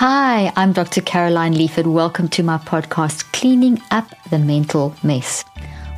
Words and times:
Hi, 0.00 0.52
I'm 0.54 0.72
Dr. 0.72 1.00
Caroline 1.00 1.54
Leaf. 1.54 1.76
Welcome 1.76 2.28
to 2.28 2.44
my 2.44 2.58
podcast, 2.58 3.24
Cleaning 3.32 3.82
Up 3.90 4.06
the 4.30 4.38
Mental 4.38 4.94
Mess. 5.02 5.44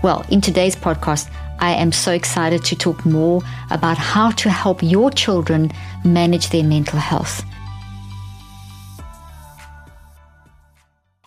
Well, 0.03 0.25
in 0.31 0.41
today's 0.41 0.75
podcast, 0.75 1.31
I 1.59 1.73
am 1.73 1.93
so 1.93 2.11
excited 2.11 2.65
to 2.65 2.77
talk 2.77 3.05
more 3.05 3.43
about 3.71 3.99
how 3.99 4.31
to 4.31 4.49
help 4.49 4.83
your 4.83 5.11
children 5.11 5.71
manage 6.03 6.49
their 6.49 6.65
mental 6.65 6.99
health. 6.99 7.45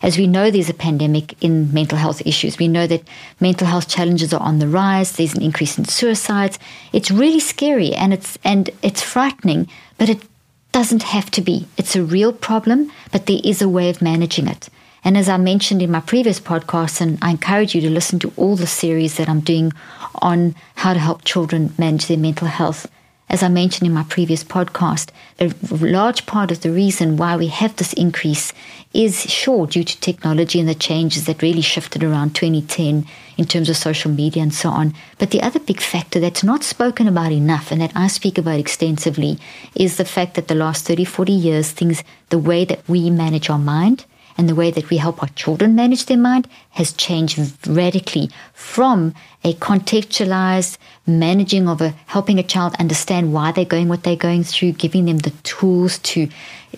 As 0.01 0.17
we 0.17 0.25
know, 0.25 0.49
there's 0.49 0.71
a 0.71 0.73
pandemic 0.73 1.35
in 1.43 1.71
mental 1.71 1.99
health 1.99 2.25
issues. 2.25 2.57
We 2.57 2.67
know 2.67 2.87
that 2.87 3.07
mental 3.39 3.67
health 3.67 3.87
challenges 3.87 4.33
are 4.33 4.41
on 4.41 4.57
the 4.57 4.67
rise. 4.67 5.11
There's 5.11 5.35
an 5.35 5.43
increase 5.43 5.77
in 5.77 5.85
suicides. 5.85 6.57
It's 6.91 7.11
really 7.11 7.39
scary 7.39 7.93
and 7.93 8.15
it's 8.15 8.39
and 8.43 8.71
it's 8.81 9.03
frightening, 9.03 9.67
but 9.99 10.09
it 10.09 10.23
doesn't 10.73 11.03
have 11.03 11.31
to 11.31 11.41
be. 11.41 11.67
It's 11.77 11.95
a 11.95 12.03
real 12.03 12.33
problem, 12.33 12.91
but 13.11 13.27
there 13.27 13.39
is 13.43 13.61
a 13.61 13.69
way 13.69 13.89
of 13.89 14.01
managing 14.01 14.47
it. 14.47 14.69
And 15.05 15.17
as 15.17 15.29
I 15.29 15.37
mentioned 15.37 15.81
in 15.81 15.91
my 15.91 15.99
previous 15.99 16.39
podcast, 16.39 16.99
and 16.99 17.17
I 17.21 17.29
encourage 17.29 17.75
you 17.75 17.81
to 17.81 17.89
listen 17.89 18.19
to 18.19 18.33
all 18.35 18.55
the 18.55 18.67
series 18.67 19.17
that 19.17 19.29
I'm 19.29 19.41
doing 19.41 19.71
on 20.15 20.55
how 20.75 20.93
to 20.93 20.99
help 20.99 21.23
children 21.23 21.73
manage 21.77 22.07
their 22.07 22.17
mental 22.17 22.47
health. 22.47 22.87
As 23.29 23.41
I 23.41 23.47
mentioned 23.47 23.87
in 23.87 23.93
my 23.93 24.03
previous 24.03 24.43
podcast, 24.43 25.09
a 25.39 25.51
large 25.71 26.25
part 26.25 26.51
of 26.51 26.61
the 26.61 26.71
reason 26.71 27.17
why 27.17 27.35
we 27.35 27.47
have 27.47 27.75
this 27.75 27.93
increase 27.93 28.53
is 28.93 29.23
sure 29.23 29.65
due 29.65 29.83
to 29.83 29.99
technology 29.99 30.59
and 30.59 30.69
the 30.69 30.75
changes 30.75 31.25
that 31.25 31.41
really 31.41 31.61
shifted 31.61 32.03
around 32.03 32.35
2010 32.35 33.07
in 33.37 33.45
terms 33.45 33.69
of 33.69 33.75
social 33.75 34.11
media 34.11 34.43
and 34.43 34.53
so 34.53 34.69
on. 34.69 34.93
But 35.17 35.31
the 35.31 35.41
other 35.41 35.59
big 35.59 35.81
factor 35.81 36.19
that's 36.19 36.43
not 36.43 36.63
spoken 36.63 37.07
about 37.07 37.31
enough 37.31 37.71
and 37.71 37.81
that 37.81 37.93
I 37.95 38.07
speak 38.07 38.37
about 38.37 38.59
extensively 38.59 39.39
is 39.73 39.97
the 39.97 40.05
fact 40.05 40.35
that 40.35 40.47
the 40.47 40.55
last 40.55 40.85
30, 40.85 41.05
40 41.05 41.31
years, 41.31 41.71
things, 41.71 42.03
the 42.29 42.37
way 42.37 42.65
that 42.65 42.87
we 42.87 43.09
manage 43.09 43.49
our 43.49 43.57
mind, 43.57 44.05
and 44.37 44.49
the 44.49 44.55
way 44.55 44.71
that 44.71 44.89
we 44.89 44.97
help 44.97 45.21
our 45.21 45.29
children 45.29 45.75
manage 45.75 46.05
their 46.05 46.17
mind 46.17 46.47
has 46.71 46.93
changed 46.93 47.39
radically 47.67 48.29
from 48.53 49.13
a 49.43 49.53
contextualized 49.55 50.77
managing 51.05 51.67
of 51.67 51.81
a 51.81 51.89
helping 52.07 52.39
a 52.39 52.43
child 52.43 52.75
understand 52.79 53.33
why 53.33 53.51
they're 53.51 53.65
going 53.65 53.89
what 53.89 54.03
they're 54.03 54.15
going 54.15 54.43
through, 54.43 54.71
giving 54.73 55.05
them 55.05 55.19
the 55.19 55.31
tools 55.43 55.99
to 55.99 56.27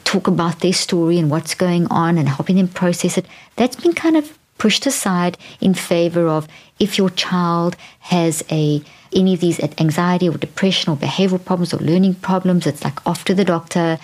talk 0.03 0.27
about 0.27 0.59
their 0.59 0.73
story 0.73 1.17
and 1.17 1.29
what's 1.29 1.55
going 1.55 1.87
on 1.87 2.17
and 2.17 2.27
helping 2.27 2.55
them 2.55 2.67
process 2.67 3.17
it. 3.17 3.25
That's 3.55 3.75
been 3.75 3.93
kind 3.93 4.17
of 4.17 4.37
pushed 4.57 4.85
aside 4.85 5.37
in 5.61 5.73
favor 5.73 6.27
of 6.27 6.47
if 6.79 6.97
your 6.97 7.09
child 7.09 7.75
has 7.99 8.43
a 8.51 8.81
any 9.13 9.33
of 9.33 9.39
these 9.39 9.59
anxiety 9.79 10.27
or 10.27 10.37
depression 10.37 10.91
or 10.91 10.97
behavioral 10.97 11.43
problems 11.43 11.73
or 11.73 11.77
learning 11.77 12.15
problems, 12.15 12.67
it's 12.67 12.83
like 12.83 13.05
off 13.07 13.23
to 13.25 13.33
the 13.33 13.45
doctor 13.45 13.97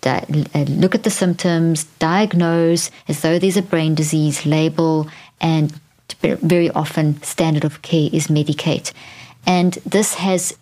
di- 0.00 0.46
uh, 0.54 0.64
look 0.64 0.94
at 0.94 1.02
the 1.02 1.10
symptoms, 1.10 1.84
diagnose 1.98 2.90
as 3.08 3.20
though 3.20 3.38
there's 3.38 3.56
a 3.56 3.62
brain 3.62 3.94
disease, 3.94 4.46
label, 4.46 5.08
and 5.40 5.72
very 6.20 6.70
often 6.70 7.22
standard 7.22 7.64
of 7.64 7.82
care 7.82 8.08
is 8.12 8.28
medicate. 8.28 8.92
And 9.46 9.74
this 9.86 10.14
has 10.14 10.56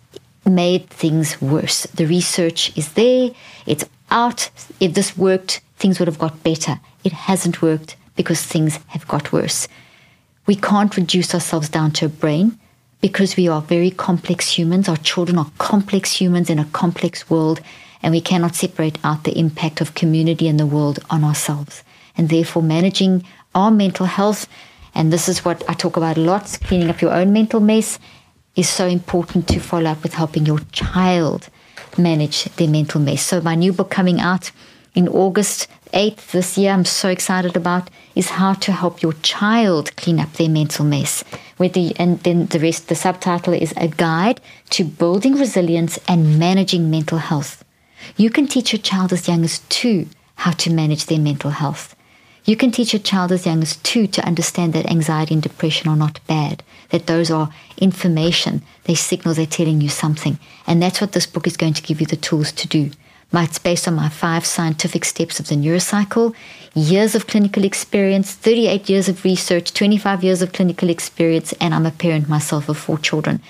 made 0.45 0.89
things 0.89 1.41
worse. 1.41 1.83
The 1.83 2.05
research 2.05 2.75
is 2.77 2.93
there, 2.93 3.31
it's 3.65 3.85
out. 4.11 4.49
If 4.79 4.93
this 4.93 5.17
worked, 5.17 5.61
things 5.77 5.99
would 5.99 6.07
have 6.07 6.19
got 6.19 6.43
better. 6.43 6.79
It 7.03 7.11
hasn't 7.11 7.61
worked 7.61 7.95
because 8.15 8.41
things 8.41 8.79
have 8.87 9.07
got 9.07 9.31
worse. 9.31 9.67
We 10.45 10.55
can't 10.55 10.95
reduce 10.95 11.33
ourselves 11.33 11.69
down 11.69 11.91
to 11.93 12.05
a 12.05 12.09
brain 12.09 12.57
because 13.01 13.35
we 13.35 13.47
are 13.47 13.61
very 13.61 13.91
complex 13.91 14.57
humans. 14.57 14.89
Our 14.89 14.97
children 14.97 15.37
are 15.37 15.51
complex 15.57 16.13
humans 16.13 16.49
in 16.49 16.59
a 16.59 16.65
complex 16.65 17.29
world 17.29 17.61
and 18.07 18.13
we 18.13 18.21
cannot 18.21 18.55
separate 18.55 18.97
out 19.03 19.25
the 19.25 19.37
impact 19.37 19.81
of 19.81 19.93
community 19.93 20.47
and 20.47 20.57
the 20.57 20.65
world 20.65 20.97
on 21.09 21.25
ourselves. 21.25 21.83
And 22.15 22.29
therefore, 22.29 22.63
managing 22.63 23.25
our 23.53 23.69
mental 23.69 24.05
health, 24.05 24.47
and 24.95 25.11
this 25.11 25.27
is 25.27 25.43
what 25.43 25.61
I 25.69 25.73
talk 25.73 25.97
about 25.97 26.15
a 26.15 26.21
lot 26.21 26.57
cleaning 26.63 26.89
up 26.89 27.01
your 27.01 27.11
own 27.11 27.33
mental 27.33 27.59
mess, 27.59 27.99
is 28.55 28.69
so 28.69 28.87
important 28.87 29.49
to 29.49 29.59
follow 29.59 29.89
up 29.91 30.03
with 30.03 30.13
helping 30.13 30.45
your 30.45 30.59
child 30.71 31.49
manage 31.97 32.45
their 32.55 32.69
mental 32.69 33.01
mess. 33.01 33.23
So, 33.23 33.41
my 33.41 33.55
new 33.55 33.73
book 33.73 33.89
coming 33.89 34.21
out 34.21 34.51
in 34.95 35.09
August 35.09 35.67
8th 35.91 36.31
this 36.31 36.57
year, 36.57 36.71
I'm 36.71 36.85
so 36.85 37.09
excited 37.09 37.57
about, 37.57 37.89
is 38.15 38.29
how 38.29 38.53
to 38.53 38.71
help 38.71 39.01
your 39.01 39.15
child 39.21 39.93
clean 39.97 40.21
up 40.21 40.31
their 40.31 40.47
mental 40.47 40.85
mess. 40.85 41.25
The, 41.59 41.93
and 41.99 42.21
then 42.21 42.45
the 42.45 42.59
rest, 42.61 42.87
the 42.87 42.95
subtitle 42.95 43.51
is 43.51 43.73
A 43.75 43.89
Guide 43.89 44.39
to 44.69 44.85
Building 44.85 45.35
Resilience 45.35 45.99
and 46.07 46.39
Managing 46.39 46.89
Mental 46.89 47.17
Health. 47.17 47.65
You 48.15 48.29
can 48.29 48.47
teach 48.47 48.73
your 48.73 48.81
child 48.81 49.13
as 49.13 49.27
young 49.27 49.43
as 49.43 49.59
two 49.69 50.07
how 50.35 50.51
to 50.51 50.71
manage 50.71 51.05
their 51.05 51.19
mental 51.19 51.51
health. 51.51 51.95
You 52.45 52.55
can 52.55 52.71
teach 52.71 52.93
a 52.93 52.99
child 52.99 53.31
as 53.33 53.45
young 53.45 53.61
as 53.61 53.75
two 53.77 54.07
to 54.07 54.25
understand 54.25 54.71
that 54.73 54.89
anxiety 54.89 55.33
and 55.33 55.43
depression 55.43 55.89
are 55.89 55.97
not 55.97 56.25
bad, 56.27 56.63
that 56.91 57.07
those 57.07 57.29
are 57.29 57.53
information, 57.77 58.61
they 58.85 58.95
signal 58.95 59.33
they're 59.33 59.45
telling 59.45 59.81
you 59.81 59.89
something. 59.89 60.39
And 60.65 60.81
that's 60.81 61.01
what 61.01 61.11
this 61.11 61.25
book 61.25 61.45
is 61.45 61.57
going 61.57 61.73
to 61.73 61.81
give 61.81 61.99
you 61.99 62.07
the 62.07 62.15
tools 62.15 62.53
to 62.53 62.67
do. 62.67 62.91
It's 63.33 63.59
based 63.59 63.87
on 63.87 63.95
my 63.95 64.07
five 64.07 64.45
scientific 64.45 65.03
steps 65.03 65.39
of 65.39 65.49
the 65.49 65.55
neurocycle, 65.55 66.33
years 66.73 67.15
of 67.15 67.27
clinical 67.27 67.65
experience, 67.65 68.33
38 68.33 68.89
years 68.89 69.09
of 69.09 69.25
research, 69.25 69.73
25 69.73 70.23
years 70.23 70.41
of 70.41 70.53
clinical 70.53 70.89
experience, 70.89 71.51
and 71.59 71.73
I'm 71.73 71.85
a 71.85 71.91
parent 71.91 72.29
myself 72.29 72.69
of 72.69 72.77
four 72.77 72.97
children. 72.97 73.41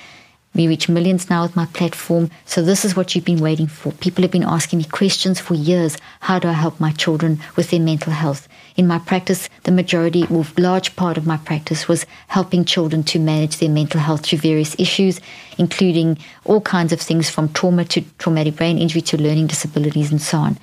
We 0.57 0.67
reach 0.67 0.89
millions 0.89 1.29
now 1.29 1.43
with 1.43 1.55
my 1.55 1.67
platform. 1.67 2.31
So 2.45 2.63
this 2.63 2.83
is 2.83 2.95
what 2.95 3.13
you've 3.13 3.23
been 3.23 3.39
waiting 3.39 3.67
for. 3.67 3.91
People 3.91 4.23
have 4.23 4.31
been 4.31 4.41
asking 4.41 4.79
me 4.79 4.85
questions 4.85 5.39
for 5.39 5.53
years. 5.53 5.97
How 6.21 6.39
do 6.39 6.47
I 6.47 6.53
help 6.53 6.79
my 6.79 6.91
children 6.93 7.39
with 7.55 7.69
their 7.69 7.79
mental 7.79 8.11
health? 8.11 8.47
In 8.75 8.87
my 8.87 8.97
practice, 8.97 9.49
the 9.65 9.71
majority 9.71 10.25
or 10.31 10.47
large 10.57 10.95
part 10.95 11.15
of 11.15 11.27
my 11.27 11.37
practice 11.37 11.87
was 11.87 12.07
helping 12.29 12.65
children 12.65 13.03
to 13.03 13.19
manage 13.19 13.57
their 13.57 13.69
mental 13.69 13.99
health 13.99 14.25
through 14.25 14.39
various 14.39 14.75
issues, 14.79 15.21
including 15.59 16.17
all 16.43 16.61
kinds 16.61 16.91
of 16.91 16.99
things 16.99 17.29
from 17.29 17.53
trauma 17.53 17.85
to 17.85 18.01
traumatic 18.17 18.55
brain 18.55 18.79
injury 18.79 19.01
to 19.01 19.21
learning 19.21 19.45
disabilities 19.45 20.09
and 20.11 20.23
so 20.23 20.39
on. 20.39 20.57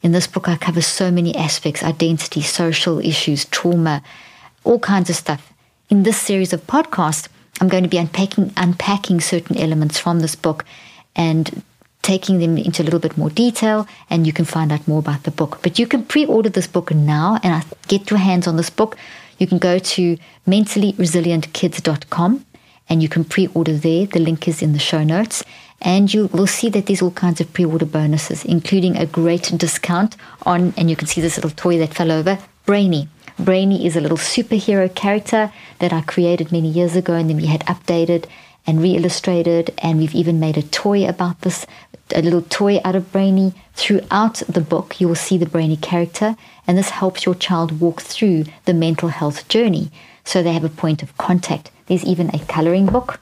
In 0.00 0.12
this 0.12 0.26
book, 0.26 0.48
I 0.48 0.56
cover 0.56 0.80
so 0.80 1.10
many 1.10 1.36
aspects 1.36 1.82
identity, 1.82 2.40
social 2.40 2.98
issues, 2.98 3.44
trauma, 3.44 4.02
all 4.64 4.78
kinds 4.78 5.10
of 5.10 5.16
stuff. 5.16 5.52
In 5.90 6.02
this 6.02 6.18
series 6.18 6.54
of 6.54 6.66
podcasts, 6.66 7.28
I'm 7.60 7.68
going 7.68 7.84
to 7.84 7.88
be 7.88 7.98
unpacking 7.98 8.52
unpacking 8.56 9.20
certain 9.20 9.56
elements 9.56 9.98
from 9.98 10.20
this 10.20 10.34
book 10.34 10.64
and 11.14 11.62
taking 12.02 12.38
them 12.38 12.58
into 12.58 12.82
a 12.82 12.84
little 12.84 13.00
bit 13.00 13.16
more 13.16 13.30
detail 13.30 13.86
and 14.10 14.26
you 14.26 14.32
can 14.32 14.44
find 14.44 14.70
out 14.70 14.86
more 14.86 14.98
about 14.98 15.22
the 15.22 15.30
book. 15.30 15.60
But 15.62 15.78
you 15.78 15.86
can 15.86 16.04
pre-order 16.04 16.50
this 16.50 16.66
book 16.66 16.92
now 16.92 17.38
and 17.42 17.64
get 17.88 18.10
your 18.10 18.18
hands 18.18 18.46
on 18.46 18.56
this 18.56 18.68
book. 18.70 18.96
You 19.38 19.46
can 19.46 19.58
go 19.58 19.78
to 19.78 20.18
mentallyresilientkids.com 20.46 22.44
and 22.88 23.02
you 23.02 23.08
can 23.08 23.24
pre-order 23.24 23.72
there. 23.72 24.06
The 24.06 24.20
link 24.20 24.46
is 24.46 24.60
in 24.60 24.74
the 24.74 24.78
show 24.78 25.02
notes. 25.02 25.42
And 25.80 26.12
you 26.12 26.26
will 26.28 26.46
see 26.46 26.68
that 26.70 26.86
there's 26.86 27.02
all 27.02 27.10
kinds 27.10 27.40
of 27.40 27.52
pre-order 27.52 27.86
bonuses, 27.86 28.44
including 28.44 28.96
a 28.96 29.06
great 29.06 29.52
discount 29.56 30.16
on, 30.42 30.72
and 30.76 30.88
you 30.88 30.96
can 30.96 31.06
see 31.06 31.20
this 31.20 31.36
little 31.36 31.50
toy 31.50 31.78
that 31.78 31.94
fell 31.94 32.10
over, 32.12 32.38
Brainy. 32.64 33.08
Brainy 33.38 33.84
is 33.84 33.96
a 33.96 34.00
little 34.00 34.16
superhero 34.16 34.92
character 34.94 35.52
that 35.80 35.92
I 35.92 36.02
created 36.02 36.52
many 36.52 36.68
years 36.68 36.94
ago, 36.94 37.14
and 37.14 37.28
then 37.28 37.36
we 37.36 37.46
had 37.46 37.66
updated 37.66 38.26
and 38.66 38.80
re 38.80 38.96
illustrated, 38.96 39.74
and 39.78 39.98
we've 39.98 40.14
even 40.14 40.40
made 40.40 40.56
a 40.56 40.62
toy 40.62 41.06
about 41.06 41.40
this 41.40 41.66
a 42.14 42.22
little 42.22 42.42
toy 42.42 42.80
out 42.84 42.94
of 42.94 43.10
Brainy. 43.12 43.52
Throughout 43.74 44.42
the 44.48 44.60
book, 44.60 45.00
you 45.00 45.08
will 45.08 45.14
see 45.16 45.36
the 45.36 45.46
Brainy 45.46 45.76
character, 45.76 46.36
and 46.66 46.78
this 46.78 46.90
helps 46.90 47.26
your 47.26 47.34
child 47.34 47.80
walk 47.80 48.02
through 48.02 48.44
the 48.66 48.74
mental 48.74 49.08
health 49.08 49.48
journey 49.48 49.90
so 50.24 50.42
they 50.42 50.52
have 50.52 50.64
a 50.64 50.68
point 50.68 51.02
of 51.02 51.16
contact. 51.18 51.70
There's 51.86 52.04
even 52.04 52.30
a 52.34 52.38
coloring 52.46 52.86
book 52.86 53.20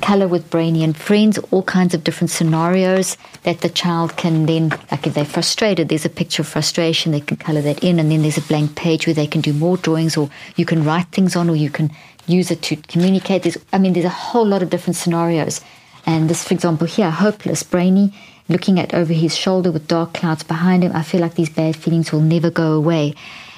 color 0.00 0.28
with 0.28 0.50
Brainy 0.50 0.84
and 0.84 0.96
friends, 0.96 1.38
all 1.50 1.62
kinds 1.62 1.94
of 1.94 2.04
different 2.04 2.30
scenarios 2.30 3.16
that 3.42 3.60
the 3.60 3.68
child 3.68 4.16
can 4.16 4.46
then, 4.46 4.70
like 4.90 5.06
if 5.06 5.14
they're 5.14 5.24
frustrated, 5.24 5.88
there's 5.88 6.04
a 6.04 6.10
picture 6.10 6.42
of 6.42 6.48
frustration, 6.48 7.12
they 7.12 7.20
can 7.20 7.36
color 7.36 7.60
that 7.60 7.82
in, 7.84 7.98
and 7.98 8.10
then 8.10 8.22
there's 8.22 8.38
a 8.38 8.42
blank 8.42 8.74
page 8.76 9.06
where 9.06 9.14
they 9.14 9.26
can 9.26 9.40
do 9.40 9.52
more 9.52 9.76
drawings, 9.76 10.16
or 10.16 10.30
you 10.56 10.64
can 10.64 10.84
write 10.84 11.08
things 11.08 11.36
on, 11.36 11.50
or 11.50 11.56
you 11.56 11.70
can 11.70 11.90
use 12.26 12.50
it 12.50 12.62
to 12.62 12.76
communicate. 12.76 13.42
There's, 13.42 13.58
I 13.72 13.78
mean, 13.78 13.92
there's 13.92 14.06
a 14.06 14.10
whole 14.10 14.46
lot 14.46 14.62
of 14.62 14.70
different 14.70 14.96
scenarios. 14.96 15.60
And 16.06 16.30
this, 16.30 16.44
for 16.44 16.54
example, 16.54 16.86
here, 16.86 17.10
hopeless, 17.10 17.62
Brainy, 17.62 18.14
looking 18.48 18.78
at 18.80 18.94
over 18.94 19.12
his 19.12 19.36
shoulder 19.36 19.70
with 19.70 19.88
dark 19.88 20.14
clouds 20.14 20.42
behind 20.42 20.84
him. 20.84 20.92
I 20.94 21.02
feel 21.02 21.20
like 21.20 21.34
these 21.34 21.50
bad 21.50 21.76
feelings 21.76 22.12
will 22.12 22.20
never 22.20 22.50
go 22.50 22.72
away. 22.72 23.14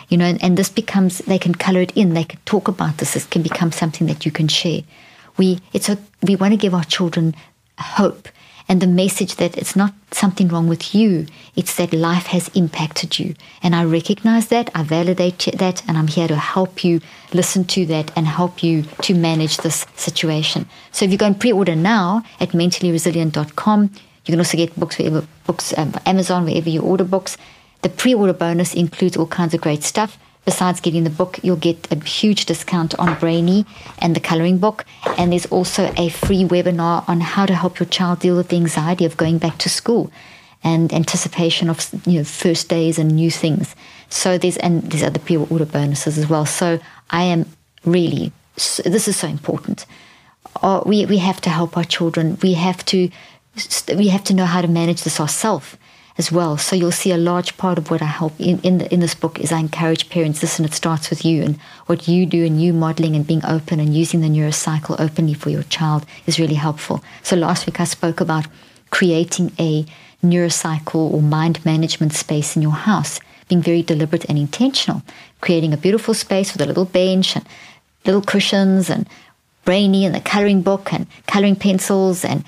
You 0.08 0.16
know, 0.18 0.24
and, 0.24 0.42
and 0.42 0.56
this 0.56 0.68
becomes, 0.68 1.18
they 1.18 1.38
can 1.38 1.54
color 1.54 1.80
it 1.80 1.92
in, 1.96 2.14
they 2.14 2.24
can 2.24 2.40
talk 2.44 2.66
about 2.66 2.98
this, 2.98 3.14
this 3.14 3.26
can 3.26 3.42
become 3.42 3.70
something 3.70 4.08
that 4.08 4.26
you 4.26 4.32
can 4.32 4.48
share 4.48 4.82
we 5.40 5.58
it's 5.72 5.88
a, 5.88 5.96
we 6.28 6.36
want 6.36 6.52
to 6.52 6.62
give 6.64 6.74
our 6.74 6.88
children 6.96 7.34
hope 7.98 8.28
and 8.68 8.80
the 8.80 8.86
message 9.02 9.32
that 9.36 9.56
it's 9.60 9.74
not 9.74 9.92
something 10.12 10.48
wrong 10.48 10.68
with 10.68 10.94
you 10.94 11.26
it's 11.56 11.74
that 11.76 11.92
life 12.08 12.26
has 12.26 12.46
impacted 12.62 13.18
you. 13.18 13.34
And 13.62 13.74
i 13.74 13.82
recognize 13.98 14.46
that 14.54 14.66
i 14.78 14.82
validate 14.98 15.42
that 15.62 15.82
and 15.86 15.96
i'm 15.98 16.12
here 16.16 16.28
to 16.28 16.36
help 16.36 16.84
you 16.84 17.00
listen 17.40 17.64
to 17.74 17.80
that 17.86 18.06
and 18.16 18.26
help 18.26 18.62
you 18.66 18.74
to 19.06 19.12
manage 19.14 19.56
this 19.56 19.86
situation. 20.06 20.62
So 20.92 21.04
if 21.04 21.10
you 21.12 21.18
go 21.22 21.30
and 21.30 21.40
pre-order 21.42 21.76
now 21.96 22.22
at 22.38 22.50
mentallyresilient.com 22.60 23.80
you 24.24 24.32
can 24.32 24.40
also 24.42 24.58
get 24.62 24.78
books 24.78 24.98
wherever 24.98 25.22
books 25.46 25.66
um, 25.78 25.94
amazon 26.12 26.44
wherever 26.44 26.70
you 26.74 26.82
order 26.82 27.08
books. 27.16 27.38
The 27.82 27.88
pre 28.00 28.12
order 28.14 28.36
bonus 28.44 28.74
includes 28.74 29.16
all 29.16 29.30
kinds 29.38 29.54
of 29.54 29.62
great 29.62 29.84
stuff. 29.92 30.18
Besides 30.50 30.80
getting 30.80 31.04
the 31.04 31.10
book, 31.10 31.38
you'll 31.44 31.64
get 31.68 31.86
a 31.92 32.04
huge 32.04 32.44
discount 32.44 32.92
on 32.98 33.16
Brainy 33.20 33.64
and 34.00 34.16
the 34.16 34.26
coloring 34.30 34.58
book. 34.58 34.84
And 35.16 35.30
there's 35.30 35.46
also 35.46 35.92
a 35.96 36.08
free 36.08 36.42
webinar 36.42 37.08
on 37.08 37.20
how 37.20 37.46
to 37.46 37.54
help 37.54 37.78
your 37.78 37.86
child 37.86 38.18
deal 38.18 38.36
with 38.36 38.48
the 38.48 38.56
anxiety 38.56 39.04
of 39.04 39.16
going 39.16 39.38
back 39.38 39.58
to 39.58 39.68
school 39.68 40.10
and 40.64 40.92
anticipation 40.92 41.70
of 41.70 41.88
you 42.04 42.18
know 42.18 42.24
first 42.24 42.68
days 42.68 42.98
and 42.98 43.14
new 43.14 43.30
things. 43.30 43.76
So 44.08 44.38
there's 44.38 44.56
and 44.56 44.82
there's 44.90 45.04
other 45.04 45.20
pre-order 45.20 45.66
bonuses 45.66 46.18
as 46.18 46.28
well. 46.28 46.46
So 46.46 46.80
I 47.10 47.22
am 47.22 47.46
really 47.84 48.32
this 48.56 49.06
is 49.06 49.16
so 49.16 49.28
important. 49.28 49.86
Uh, 50.60 50.82
we 50.84 51.06
we 51.06 51.18
have 51.18 51.40
to 51.42 51.50
help 51.50 51.76
our 51.76 51.84
children. 51.84 52.38
We 52.42 52.54
have 52.54 52.84
to 52.86 53.08
we 53.94 54.08
have 54.08 54.24
to 54.24 54.34
know 54.34 54.46
how 54.46 54.62
to 54.62 54.68
manage 54.68 55.04
this 55.04 55.20
ourselves 55.20 55.76
as 56.18 56.30
well. 56.30 56.56
So 56.58 56.76
you'll 56.76 56.92
see 56.92 57.12
a 57.12 57.16
large 57.16 57.56
part 57.56 57.78
of 57.78 57.90
what 57.90 58.02
I 58.02 58.06
help 58.06 58.38
in 58.38 58.60
in, 58.60 58.78
the, 58.78 58.92
in 58.92 59.00
this 59.00 59.14
book 59.14 59.38
is 59.40 59.52
I 59.52 59.58
encourage 59.58 60.08
parents. 60.08 60.42
Listen, 60.42 60.64
it 60.64 60.74
starts 60.74 61.10
with 61.10 61.24
you 61.24 61.42
and 61.42 61.58
what 61.86 62.08
you 62.08 62.26
do 62.26 62.44
and 62.44 62.60
you 62.60 62.72
modeling 62.72 63.16
and 63.16 63.26
being 63.26 63.44
open 63.44 63.80
and 63.80 63.94
using 63.94 64.20
the 64.20 64.28
neurocycle 64.28 65.00
openly 65.00 65.34
for 65.34 65.50
your 65.50 65.62
child 65.64 66.04
is 66.26 66.38
really 66.38 66.54
helpful. 66.54 67.02
So 67.22 67.36
last 67.36 67.66
week 67.66 67.80
I 67.80 67.84
spoke 67.84 68.20
about 68.20 68.46
creating 68.90 69.52
a 69.58 69.86
neurocycle 70.24 71.12
or 71.12 71.22
mind 71.22 71.64
management 71.64 72.12
space 72.12 72.56
in 72.56 72.62
your 72.62 72.72
house, 72.72 73.20
being 73.48 73.62
very 73.62 73.82
deliberate 73.82 74.26
and 74.28 74.38
intentional, 74.38 75.02
creating 75.40 75.72
a 75.72 75.78
beautiful 75.78 76.14
space 76.14 76.52
with 76.52 76.62
a 76.62 76.66
little 76.66 76.84
bench 76.84 77.36
and 77.36 77.46
little 78.04 78.22
cushions 78.22 78.90
and 78.90 79.08
brainy 79.64 80.04
and 80.04 80.14
the 80.14 80.20
coloring 80.20 80.62
book 80.62 80.92
and 80.92 81.06
coloring 81.26 81.56
pencils 81.56 82.24
and 82.24 82.44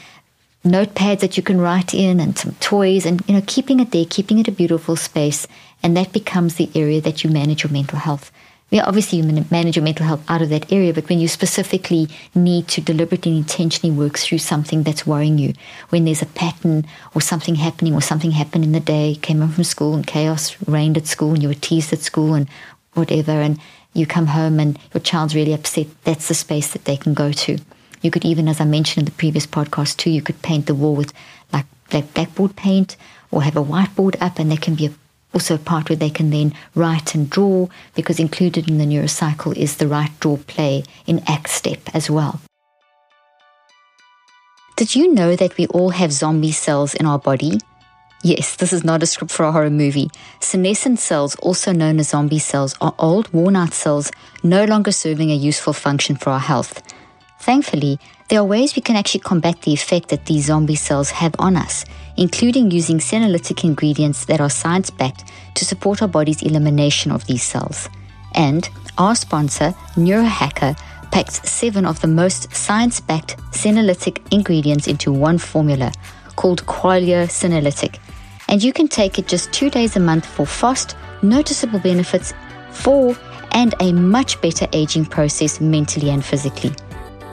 notepads 0.64 1.20
that 1.20 1.37
you 1.37 1.43
can 1.43 1.61
write 1.61 1.93
in 1.93 2.20
and 2.20 2.38
some 2.38 2.53
toys 2.61 3.05
and 3.05 3.23
you 3.26 3.35
know 3.35 3.43
keeping 3.47 3.81
it 3.81 3.91
there 3.91 4.05
keeping 4.09 4.38
it 4.38 4.49
a 4.49 4.53
beautiful 4.53 4.94
space 4.94 5.47
and 5.82 5.97
that 5.97 6.12
becomes 6.12 6.55
the 6.55 6.70
area 6.75 7.00
that 7.00 7.25
you 7.25 7.31
manage 7.31 7.64
your 7.64 7.73
mental 7.73 7.99
health 7.99 8.31
yeah, 8.73 8.85
obviously 8.87 9.19
you 9.19 9.44
manage 9.50 9.76
your 9.76 9.85
mental 9.85 10.06
health 10.06 10.25
out 10.31 10.41
of 10.41 10.49
that 10.49 10.73
area, 10.73 10.94
but 10.94 11.06
when 11.11 11.20
you 11.20 11.29
specifically 11.29 12.09
need 12.35 12.69
to 12.69 12.81
deliberately 12.81 13.32
and 13.32 13.41
intentionally 13.41 13.94
work 13.94 14.19
through 14.19 14.38
something 14.38 14.82
that's 14.82 15.06
worrying 15.06 15.37
you, 15.37 15.53
when 15.91 16.06
there's 16.06 16.23
a 16.23 16.26
pattern 16.26 16.87
or 17.15 17.20
something 17.20 17.56
happening 17.56 17.93
or 17.93 18.00
something 18.00 18.31
happened 18.31 18.65
in 18.65 18.73
the 18.73 18.81
day, 18.81 19.19
came 19.20 19.41
home 19.41 19.50
from 19.50 19.65
school 19.65 19.93
and 19.94 20.06
chaos 20.06 20.56
reigned 20.67 20.97
at 20.97 21.06
school 21.06 21.35
and 21.35 21.43
you 21.43 21.50
were 21.50 21.55
teased 21.55 21.93
at 21.93 21.99
school 21.99 22.32
and 22.32 22.49
whatever, 22.94 23.32
and 23.32 23.61
you 23.93 24.06
come 24.06 24.29
home 24.29 24.58
and 24.58 24.79
your 24.94 25.03
child's 25.03 25.35
really 25.35 25.53
upset, 25.53 25.87
that's 26.05 26.29
the 26.29 26.35
space 26.35 26.73
that 26.73 26.87
they 26.87 26.97
can 26.97 27.12
go 27.12 27.31
to. 27.31 27.58
You 28.03 28.11
could 28.11 28.25
even, 28.25 28.49
as 28.49 28.61
I 28.61 28.65
mentioned 28.65 29.03
in 29.03 29.13
the 29.13 29.19
previous 29.19 29.47
podcast 29.47 29.97
too, 29.97 30.11
you 30.11 30.23
could 30.23 30.43
paint 30.43 30.67
the 30.67 30.75
wall 30.75 30.95
with 30.95 31.13
like 31.53 31.67
black 31.91 32.13
blackboard 32.15 32.57
paint 32.57 32.97
or 33.31 33.43
have 33.43 33.57
a 33.57 33.65
whiteboard 33.65 34.21
up 34.21 34.39
and 34.39 34.51
there 34.51 34.59
can 34.59 34.75
be 34.75 34.87
a 34.87 34.93
also 35.35 35.55
a 35.55 35.59
part 35.59 35.89
where 35.89 35.97
they 35.97 36.11
can 36.11 36.31
then 36.31 36.53
write 36.75 37.15
and 37.15 37.31
draw 37.31 37.67
because 37.95 38.21
included 38.21 38.69
in 38.69 38.79
the 38.79 38.85
neurocycle 38.85 39.57
is 39.57 39.77
the 39.77 39.89
write 39.89 40.19
draw 40.21 40.37
play 40.37 40.85
in 41.07 41.23
act 41.27 41.49
step 41.49 41.81
as 41.95 42.11
well. 42.11 42.41
Did 44.77 44.95
you 44.95 45.13
know 45.13 45.37
that 45.37 45.57
we 45.57 45.67
all 45.69 45.91
have 45.91 46.13
zombie 46.13 46.53
cells 46.53 46.95
in 46.95 47.07
our 47.07 47.19
body? 47.19 47.59
Yes, 48.25 48.57
this 48.57 48.73
is 48.73 48.85
not 48.85 49.03
a 49.03 49.07
script 49.07 49.33
for 49.33 49.45
a 49.45 49.53
horror 49.53 49.71
movie. 49.71 50.09
Senescent 50.41 50.99
cells, 50.99 51.35
also 51.37 51.73
known 51.73 51.99
as 51.99 52.11
zombie 52.11 52.39
cells, 52.39 52.75
are 52.81 52.95
old, 52.99 53.33
worn 53.33 53.57
out 53.57 53.75
cells 53.75 54.11
no 54.43 54.65
longer 54.65 54.93
serving 54.93 55.31
a 55.31 55.35
useful 55.35 55.73
function 55.73 56.17
for 56.17 56.31
our 56.31 56.41
health. 56.41 56.83
Thankfully, 57.43 57.99
there 58.29 58.39
are 58.39 58.44
ways 58.44 58.77
we 58.77 58.83
can 58.83 58.94
actually 58.94 59.23
combat 59.23 59.62
the 59.62 59.73
effect 59.73 60.11
that 60.11 60.27
these 60.27 60.47
zombie 60.47 60.77
cells 60.77 61.11
have 61.11 61.35
on 61.41 61.56
us, 61.56 61.85
including 62.17 62.71
using 62.71 62.99
senolytic 62.99 63.65
ingredients 63.65 64.27
that 64.27 64.41
are 64.41 64.49
science 64.49 64.91
backed 64.91 65.25
to 65.56 65.65
support 65.65 66.03
our 66.03 66.09
body's 66.09 66.41
elimination 66.43 67.11
of 67.11 67.27
these 67.27 67.43
cells. 67.43 67.89
And 68.37 68.69
our 68.97 69.17
sponsor, 69.17 69.75
Neurohacker, 69.97 70.79
packs 71.11 71.43
seven 71.50 71.85
of 71.85 72.00
the 72.00 72.06
most 72.06 72.55
science 72.55 73.00
backed 73.00 73.37
senolytic 73.50 74.23
ingredients 74.33 74.87
into 74.87 75.12
one 75.12 75.39
formula 75.39 75.91
called 76.37 76.65
Qualia 76.67 77.27
Senolytic. 77.27 77.99
And 78.49 78.62
you 78.62 78.73
can 78.73 78.87
take 78.87 79.19
it 79.19 79.27
just 79.27 79.53
two 79.53 79.69
days 79.69 79.97
a 79.97 80.00
month 80.00 80.27
for 80.27 80.47
fast, 80.47 80.97
noticeable 81.23 81.81
benefits 81.81 82.35
for 82.71 83.17
and 83.50 83.75
a 83.81 83.93
much 83.93 84.41
better 84.41 84.69
aging 84.73 85.06
process 85.06 85.61
mentally 85.61 86.11
and 86.11 86.25
physically. 86.25 86.73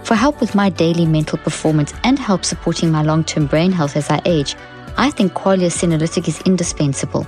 For 0.03 0.15
help 0.15 0.41
with 0.41 0.55
my 0.55 0.69
daily 0.69 1.05
mental 1.05 1.37
performance 1.37 1.93
and 2.03 2.17
help 2.17 2.43
supporting 2.43 2.91
my 2.91 3.03
long 3.03 3.23
term 3.23 3.45
brain 3.45 3.71
health 3.71 3.95
as 3.95 4.09
I 4.09 4.21
age, 4.25 4.55
I 4.97 5.11
think 5.11 5.33
Qualia 5.33 5.69
Senolytic 5.69 6.27
is 6.27 6.41
indispensable. 6.41 7.25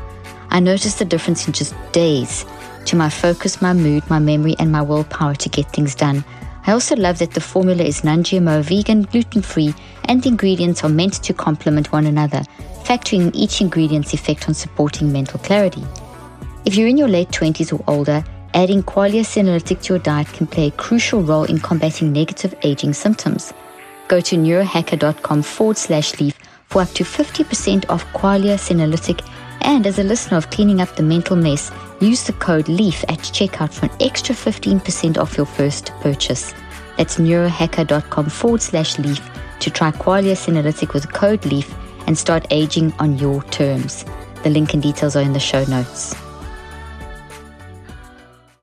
I 0.49 0.59
notice 0.59 0.95
the 0.95 1.05
difference 1.05 1.47
in 1.47 1.53
just 1.53 1.73
days 1.91 2.45
to 2.85 2.95
my 2.95 3.09
focus, 3.09 3.61
my 3.61 3.73
mood, 3.73 4.09
my 4.09 4.19
memory, 4.19 4.55
and 4.59 4.71
my 4.71 4.81
willpower 4.81 5.35
to 5.35 5.49
get 5.49 5.71
things 5.71 5.95
done. 5.95 6.25
I 6.67 6.73
also 6.73 6.95
love 6.95 7.19
that 7.19 7.31
the 7.31 7.41
formula 7.41 7.83
is 7.83 8.03
non 8.03 8.23
GMO, 8.23 8.61
vegan, 8.63 9.03
gluten 9.03 9.41
free, 9.41 9.73
and 10.05 10.21
the 10.21 10.29
ingredients 10.29 10.83
are 10.83 10.89
meant 10.89 11.13
to 11.23 11.33
complement 11.33 11.91
one 11.91 12.05
another, 12.05 12.43
factoring 12.83 13.27
in 13.27 13.35
each 13.35 13.61
ingredient's 13.61 14.13
effect 14.13 14.47
on 14.47 14.53
supporting 14.53 15.11
mental 15.11 15.39
clarity. 15.39 15.83
If 16.65 16.75
you're 16.75 16.87
in 16.87 16.97
your 16.97 17.07
late 17.07 17.29
20s 17.29 17.73
or 17.73 17.83
older, 17.87 18.23
adding 18.53 18.83
Qualia 18.83 19.21
Senolytic 19.21 19.81
to 19.83 19.93
your 19.93 19.99
diet 19.99 20.27
can 20.27 20.47
play 20.47 20.67
a 20.67 20.71
crucial 20.71 21.21
role 21.21 21.43
in 21.43 21.59
combating 21.59 22.11
negative 22.11 22.53
aging 22.63 22.93
symptoms. 22.93 23.53
Go 24.07 24.19
to 24.21 24.35
neurohacker.com 24.35 25.41
forward 25.41 25.77
slash 25.77 26.19
leaf 26.19 26.37
for 26.67 26.81
up 26.81 26.89
to 26.89 27.03
50% 27.03 27.89
off 27.89 28.05
Qualia 28.13 28.57
Senolytic. 28.57 29.27
And 29.61 29.85
as 29.85 29.99
a 29.99 30.03
listener 30.03 30.37
of 30.37 30.49
Cleaning 30.49 30.81
Up 30.81 30.95
the 30.95 31.03
Mental 31.03 31.35
Mess, 31.35 31.71
use 31.99 32.23
the 32.23 32.33
code 32.33 32.65
LEAF 32.65 33.03
at 33.09 33.19
checkout 33.19 33.73
for 33.73 33.85
an 33.85 33.91
extra 33.99 34.33
15% 34.33 35.17
off 35.17 35.37
your 35.37 35.45
first 35.45 35.91
purchase. 36.01 36.53
That's 36.97 37.17
neurohacker.com 37.17 38.29
forward 38.29 38.61
slash 38.61 38.97
leaf 38.99 39.21
to 39.59 39.69
try 39.69 39.91
Qualia 39.91 40.35
Senolytic 40.35 40.93
with 40.93 41.13
code 41.13 41.41
LEAF 41.45 41.73
and 42.07 42.17
start 42.17 42.47
aging 42.49 42.93
on 42.99 43.17
your 43.17 43.43
terms. 43.43 44.05
The 44.43 44.49
link 44.49 44.73
and 44.73 44.81
details 44.81 45.15
are 45.15 45.21
in 45.21 45.33
the 45.33 45.39
show 45.39 45.63
notes. 45.65 46.15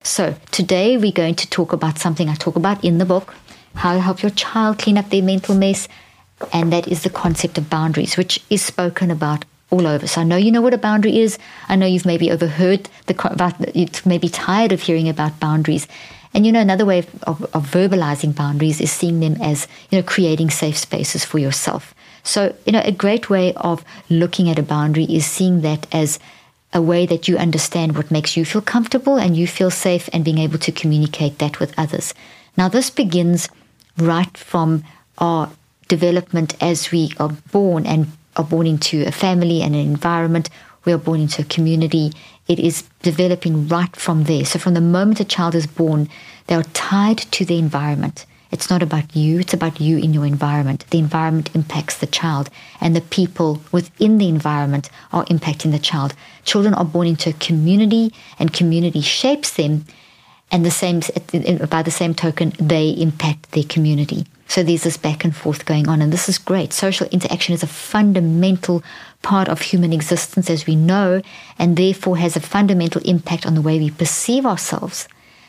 So, 0.03 0.37
today 0.53 0.97
we're 0.97 1.13
going 1.13 1.35
to 1.35 1.51
talk 1.51 1.73
about 1.73 1.99
something 1.99 2.29
I 2.29 2.35
talk 2.35 2.57
about 2.57 2.85
in 2.85 2.99
the 2.99 3.05
book 3.05 3.35
how 3.75 3.95
to 3.95 4.01
help 4.01 4.23
your 4.23 4.31
child 4.31 4.79
clean 4.79 4.99
up 4.99 5.11
their 5.11 5.23
mental 5.23 5.55
mess. 5.55 5.89
And 6.53 6.73
that 6.73 6.89
is 6.89 7.03
the 7.03 7.11
concept 7.11 7.59
of 7.59 7.71
boundaries, 7.71 8.17
which 8.17 8.43
is 8.51 8.63
spoken 8.63 9.11
about 9.11 9.45
all 9.71 9.87
over. 9.87 10.07
So 10.07 10.21
I 10.21 10.25
know 10.25 10.37
you 10.37 10.51
know 10.51 10.63
what 10.63 10.75
a 10.75 10.79
boundary 10.79 11.19
is. 11.19 11.39
I 11.69 11.77
know 11.77 11.87
you've 11.87 12.07
maybe 12.07 12.31
overheard 12.31 12.89
the 13.07 13.33
about 13.33 13.77
you 13.77 13.87
maybe 14.05 14.29
tired 14.29 14.73
of 14.73 14.83
hearing 14.83 15.09
about 15.09 15.41
boundaries. 15.41 15.87
And 16.35 16.47
you 16.47 16.53
know 16.53 16.61
another 16.61 16.85
way 16.85 17.01
of, 17.01 17.23
of, 17.25 17.43
of, 17.55 17.71
verbalizing 17.71 18.35
boundaries 18.35 18.81
is 18.81 18.93
seeing 18.93 19.21
them 19.21 19.37
as 19.41 19.67
you 19.91 19.99
know 19.99 20.03
creating 20.03 20.51
safe 20.51 20.79
spaces 20.79 21.25
for 21.25 21.39
yourself. 21.39 21.95
So 22.23 22.55
you 22.67 22.73
know 22.73 22.83
a 22.85 22.93
great 22.93 23.29
way 23.29 23.53
of 23.55 23.85
looking 24.09 24.49
at 24.49 24.59
a 24.59 24.63
boundary 24.63 25.05
is 25.05 25.27
seeing 25.27 25.63
that 25.63 25.93
as 25.93 26.19
a 26.73 26.83
way 26.83 27.07
that 27.07 27.29
you 27.29 27.37
understand 27.37 27.97
what 27.97 28.11
makes 28.11 28.37
you 28.37 28.45
feel 28.45 28.61
comfortable 28.61 29.17
and 29.17 29.37
you 29.37 29.47
feel 29.47 29.71
safe 29.71 30.09
and 30.13 30.25
being 30.25 30.39
able 30.39 30.59
to 30.59 30.73
communicate 30.73 31.39
that 31.39 31.61
with 31.61 31.73
others. 31.79 32.13
Now, 32.57 32.69
this 32.69 32.91
begins 32.91 33.49
right 33.97 34.37
from 34.37 34.85
our 35.19 35.51
development 35.89 36.55
as 36.63 36.93
we 36.93 37.13
are 37.19 37.31
born 37.51 37.87
and 37.87 38.13
are 38.37 38.45
born 38.45 38.67
into 38.67 39.07
a 39.07 39.13
family 39.13 39.63
and 39.63 39.75
an 39.75 39.81
environment. 39.81 40.51
We 40.85 40.93
are 40.93 40.99
born 40.99 41.21
into 41.21 41.43
a 41.43 41.47
community. 41.47 42.13
It 42.47 42.59
is 42.59 42.85
developing 43.03 43.69
right 43.69 43.95
from 43.97 44.25
there. 44.25 44.45
So, 44.45 44.59
from 44.59 44.75
the 44.75 44.81
moment 44.81 45.21
a 45.21 45.25
child 45.25 45.55
is 45.55 45.67
born, 45.67 46.09
they 46.47 46.55
are 46.55 46.63
tied 46.63 47.19
to 47.19 47.45
the 47.45 47.59
environment. 47.59 48.27
It's 48.51 48.71
not 48.71 48.83
about 48.83 49.15
you, 49.15 49.41
it's 49.41 49.53
about 49.53 49.81
you 49.81 49.99
in 49.99 50.15
your 50.15 50.25
environment. 50.25 50.87
The 50.91 50.99
environment 50.99 51.51
impacts 51.55 51.99
the 51.99 52.07
child, 52.07 52.49
and 52.81 52.97
the 52.97 53.03
people 53.03 53.61
within 53.73 54.19
the 54.19 54.29
environment 54.29 54.89
are 55.13 55.25
impacting 55.27 55.73
the 55.73 55.79
child. 55.79 56.15
Children 56.45 56.75
are 56.75 56.85
born 56.85 57.07
into 57.07 57.31
a 57.31 57.35
community, 57.35 58.13
and 58.39 58.53
community 58.53 59.03
shapes 59.03 59.53
them, 59.53 59.85
and 60.51 60.65
the 60.65 60.71
same 60.71 61.03
by 61.69 61.83
the 61.83 61.91
same 61.91 62.15
token, 62.15 62.55
they 62.59 62.91
impact 62.91 63.53
their 63.53 63.65
community. 63.65 64.25
So 64.47 64.63
there's 64.63 64.85
this 64.85 64.97
back 64.97 65.25
and 65.25 65.37
forth 65.37 65.67
going 65.67 65.89
on, 65.89 66.01
and 66.01 66.11
this 66.11 66.27
is 66.27 66.39
great. 66.39 66.73
Social 66.73 67.07
interaction 67.09 67.55
is 67.55 67.63
a 67.63 67.67
fundamental 67.67 68.83
part 69.21 69.49
of 69.49 69.61
human 69.61 69.93
existence, 69.93 70.49
as 70.49 70.67
we 70.67 70.75
know, 70.75 71.21
and 71.59 71.77
therefore 71.77 72.17
has 72.17 72.35
a 72.35 72.41
fundamental 72.41 73.03
impact 73.03 73.45
on 73.45 73.55
the 73.55 73.61
way 73.61 73.79
we 73.79 73.91
perceive 73.91 74.47
ourselves 74.47 75.07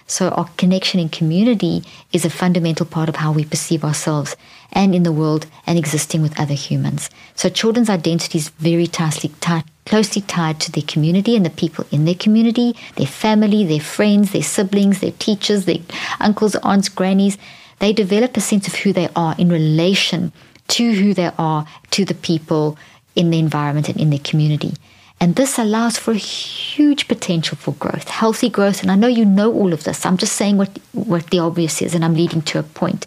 so, 0.09 0.29
our 0.29 0.49
connection 0.57 0.99
in 0.99 1.09
community 1.09 1.83
is 2.11 2.25
a 2.25 2.31
fundamental 2.31 2.87
part 2.87 3.09
of 3.09 3.17
how 3.17 3.31
we 3.31 3.45
perceive 3.45 3.83
ourselves 3.83 4.35
and 4.71 4.95
in 4.95 5.03
the 5.03 5.11
world 5.11 5.45
and 5.67 5.77
existing 5.77 6.23
with 6.23 6.39
other 6.39 6.55
humans. 6.55 7.11
So, 7.35 7.47
children's 7.47 7.91
identity 7.91 8.39
is 8.39 8.49
very 8.49 8.87
tightly, 8.87 9.29
tight, 9.39 9.65
closely 9.85 10.23
tied 10.23 10.59
to 10.61 10.71
their 10.71 10.83
community 10.87 11.35
and 11.35 11.45
the 11.45 11.51
people 11.51 11.85
in 11.91 12.05
their 12.05 12.15
community, 12.15 12.75
their 12.95 13.05
family, 13.05 13.63
their 13.63 13.79
friends, 13.79 14.31
their 14.31 14.41
siblings, 14.41 14.99
their 14.99 15.11
teachers, 15.11 15.65
their 15.65 15.81
uncles, 16.19 16.55
aunts, 16.63 16.89
grannies. 16.89 17.37
They 17.77 17.93
develop 17.93 18.35
a 18.35 18.41
sense 18.41 18.67
of 18.67 18.73
who 18.73 18.91
they 18.91 19.09
are 19.15 19.35
in 19.37 19.49
relation 19.49 20.31
to 20.69 20.91
who 20.91 21.13
they 21.13 21.29
are 21.37 21.67
to 21.91 22.03
the 22.03 22.15
people 22.15 22.79
in 23.15 23.29
the 23.29 23.37
environment 23.37 23.89
and 23.89 23.99
in 23.99 24.09
their 24.09 24.17
community. 24.17 24.73
And 25.21 25.35
this 25.35 25.59
allows 25.59 25.97
for 25.97 26.11
a 26.11 26.17
huge 26.17 27.07
potential 27.07 27.57
for 27.57 27.73
growth, 27.73 28.07
healthy 28.07 28.49
growth. 28.49 28.81
And 28.81 28.89
I 28.89 28.95
know 28.95 29.07
you 29.07 29.25
know 29.25 29.51
all 29.53 29.73
of 29.73 29.83
this. 29.83 30.05
I'm 30.05 30.17
just 30.17 30.33
saying 30.33 30.57
what, 30.57 30.79
what 30.93 31.29
the 31.29 31.39
obvious 31.39 31.81
is, 31.81 31.93
and 31.93 32.05
I'm 32.05 32.13
leading 32.13 32.41
to 32.43 32.59
a 32.59 32.63
point. 32.63 33.05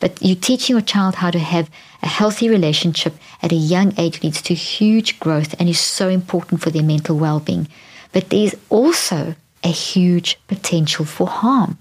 But 0.00 0.20
you 0.20 0.34
teaching 0.34 0.74
your 0.74 0.82
child 0.82 1.16
how 1.16 1.30
to 1.30 1.38
have 1.38 1.70
a 2.02 2.08
healthy 2.08 2.48
relationship 2.48 3.14
at 3.40 3.52
a 3.52 3.56
young 3.56 3.94
age 3.96 4.22
leads 4.22 4.42
to 4.42 4.54
huge 4.54 5.20
growth 5.20 5.54
and 5.58 5.68
is 5.68 5.80
so 5.80 6.08
important 6.08 6.60
for 6.60 6.70
their 6.70 6.82
mental 6.82 7.16
well 7.16 7.40
being. 7.40 7.68
But 8.12 8.30
there's 8.30 8.54
also 8.68 9.36
a 9.62 9.68
huge 9.68 10.38
potential 10.48 11.04
for 11.04 11.26
harm. 11.26 11.78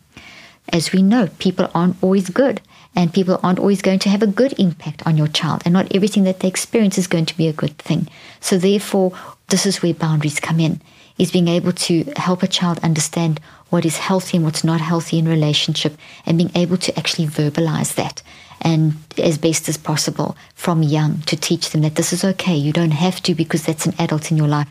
As 0.69 0.93
we 0.93 1.01
know, 1.01 1.27
people 1.39 1.69
aren't 1.75 2.01
always 2.01 2.29
good 2.29 2.61
and 2.95 3.13
people 3.13 3.39
aren't 3.43 3.59
always 3.59 3.81
going 3.81 3.99
to 3.99 4.09
have 4.09 4.23
a 4.23 4.27
good 4.27 4.57
impact 4.59 5.05
on 5.05 5.17
your 5.17 5.27
child 5.27 5.63
and 5.65 5.73
not 5.73 5.93
everything 5.93 6.23
that 6.23 6.39
they 6.39 6.47
experience 6.47 6.97
is 6.97 7.07
going 7.07 7.25
to 7.25 7.37
be 7.37 7.47
a 7.47 7.53
good 7.53 7.77
thing. 7.77 8.07
So 8.39 8.57
therefore, 8.57 9.11
this 9.49 9.65
is 9.65 9.81
where 9.81 9.93
boundaries 9.93 10.39
come 10.39 10.59
in 10.59 10.81
is 11.17 11.31
being 11.31 11.47
able 11.47 11.71
to 11.71 12.03
help 12.15 12.41
a 12.43 12.47
child 12.47 12.79
understand 12.83 13.39
what 13.69 13.85
is 13.85 13.97
healthy 13.97 14.37
and 14.37 14.45
what's 14.45 14.63
not 14.63 14.81
healthy 14.81 15.19
in 15.19 15.27
relationship 15.27 15.97
and 16.25 16.37
being 16.37 16.51
able 16.55 16.77
to 16.77 16.97
actually 16.97 17.27
verbalize 17.27 17.95
that 17.95 18.21
and 18.61 18.95
as 19.17 19.37
best 19.37 19.67
as 19.67 19.77
possible 19.77 20.35
from 20.55 20.81
young 20.81 21.19
to 21.21 21.35
teach 21.35 21.69
them 21.69 21.81
that 21.81 21.95
this 21.95 22.13
is 22.13 22.23
okay. 22.23 22.55
You 22.55 22.71
don't 22.71 22.91
have 22.91 23.21
to 23.23 23.35
because 23.35 23.65
that's 23.65 23.85
an 23.85 23.93
adult 23.99 24.31
in 24.31 24.37
your 24.37 24.47
life. 24.47 24.69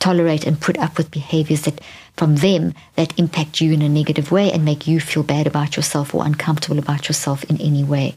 Tolerate 0.00 0.46
and 0.46 0.60
put 0.60 0.78
up 0.78 0.98
with 0.98 1.10
behaviors 1.10 1.62
that 1.62 1.80
from 2.16 2.36
them 2.36 2.74
that 2.96 3.18
impact 3.18 3.60
you 3.60 3.72
in 3.72 3.82
a 3.82 3.88
negative 3.88 4.32
way 4.32 4.50
and 4.50 4.64
make 4.64 4.86
you 4.86 5.00
feel 5.00 5.22
bad 5.22 5.46
about 5.46 5.76
yourself 5.76 6.14
or 6.14 6.26
uncomfortable 6.26 6.78
about 6.78 7.08
yourself 7.08 7.44
in 7.44 7.60
any 7.60 7.84
way 7.84 8.14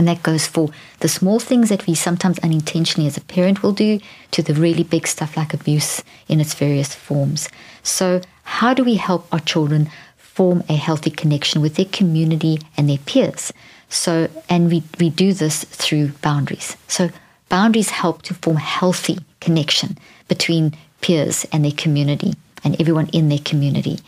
and 0.00 0.08
that 0.08 0.22
goes 0.22 0.46
for 0.46 0.70
the 1.00 1.08
small 1.10 1.38
things 1.38 1.68
that 1.68 1.86
we 1.86 1.94
sometimes 1.94 2.38
unintentionally 2.38 3.06
as 3.06 3.18
a 3.18 3.20
parent 3.20 3.62
will 3.62 3.72
do 3.72 4.00
to 4.30 4.42
the 4.42 4.54
really 4.54 4.82
big 4.82 5.06
stuff 5.06 5.36
like 5.36 5.52
abuse 5.52 6.02
in 6.26 6.40
its 6.40 6.54
various 6.54 6.94
forms. 6.94 7.50
So, 7.82 8.22
how 8.44 8.72
do 8.72 8.82
we 8.82 8.94
help 8.94 9.28
our 9.30 9.40
children 9.40 9.90
form 10.16 10.64
a 10.70 10.76
healthy 10.76 11.10
connection 11.10 11.60
with 11.60 11.74
their 11.74 11.84
community 11.84 12.60
and 12.78 12.88
their 12.88 12.96
peers? 12.96 13.52
So, 13.90 14.30
and 14.48 14.70
we, 14.70 14.82
we 14.98 15.10
do 15.10 15.34
this 15.34 15.64
through 15.64 16.12
boundaries. 16.22 16.78
So, 16.88 17.10
boundaries 17.50 17.90
help 17.90 18.22
to 18.22 18.32
form 18.32 18.56
healthy 18.56 19.18
connection 19.42 19.98
between 20.28 20.72
peers 21.02 21.44
and 21.52 21.62
their 21.62 21.72
community 21.72 22.32
and 22.64 22.80
everyone 22.80 23.08
in 23.08 23.28
their 23.28 23.44
community. 23.44 23.98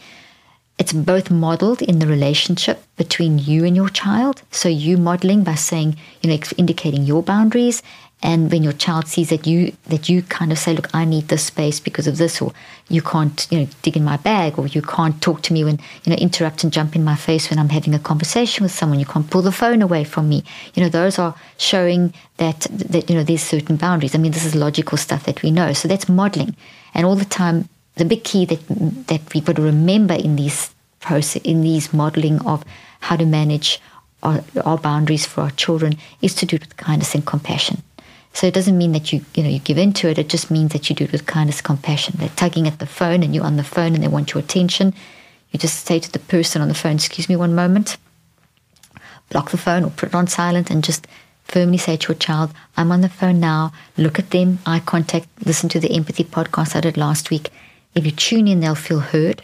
It's 0.78 0.92
both 0.92 1.30
modeled 1.30 1.82
in 1.82 1.98
the 1.98 2.06
relationship 2.06 2.82
between 2.96 3.38
you 3.38 3.64
and 3.64 3.76
your 3.76 3.88
child. 3.88 4.42
So 4.50 4.68
you 4.68 4.96
modeling 4.96 5.44
by 5.44 5.54
saying, 5.54 5.96
you 6.22 6.30
know, 6.30 6.38
indicating 6.56 7.04
your 7.04 7.22
boundaries. 7.22 7.82
And 8.24 8.52
when 8.52 8.62
your 8.62 8.72
child 8.72 9.08
sees 9.08 9.30
that 9.30 9.46
you 9.48 9.72
that 9.88 10.08
you 10.08 10.22
kind 10.22 10.52
of 10.52 10.58
say, 10.58 10.74
look, 10.74 10.94
I 10.94 11.04
need 11.04 11.26
this 11.26 11.44
space 11.44 11.80
because 11.80 12.06
of 12.06 12.18
this, 12.18 12.40
or 12.40 12.52
you 12.88 13.02
can't, 13.02 13.46
you 13.50 13.58
know, 13.58 13.68
dig 13.82 13.96
in 13.96 14.04
my 14.04 14.16
bag, 14.16 14.58
or 14.58 14.68
you 14.68 14.80
can't 14.80 15.20
talk 15.20 15.42
to 15.42 15.52
me 15.52 15.64
when, 15.64 15.80
you 16.04 16.10
know, 16.10 16.16
interrupt 16.16 16.62
and 16.62 16.72
jump 16.72 16.94
in 16.94 17.02
my 17.02 17.16
face 17.16 17.50
when 17.50 17.58
I'm 17.58 17.70
having 17.70 17.94
a 17.94 17.98
conversation 17.98 18.62
with 18.62 18.70
someone. 18.70 19.00
You 19.00 19.06
can't 19.06 19.28
pull 19.28 19.42
the 19.42 19.50
phone 19.50 19.82
away 19.82 20.04
from 20.04 20.28
me. 20.28 20.44
You 20.74 20.84
know, 20.84 20.88
those 20.88 21.18
are 21.18 21.34
showing 21.58 22.14
that 22.36 22.60
that 22.70 23.10
you 23.10 23.16
know 23.16 23.24
there's 23.24 23.42
certain 23.42 23.76
boundaries. 23.76 24.14
I 24.14 24.18
mean, 24.18 24.32
this 24.32 24.44
is 24.44 24.54
logical 24.54 24.98
stuff 24.98 25.24
that 25.24 25.42
we 25.42 25.50
know. 25.50 25.72
So 25.72 25.88
that's 25.88 26.08
modeling, 26.08 26.54
and 26.94 27.04
all 27.04 27.16
the 27.16 27.24
time 27.24 27.68
the 27.96 28.04
big 28.04 28.24
key 28.24 28.44
that 28.46 28.60
that 29.08 29.34
we've 29.34 29.44
got 29.44 29.56
to 29.56 29.62
remember 29.62 30.14
in 30.14 30.36
these 30.36 30.74
process 31.00 31.42
in 31.42 31.62
these 31.62 31.92
modeling 31.92 32.40
of 32.46 32.64
how 33.00 33.16
to 33.16 33.26
manage 33.26 33.80
our, 34.22 34.42
our 34.64 34.78
boundaries 34.78 35.26
for 35.26 35.42
our 35.42 35.50
children 35.50 35.96
is 36.20 36.34
to 36.36 36.46
do 36.46 36.56
it 36.56 36.62
with 36.62 36.76
kindness 36.76 37.14
and 37.14 37.26
compassion. 37.26 37.82
So 38.34 38.46
it 38.46 38.54
doesn't 38.54 38.78
mean 38.78 38.92
that 38.92 39.12
you 39.12 39.24
you 39.34 39.42
know 39.42 39.50
you 39.50 39.58
give 39.58 39.78
into 39.78 40.08
it. 40.08 40.18
It 40.18 40.28
just 40.28 40.50
means 40.50 40.72
that 40.72 40.88
you 40.88 40.96
do 40.96 41.04
it 41.04 41.12
with 41.12 41.26
kindness, 41.26 41.60
compassion. 41.60 42.14
They're 42.18 42.30
tugging 42.30 42.66
at 42.66 42.78
the 42.78 42.86
phone, 42.86 43.22
and 43.22 43.34
you're 43.34 43.44
on 43.44 43.56
the 43.56 43.64
phone, 43.64 43.94
and 43.94 44.02
they 44.02 44.08
want 44.08 44.32
your 44.32 44.42
attention. 44.42 44.94
You 45.50 45.58
just 45.58 45.84
say 45.84 45.98
to 45.98 46.10
the 46.10 46.18
person 46.18 46.62
on 46.62 46.68
the 46.68 46.74
phone, 46.74 46.94
"Excuse 46.94 47.28
me, 47.28 47.36
one 47.36 47.54
moment." 47.54 47.98
Block 49.28 49.50
the 49.50 49.58
phone 49.58 49.84
or 49.84 49.90
put 49.90 50.10
it 50.10 50.14
on 50.14 50.26
silent, 50.26 50.70
and 50.70 50.82
just 50.82 51.06
firmly 51.44 51.78
say 51.78 51.96
to 51.96 52.08
your 52.08 52.18
child, 52.18 52.52
"I'm 52.76 52.90
on 52.90 53.02
the 53.02 53.08
phone 53.10 53.38
now. 53.38 53.72
Look 53.98 54.18
at 54.18 54.30
them, 54.30 54.60
eye 54.64 54.80
contact. 54.80 55.28
Listen 55.44 55.68
to 55.70 55.80
the 55.80 55.94
empathy 55.94 56.24
podcast 56.24 56.74
I 56.74 56.80
did 56.80 56.96
last 56.96 57.28
week, 57.28 57.50
if 57.94 58.04
you 58.04 58.12
tune 58.12 58.48
in, 58.48 58.60
they'll 58.60 58.74
feel 58.74 59.00
heard 59.00 59.42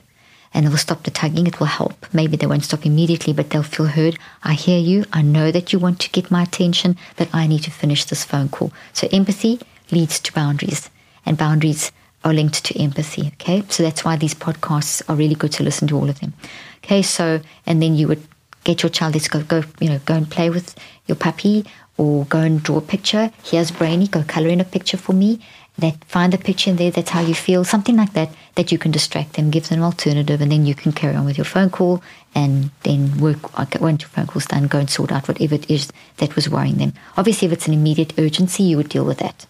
and 0.54 0.64
they 0.64 0.70
will 0.70 0.78
stop 0.78 1.02
the 1.02 1.10
tugging. 1.10 1.46
It 1.46 1.60
will 1.60 1.66
help. 1.66 2.06
Maybe 2.12 2.36
they 2.36 2.46
won't 2.46 2.64
stop 2.64 2.86
immediately, 2.86 3.32
but 3.32 3.50
they'll 3.50 3.62
feel 3.62 3.86
heard. 3.86 4.18
I 4.42 4.54
hear 4.54 4.78
you. 4.78 5.04
I 5.12 5.22
know 5.22 5.50
that 5.50 5.72
you 5.72 5.78
want 5.78 6.00
to 6.00 6.10
get 6.10 6.30
my 6.30 6.42
attention, 6.42 6.96
but 7.16 7.28
I 7.32 7.46
need 7.46 7.62
to 7.64 7.70
finish 7.70 8.04
this 8.04 8.24
phone 8.24 8.48
call. 8.48 8.72
So 8.92 9.08
empathy 9.12 9.60
leads 9.90 10.20
to 10.20 10.32
boundaries, 10.32 10.90
and 11.26 11.36
boundaries 11.36 11.92
are 12.24 12.32
linked 12.32 12.64
to 12.64 12.80
empathy. 12.80 13.28
Okay, 13.34 13.62
so 13.68 13.82
that's 13.82 14.04
why 14.04 14.16
these 14.16 14.34
podcasts 14.34 15.02
are 15.08 15.16
really 15.16 15.34
good 15.34 15.52
to 15.52 15.62
listen 15.62 15.86
to 15.88 15.96
all 15.96 16.08
of 16.08 16.20
them. 16.20 16.32
Okay, 16.84 17.02
so 17.02 17.40
and 17.66 17.82
then 17.82 17.94
you 17.94 18.08
would 18.08 18.26
get 18.64 18.82
your 18.82 18.90
child. 18.90 19.14
Let's 19.14 19.28
go, 19.28 19.42
go, 19.42 19.62
you 19.80 19.90
know, 19.90 20.00
go 20.04 20.14
and 20.14 20.30
play 20.30 20.50
with 20.50 20.74
your 21.06 21.16
puppy, 21.16 21.64
or 21.98 22.24
go 22.26 22.38
and 22.38 22.62
draw 22.62 22.78
a 22.78 22.80
picture. 22.80 23.30
Here's 23.44 23.70
Brainy. 23.70 24.08
Go 24.08 24.22
color 24.22 24.48
in 24.48 24.60
a 24.60 24.64
picture 24.64 24.96
for 24.96 25.12
me, 25.12 25.40
that 25.78 26.04
find 26.04 26.32
the 26.32 26.38
picture 26.38 26.70
in 26.70 26.76
there, 26.76 26.90
that's 26.90 27.10
how 27.10 27.20
you 27.20 27.34
feel, 27.34 27.64
something 27.64 27.96
like 27.96 28.12
that, 28.12 28.30
that 28.56 28.72
you 28.72 28.78
can 28.78 28.90
distract 28.90 29.34
them, 29.34 29.50
give 29.50 29.68
them 29.68 29.78
an 29.78 29.84
alternative, 29.84 30.40
and 30.40 30.50
then 30.50 30.66
you 30.66 30.74
can 30.74 30.92
carry 30.92 31.14
on 31.14 31.24
with 31.24 31.38
your 31.38 31.44
phone 31.44 31.70
call 31.70 32.02
and 32.34 32.70
then 32.82 33.16
work, 33.18 33.56
once 33.80 34.02
your 34.02 34.08
phone 34.08 34.26
call's 34.26 34.46
done, 34.46 34.66
go 34.66 34.78
and 34.78 34.90
sort 34.90 35.12
out 35.12 35.28
whatever 35.28 35.54
it 35.54 35.70
is 35.70 35.90
that 36.16 36.34
was 36.34 36.48
worrying 36.48 36.76
them. 36.76 36.92
Obviously, 37.16 37.46
if 37.46 37.52
it's 37.52 37.68
an 37.68 37.74
immediate 37.74 38.12
urgency, 38.18 38.64
you 38.64 38.76
would 38.76 38.88
deal 38.88 39.04
with 39.04 39.18
that. 39.18 39.46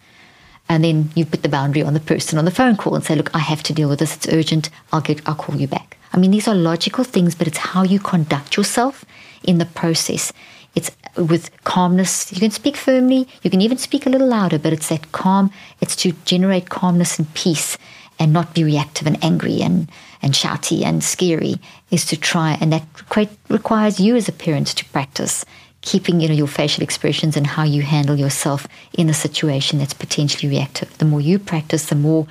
And 0.69 0.85
then 0.85 1.11
you 1.15 1.25
put 1.25 1.43
the 1.43 1.49
boundary 1.49 1.83
on 1.83 1.95
the 1.95 2.01
person 2.01 2.39
on 2.39 2.45
the 2.45 2.51
phone 2.51 2.77
call 2.77 2.95
and 2.95 3.03
say, 3.03 3.15
look, 3.15 3.35
I 3.35 3.39
have 3.39 3.63
to 3.65 3.73
deal 3.73 3.89
with 3.89 4.01
this, 4.01 4.15
it's 4.15 4.29
urgent, 4.29 4.69
I'll 4.93 5.01
get, 5.01 5.27
I'll 5.27 5.35
call 5.35 5.57
you 5.57 5.67
back. 5.67 5.97
I 6.13 6.19
mean, 6.19 6.31
these 6.31 6.47
are 6.47 6.55
logical 6.55 7.05
things, 7.05 7.35
but 7.35 7.47
it's 7.47 7.59
how 7.59 7.85
you 7.85 7.99
conduct 7.99 8.57
yourself 8.57 9.05
in 9.43 9.59
the 9.59 9.67
process. 9.67 10.33
It's 10.75 10.91
with 11.17 11.51
calmness. 11.65 12.33
You 12.33 12.41
can 12.41 12.51
speak 12.51 12.77
firmly, 12.77 13.29
you 13.43 13.51
can 13.51 13.61
even 13.61 13.79
speak 13.79 14.07
a 14.07 14.11
little 14.11 14.29
louder, 14.29 14.59
but 14.59 14.73
it's 14.73 14.89
that 14.89 15.13
calm, 15.13 15.51
it's 15.81 15.97
to 15.97 16.13
generate 16.25 16.69
calmness 16.69 17.19
and 17.19 17.33
peace 17.35 17.77
and 18.19 18.33
not 18.33 18.55
be 18.55 18.65
reactive 18.65 19.07
and 19.07 19.23
angry 19.25 19.61
and, 19.61 19.91
and 20.23 20.35
shouty 20.35 20.85
and 20.85 21.03
scary, 21.05 21.57
is 21.91 22.05
to 22.07 22.17
try, 22.17 22.59
and 22.61 22.73
that 22.73 22.85
quite 23.09 23.31
requires 23.49 24.01
you 24.01 24.17
as 24.17 24.29
a 24.29 24.33
parent 24.33 24.69
to 24.69 24.85
practice 24.87 25.45
keeping 25.81 26.21
you 26.21 26.29
know 26.29 26.35
your 26.35 26.47
facial 26.47 26.83
expressions 26.83 27.37
and 27.37 27.47
how 27.47 27.63
you 27.63 27.83
handle 27.83 28.17
yourself 28.17 28.67
in 28.93 29.09
a 29.09 29.15
situation 29.15 29.79
that's 29.79 29.95
potentially 29.95 30.49
reactive. 30.51 30.97
The 30.99 31.05
more 31.05 31.21
you 31.21 31.39
practice, 31.39 31.87
the 31.87 31.95
more 31.95 32.27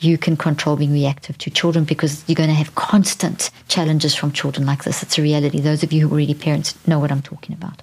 you 0.00 0.16
can 0.16 0.36
control 0.36 0.76
being 0.76 0.92
reactive 0.92 1.36
to 1.38 1.50
children 1.50 1.84
because 1.84 2.24
you're 2.26 2.34
going 2.34 2.48
to 2.48 2.54
have 2.54 2.74
constant 2.74 3.50
challenges 3.68 4.14
from 4.14 4.32
children 4.32 4.66
like 4.66 4.84
this. 4.84 5.02
It's 5.02 5.18
a 5.18 5.22
reality. 5.22 5.60
Those 5.60 5.82
of 5.82 5.92
you 5.92 6.00
who 6.02 6.08
are 6.08 6.12
already 6.12 6.34
parents 6.34 6.74
know 6.86 6.98
what 6.98 7.12
I'm 7.12 7.22
talking 7.22 7.54
about. 7.54 7.82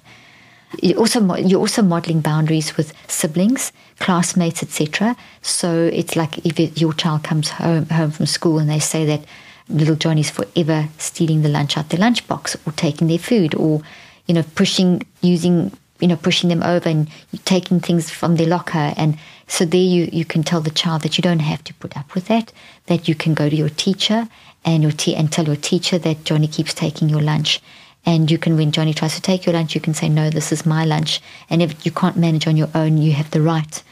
You 0.82 0.96
also 0.96 1.34
you're 1.36 1.60
also 1.60 1.80
modeling 1.80 2.20
boundaries 2.20 2.76
with 2.76 2.92
siblings, 3.06 3.72
classmates, 4.00 4.62
etc. 4.62 5.16
So 5.40 5.88
it's 5.92 6.14
like 6.14 6.44
if 6.44 6.60
it, 6.60 6.78
your 6.78 6.92
child 6.92 7.22
comes 7.22 7.48
home 7.48 7.86
home 7.86 8.10
from 8.10 8.26
school 8.26 8.58
and 8.58 8.68
they 8.68 8.80
say 8.80 9.06
that 9.06 9.24
little 9.68 9.96
Johnny's 9.96 10.30
forever 10.30 10.88
stealing 10.98 11.42
the 11.42 11.48
lunch 11.48 11.78
out 11.78 11.88
their 11.88 12.00
lunchbox 12.00 12.56
or 12.66 12.72
taking 12.72 13.06
their 13.08 13.18
food 13.18 13.54
or 13.54 13.80
you 14.26 14.34
know 14.34 14.44
pushing 14.54 15.06
using 15.22 15.72
you 16.00 16.08
know 16.08 16.16
pushing 16.16 16.48
them 16.48 16.62
over 16.62 16.88
and 16.88 17.08
taking 17.44 17.80
things 17.80 18.10
from 18.10 18.36
their 18.36 18.46
locker 18.46 18.94
and 18.96 19.18
so 19.48 19.64
there 19.64 19.80
you, 19.80 20.08
you 20.12 20.26
can 20.26 20.42
tell 20.42 20.60
the 20.60 20.70
child 20.70 21.02
that 21.02 21.16
you 21.16 21.22
don't 21.22 21.40
have 21.40 21.64
to 21.64 21.74
put 21.74 21.96
up 21.96 22.14
with 22.14 22.26
that, 22.26 22.52
that 22.86 23.08
you 23.08 23.14
can 23.14 23.32
go 23.32 23.48
to 23.48 23.56
your 23.56 23.70
teacher 23.70 24.28
and 24.64 24.82
your 24.82 24.92
te- 24.92 25.16
and 25.16 25.32
tell 25.32 25.46
your 25.46 25.56
teacher 25.56 25.98
that 25.98 26.24
Johnny 26.24 26.46
keeps 26.46 26.74
taking 26.74 27.08
your 27.08 27.22
lunch. 27.22 27.60
And 28.04 28.30
you 28.30 28.38
can, 28.38 28.56
when 28.56 28.72
Johnny 28.72 28.92
tries 28.94 29.14
to 29.14 29.22
take 29.22 29.46
your 29.46 29.54
lunch, 29.54 29.74
you 29.74 29.80
can 29.80 29.94
say, 29.94 30.08
no, 30.08 30.30
this 30.30 30.52
is 30.52 30.66
my 30.66 30.84
lunch. 30.84 31.20
And 31.50 31.62
if 31.62 31.84
you 31.84 31.90
can't 31.90 32.16
manage 32.16 32.46
on 32.46 32.56
your 32.56 32.68
own, 32.74 32.98
you 32.98 33.12
have 33.12 33.30
the 33.30 33.40
right 33.40 33.82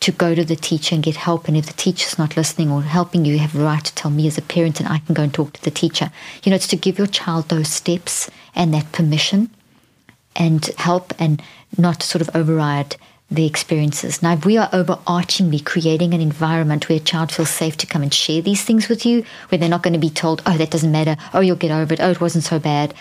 to 0.00 0.12
go 0.12 0.34
to 0.34 0.44
the 0.44 0.56
teacher 0.56 0.94
and 0.94 1.02
get 1.02 1.16
help. 1.16 1.48
And 1.48 1.56
if 1.56 1.66
the 1.66 1.72
teacher's 1.72 2.18
not 2.18 2.36
listening 2.36 2.70
or 2.70 2.82
helping 2.82 3.24
you, 3.24 3.34
you 3.34 3.38
have 3.38 3.52
the 3.52 3.64
right 3.64 3.84
to 3.84 3.94
tell 3.94 4.10
me 4.10 4.26
as 4.26 4.38
a 4.38 4.42
parent 4.42 4.80
and 4.80 4.88
I 4.88 4.98
can 4.98 5.14
go 5.14 5.22
and 5.22 5.32
talk 5.32 5.52
to 5.54 5.64
the 5.64 5.70
teacher. 5.70 6.10
You 6.42 6.50
know, 6.50 6.56
it's 6.56 6.68
to 6.68 6.76
give 6.76 6.98
your 6.98 7.06
child 7.06 7.48
those 7.48 7.68
steps 7.68 8.30
and 8.54 8.74
that 8.74 8.92
permission 8.92 9.50
and 10.38 10.64
help 10.78 11.12
and 11.18 11.42
not 11.76 12.02
sort 12.02 12.22
of 12.22 12.30
override 12.34 12.96
the 13.30 13.44
experiences. 13.44 14.22
Now, 14.22 14.32
if 14.32 14.46
we 14.46 14.56
are 14.56 14.70
overarchingly 14.70 15.62
creating 15.62 16.14
an 16.14 16.22
environment 16.22 16.88
where 16.88 16.96
a 16.96 17.00
child 17.00 17.30
feels 17.30 17.50
safe 17.50 17.76
to 17.78 17.86
come 17.86 18.02
and 18.02 18.14
share 18.14 18.40
these 18.40 18.64
things 18.64 18.88
with 18.88 19.04
you, 19.04 19.24
where 19.48 19.58
they're 19.58 19.68
not 19.68 19.82
going 19.82 19.92
to 19.92 19.98
be 19.98 20.08
told, 20.08 20.42
oh, 20.46 20.56
that 20.56 20.70
doesn't 20.70 20.90
matter, 20.90 21.16
oh, 21.34 21.40
you'll 21.40 21.56
get 21.56 21.70
over 21.70 21.92
it, 21.92 22.00
oh, 22.00 22.10
it 22.10 22.22
wasn't 22.22 22.44
so 22.44 22.58
bad, 22.58 22.94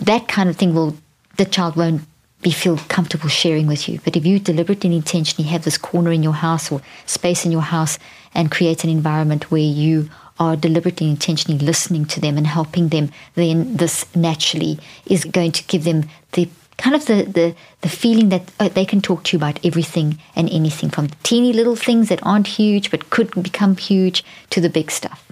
that 0.00 0.26
kind 0.26 0.50
of 0.50 0.56
thing 0.56 0.74
will, 0.74 0.96
the 1.36 1.44
child 1.44 1.76
won't 1.76 2.02
be 2.42 2.50
feel 2.50 2.76
comfortable 2.88 3.28
sharing 3.28 3.66
with 3.66 3.88
you. 3.88 4.00
But 4.04 4.16
if 4.16 4.26
you 4.26 4.40
deliberately 4.40 4.88
and 4.88 4.96
intentionally 4.96 5.48
have 5.50 5.64
this 5.64 5.78
corner 5.78 6.10
in 6.10 6.22
your 6.22 6.34
house 6.34 6.72
or 6.72 6.82
space 7.06 7.44
in 7.44 7.52
your 7.52 7.62
house 7.62 7.98
and 8.34 8.50
create 8.50 8.84
an 8.84 8.90
environment 8.90 9.50
where 9.50 9.60
you 9.60 10.10
are 10.38 10.56
deliberately 10.56 11.06
and 11.06 11.16
intentionally 11.16 11.64
listening 11.64 12.04
to 12.06 12.20
them 12.20 12.36
and 12.36 12.46
helping 12.46 12.88
them, 12.88 13.10
then 13.34 13.76
this 13.76 14.04
naturally 14.14 14.78
is 15.06 15.24
going 15.24 15.52
to 15.52 15.64
give 15.64 15.84
them 15.84 16.08
the 16.32 16.48
kind 16.78 16.94
of 16.94 17.06
the, 17.06 17.22
the, 17.22 17.54
the 17.80 17.88
feeling 17.88 18.28
that 18.28 18.50
oh, 18.60 18.68
they 18.68 18.84
can 18.84 19.00
talk 19.00 19.24
to 19.24 19.36
you 19.36 19.38
about 19.38 19.64
everything 19.64 20.18
and 20.34 20.50
anything 20.50 20.90
from 20.90 21.06
the 21.06 21.16
teeny 21.22 21.52
little 21.52 21.76
things 21.76 22.08
that 22.08 22.24
aren't 22.24 22.46
huge 22.46 22.90
but 22.90 23.10
could 23.10 23.30
become 23.42 23.76
huge 23.76 24.22
to 24.50 24.60
the 24.60 24.68
big 24.68 24.90
stuff. 24.90 25.26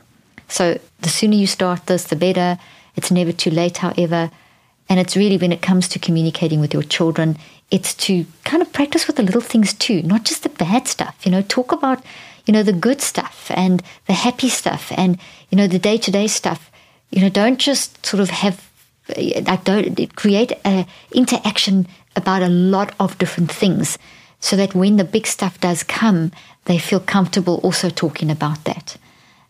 So 0.49 0.81
the 1.01 1.09
sooner 1.09 1.35
you 1.35 1.47
start 1.47 1.87
this, 1.87 2.05
the 2.05 2.17
better. 2.17 2.59
It's 2.97 3.11
never 3.11 3.33
too 3.33 3.51
late, 3.51 3.79
however. 3.79 4.31
And 4.89 5.01
it's 5.01 5.17
really 5.17 5.37
when 5.37 5.53
it 5.53 5.63
comes 5.63 5.89
to 5.89 5.99
communicating 5.99 6.61
with 6.61 6.73
your 6.73 6.83
children, 6.83 7.37
it's 7.71 7.95
to 7.95 8.27
kind 8.45 8.63
of 8.63 8.73
practice 8.73 9.07
with 9.07 9.17
the 9.17 9.23
little 9.23 9.41
things 9.41 9.73
too, 9.73 10.03
not 10.03 10.25
just 10.25 10.43
the 10.43 10.49
bad 10.51 10.87
stuff. 10.87 11.17
You 11.25 11.33
know, 11.33 11.43
talk 11.43 11.73
about, 11.73 12.05
you 12.47 12.53
know, 12.53 12.63
the 12.63 12.73
good 12.73 13.01
stuff 13.01 13.51
and 13.55 13.83
the 14.07 14.13
happy 14.13 14.49
stuff 14.49 14.93
and, 14.97 15.19
you 15.51 15.57
know, 15.57 15.67
the 15.67 15.79
day 15.79 15.97
to 15.99 16.11
day 16.11 16.27
stuff. 16.27 16.71
You 17.11 17.23
know, 17.23 17.29
don't 17.29 17.59
just 17.59 18.05
sort 18.05 18.21
of 18.21 18.31
have 18.31 18.69
like 19.17 19.65
don't 19.65 20.17
create 20.17 20.53
a 20.65 20.87
interaction 21.13 21.87
about 22.17 22.43
a 22.43 22.49
lot 22.49 22.95
of 22.99 23.19
different 23.19 23.51
things 23.51 23.99
so 24.41 24.57
that 24.57 24.75
when 24.75 24.97
the 24.97 25.05
big 25.05 25.27
stuff 25.27 25.61
does 25.61 25.83
come, 25.83 26.33
they 26.67 26.79
feel 26.79 27.01
comfortable 27.01 27.61
also 27.63 27.91
talking 27.91 28.31
about 28.31 28.65
that. 28.65 28.97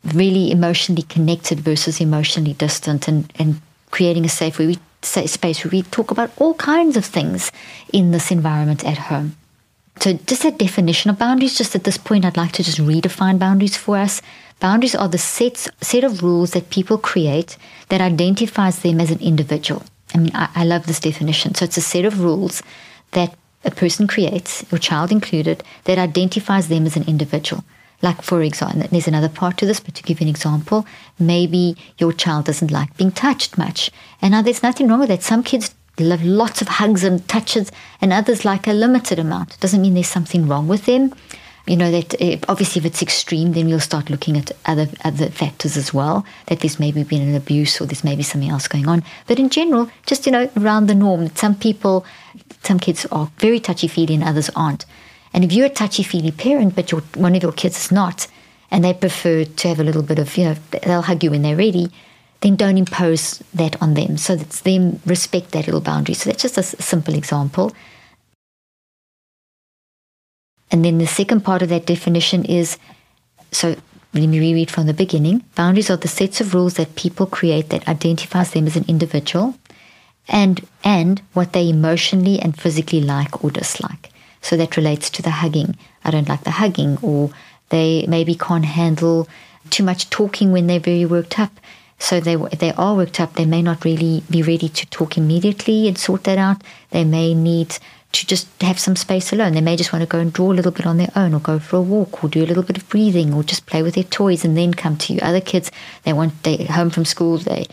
Really 0.04 0.50
emotionally 0.50 1.02
connected 1.02 1.60
versus 1.60 2.00
emotionally 2.00 2.52
distant 2.54 3.08
and, 3.08 3.32
and 3.36 3.60
creating 3.90 4.24
a 4.24 4.28
safe 4.28 4.58
we 4.58 4.78
space 5.02 5.64
where 5.64 5.70
we 5.70 5.82
talk 5.82 6.10
about 6.10 6.30
all 6.38 6.54
kinds 6.54 6.96
of 6.96 7.04
things 7.04 7.52
in 7.92 8.10
this 8.10 8.30
environment 8.30 8.84
at 8.84 8.98
home. 8.98 9.36
So, 10.00 10.12
just 10.26 10.44
a 10.44 10.50
definition 10.50 11.10
of 11.10 11.18
boundaries, 11.18 11.56
just 11.56 11.74
at 11.74 11.84
this 11.84 11.98
point, 11.98 12.24
I'd 12.24 12.36
like 12.36 12.52
to 12.52 12.62
just 12.62 12.78
redefine 12.78 13.38
boundaries 13.38 13.76
for 13.76 13.96
us. 13.96 14.20
Boundaries 14.60 14.94
are 14.94 15.08
the 15.08 15.18
sets, 15.18 15.68
set 15.80 16.04
of 16.04 16.22
rules 16.22 16.50
that 16.50 16.70
people 16.70 16.98
create 16.98 17.56
that 17.88 18.00
identifies 18.00 18.80
them 18.80 19.00
as 19.00 19.10
an 19.10 19.20
individual. 19.20 19.82
I 20.14 20.18
mean, 20.18 20.32
I, 20.34 20.48
I 20.54 20.64
love 20.64 20.86
this 20.86 21.00
definition. 21.00 21.54
So, 21.54 21.64
it's 21.64 21.76
a 21.76 21.80
set 21.80 22.04
of 22.04 22.20
rules 22.20 22.62
that 23.12 23.34
a 23.64 23.70
person 23.70 24.06
creates, 24.06 24.64
your 24.70 24.78
child 24.78 25.10
included, 25.10 25.62
that 25.84 25.98
identifies 25.98 26.68
them 26.68 26.86
as 26.86 26.96
an 26.96 27.04
individual. 27.04 27.64
Like, 28.02 28.20
for 28.20 28.42
example, 28.42 28.86
there's 28.90 29.08
another 29.08 29.30
part 29.30 29.56
to 29.58 29.66
this, 29.66 29.80
but 29.80 29.94
to 29.94 30.02
give 30.02 30.20
you 30.20 30.24
an 30.24 30.30
example, 30.30 30.84
maybe 31.18 31.76
your 31.96 32.12
child 32.12 32.44
doesn't 32.44 32.70
like 32.70 32.94
being 32.98 33.12
touched 33.12 33.56
much. 33.56 33.90
And 34.20 34.32
now 34.32 34.42
there's 34.42 34.62
nothing 34.62 34.88
wrong 34.88 35.00
with 35.00 35.08
that. 35.08 35.22
Some 35.22 35.42
kids 35.42 35.74
lots 35.98 36.60
of 36.60 36.68
hugs 36.68 37.04
and 37.04 37.26
touches, 37.28 37.70
and 38.00 38.12
others 38.12 38.44
like 38.44 38.66
a 38.66 38.72
limited 38.72 39.18
amount. 39.18 39.58
Doesn't 39.60 39.80
mean 39.80 39.94
there's 39.94 40.08
something 40.08 40.48
wrong 40.48 40.68
with 40.68 40.86
them. 40.86 41.14
You 41.66 41.78
know 41.78 41.90
that 41.90 42.20
uh, 42.20 42.36
obviously 42.48 42.80
if 42.80 42.86
it's 42.86 43.00
extreme, 43.00 43.52
then 43.52 43.66
we'll 43.66 43.80
start 43.80 44.10
looking 44.10 44.36
at 44.36 44.52
other 44.66 44.86
other 45.02 45.30
factors 45.30 45.78
as 45.78 45.94
well. 45.94 46.26
That 46.46 46.60
there's 46.60 46.78
maybe 46.78 47.04
been 47.04 47.26
an 47.26 47.34
abuse 47.34 47.80
or 47.80 47.86
there's 47.86 48.04
maybe 48.04 48.22
something 48.22 48.50
else 48.50 48.68
going 48.68 48.86
on. 48.86 49.02
But 49.26 49.38
in 49.38 49.48
general, 49.48 49.90
just 50.04 50.26
you 50.26 50.32
know 50.32 50.50
around 50.58 50.88
the 50.88 50.94
norm. 50.94 51.34
Some 51.34 51.54
people, 51.54 52.04
some 52.62 52.78
kids 52.78 53.06
are 53.06 53.30
very 53.38 53.60
touchy 53.60 53.88
feely 53.88 54.14
and 54.14 54.24
others 54.24 54.50
aren't. 54.54 54.84
And 55.32 55.42
if 55.42 55.52
you're 55.52 55.66
a 55.66 55.70
touchy 55.70 56.02
feely 56.02 56.30
parent, 56.30 56.76
but 56.76 56.90
one 57.16 57.34
of 57.34 57.42
your 57.42 57.52
kids 57.52 57.76
is 57.76 57.90
not, 57.90 58.28
and 58.70 58.84
they 58.84 58.94
prefer 58.94 59.44
to 59.44 59.68
have 59.68 59.80
a 59.80 59.84
little 59.84 60.02
bit 60.02 60.20
of, 60.20 60.36
you 60.36 60.44
know, 60.44 60.56
they'll 60.84 61.02
hug 61.02 61.24
you 61.24 61.30
when 61.32 61.42
they're 61.42 61.56
ready, 61.56 61.90
then 62.40 62.56
don't 62.56 62.78
impose 62.78 63.42
that 63.54 63.80
on 63.82 63.94
them. 63.94 64.16
So 64.16 64.36
that's 64.36 64.60
them 64.60 65.00
respect 65.06 65.52
that 65.52 65.66
little 65.66 65.80
boundary. 65.80 66.14
So 66.14 66.30
that's 66.30 66.42
just 66.42 66.58
a 66.58 66.62
simple 66.62 67.14
example. 67.14 67.72
And 70.70 70.84
then 70.84 70.98
the 70.98 71.06
second 71.06 71.42
part 71.42 71.62
of 71.62 71.68
that 71.68 71.86
definition 71.86 72.44
is 72.44 72.78
so 73.52 73.76
let 74.12 74.26
me 74.28 74.38
reread 74.38 74.70
from 74.70 74.86
the 74.86 74.94
beginning. 74.94 75.44
Boundaries 75.54 75.90
are 75.90 75.96
the 75.96 76.08
sets 76.08 76.40
of 76.40 76.54
rules 76.54 76.74
that 76.74 76.94
people 76.94 77.26
create 77.26 77.70
that 77.70 77.88
identifies 77.88 78.52
them 78.52 78.66
as 78.66 78.76
an 78.76 78.84
individual 78.86 79.56
and 80.28 80.66
and 80.82 81.20
what 81.32 81.52
they 81.52 81.68
emotionally 81.68 82.40
and 82.40 82.58
physically 82.58 83.00
like 83.00 83.44
or 83.44 83.50
dislike. 83.50 84.10
So 84.40 84.56
that 84.56 84.76
relates 84.76 85.10
to 85.10 85.22
the 85.22 85.30
hugging. 85.30 85.76
I 86.04 86.10
don't 86.10 86.28
like 86.28 86.44
the 86.44 86.52
hugging, 86.52 86.98
or 87.02 87.30
they 87.70 88.04
maybe 88.06 88.34
can't 88.34 88.64
handle 88.64 89.26
too 89.70 89.82
much 89.82 90.10
talking 90.10 90.52
when 90.52 90.66
they're 90.66 90.80
very 90.80 91.06
worked 91.06 91.38
up. 91.38 91.52
So 91.98 92.20
they, 92.20 92.36
they 92.36 92.72
are 92.72 92.94
worked 92.94 93.20
up, 93.20 93.34
they 93.34 93.46
may 93.46 93.62
not 93.62 93.84
really 93.84 94.22
be 94.28 94.42
ready 94.42 94.68
to 94.68 94.86
talk 94.86 95.16
immediately 95.16 95.88
and 95.88 95.96
sort 95.96 96.24
that 96.24 96.38
out. 96.38 96.62
They 96.90 97.04
may 97.04 97.34
need 97.34 97.78
to 98.12 98.26
just 98.26 98.46
have 98.62 98.78
some 98.78 98.94
space 98.94 99.32
alone. 99.32 99.54
They 99.54 99.60
may 99.60 99.76
just 99.76 99.92
want 99.92 100.02
to 100.02 100.08
go 100.08 100.18
and 100.18 100.32
draw 100.32 100.52
a 100.52 100.54
little 100.54 100.70
bit 100.70 100.86
on 100.86 100.98
their 100.98 101.10
own, 101.16 101.34
or 101.34 101.40
go 101.40 101.58
for 101.58 101.76
a 101.76 101.82
walk, 101.82 102.22
or 102.22 102.28
do 102.28 102.44
a 102.44 102.46
little 102.46 102.62
bit 102.62 102.76
of 102.76 102.88
breathing, 102.88 103.34
or 103.34 103.42
just 103.42 103.66
play 103.66 103.82
with 103.82 103.94
their 103.94 104.04
toys 104.04 104.44
and 104.44 104.56
then 104.56 104.72
come 104.72 104.96
to 104.98 105.12
you. 105.12 105.18
Other 105.20 105.40
kids, 105.40 105.70
they 106.04 106.12
want 106.12 106.42
they 106.44 106.64
home 106.64 106.90
from 106.90 107.04
school, 107.04 107.38
they 107.38 107.66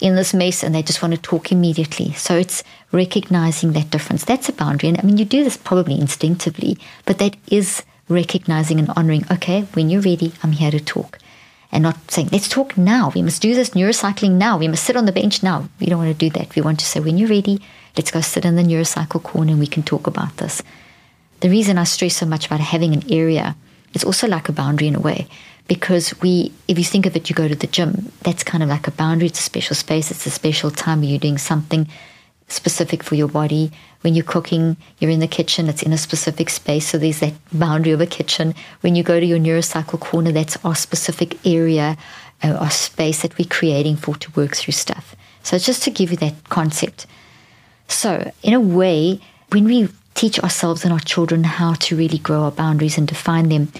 in 0.00 0.14
this 0.14 0.34
mess 0.34 0.62
and 0.62 0.74
they 0.74 0.82
just 0.82 1.02
want 1.02 1.14
to 1.14 1.20
talk 1.20 1.50
immediately. 1.50 2.12
So 2.12 2.36
it's 2.36 2.62
recognizing 2.92 3.72
that 3.72 3.90
difference. 3.90 4.24
That's 4.24 4.48
a 4.48 4.52
boundary. 4.52 4.90
And 4.90 4.98
I 4.98 5.02
mean, 5.02 5.18
you 5.18 5.24
do 5.24 5.42
this 5.44 5.56
probably 5.56 6.00
instinctively, 6.00 6.78
but 7.04 7.18
that 7.18 7.36
is 7.48 7.82
recognizing 8.08 8.78
and 8.78 8.90
honoring, 8.90 9.24
okay, 9.30 9.62
when 9.72 9.90
you're 9.90 10.00
ready, 10.00 10.32
I'm 10.42 10.52
here 10.52 10.70
to 10.70 10.80
talk. 10.80 11.18
And 11.70 11.82
not 11.82 12.10
saying, 12.10 12.30
let's 12.32 12.48
talk 12.48 12.78
now. 12.78 13.12
We 13.14 13.22
must 13.22 13.42
do 13.42 13.54
this 13.54 13.70
neurocycling 13.70 14.32
now. 14.32 14.56
We 14.56 14.68
must 14.68 14.84
sit 14.84 14.96
on 14.96 15.04
the 15.04 15.12
bench 15.12 15.42
now. 15.42 15.68
We 15.80 15.86
don't 15.86 15.98
want 15.98 16.10
to 16.10 16.28
do 16.28 16.30
that. 16.38 16.54
We 16.56 16.62
want 16.62 16.80
to 16.80 16.86
say, 16.86 17.00
when 17.00 17.18
you're 17.18 17.28
ready, 17.28 17.60
let's 17.96 18.10
go 18.10 18.22
sit 18.22 18.46
in 18.46 18.56
the 18.56 18.62
neurocycle 18.62 19.22
corner 19.22 19.50
and 19.50 19.60
we 19.60 19.66
can 19.66 19.82
talk 19.82 20.06
about 20.06 20.38
this. 20.38 20.62
The 21.40 21.50
reason 21.50 21.76
I 21.76 21.84
stress 21.84 22.16
so 22.16 22.26
much 22.26 22.46
about 22.46 22.60
having 22.60 22.94
an 22.94 23.04
area, 23.12 23.54
it's 23.92 24.04
also 24.04 24.26
like 24.26 24.48
a 24.48 24.52
boundary 24.52 24.88
in 24.88 24.94
a 24.94 25.00
way 25.00 25.28
because 25.68 26.18
we 26.22 26.50
if 26.66 26.78
you 26.78 26.84
think 26.84 27.06
of 27.06 27.14
it 27.14 27.28
you 27.28 27.36
go 27.36 27.46
to 27.46 27.54
the 27.54 27.66
gym 27.66 28.10
that's 28.22 28.42
kind 28.42 28.62
of 28.62 28.68
like 28.68 28.88
a 28.88 28.90
boundary 28.90 29.28
it's 29.28 29.38
a 29.38 29.42
special 29.42 29.76
space 29.76 30.10
it's 30.10 30.26
a 30.26 30.30
special 30.30 30.70
time 30.70 31.00
where 31.00 31.10
you're 31.10 31.18
doing 31.18 31.38
something 31.38 31.86
specific 32.48 33.02
for 33.02 33.14
your 33.14 33.28
body 33.28 33.70
when 34.02 34.14
you're 34.14 34.24
cooking 34.24 34.76
you're 34.98 35.10
in 35.10 35.20
the 35.20 35.28
kitchen 35.28 35.68
it's 35.68 35.82
in 35.82 35.92
a 35.92 35.98
specific 35.98 36.50
space 36.50 36.88
so 36.88 36.98
there's 36.98 37.20
that 37.20 37.34
boundary 37.52 37.92
of 37.92 38.00
a 38.00 38.06
kitchen 38.06 38.54
when 38.80 38.94
you 38.94 39.02
go 39.02 39.18
to 39.18 39.26
your 39.26 39.38
neurocycle 39.38 40.00
corner 40.00 40.32
that's 40.32 40.62
our 40.64 40.74
specific 40.74 41.46
area 41.46 41.96
uh, 42.42 42.52
our 42.52 42.70
space 42.70 43.22
that 43.22 43.36
we're 43.38 43.48
creating 43.48 43.96
for 43.96 44.14
to 44.16 44.30
work 44.32 44.54
through 44.54 44.72
stuff 44.72 45.14
so 45.42 45.58
just 45.58 45.82
to 45.82 45.90
give 45.90 46.10
you 46.10 46.16
that 46.16 46.48
concept 46.48 47.06
so 47.88 48.30
in 48.42 48.54
a 48.54 48.60
way 48.60 49.20
when 49.50 49.64
we 49.64 49.88
teach 50.14 50.38
ourselves 50.40 50.84
and 50.84 50.92
our 50.92 51.00
children 51.00 51.44
how 51.44 51.74
to 51.74 51.96
really 51.96 52.18
grow 52.18 52.42
our 52.42 52.50
boundaries 52.50 52.98
and 52.98 53.08
define 53.08 53.48
them 53.48 53.72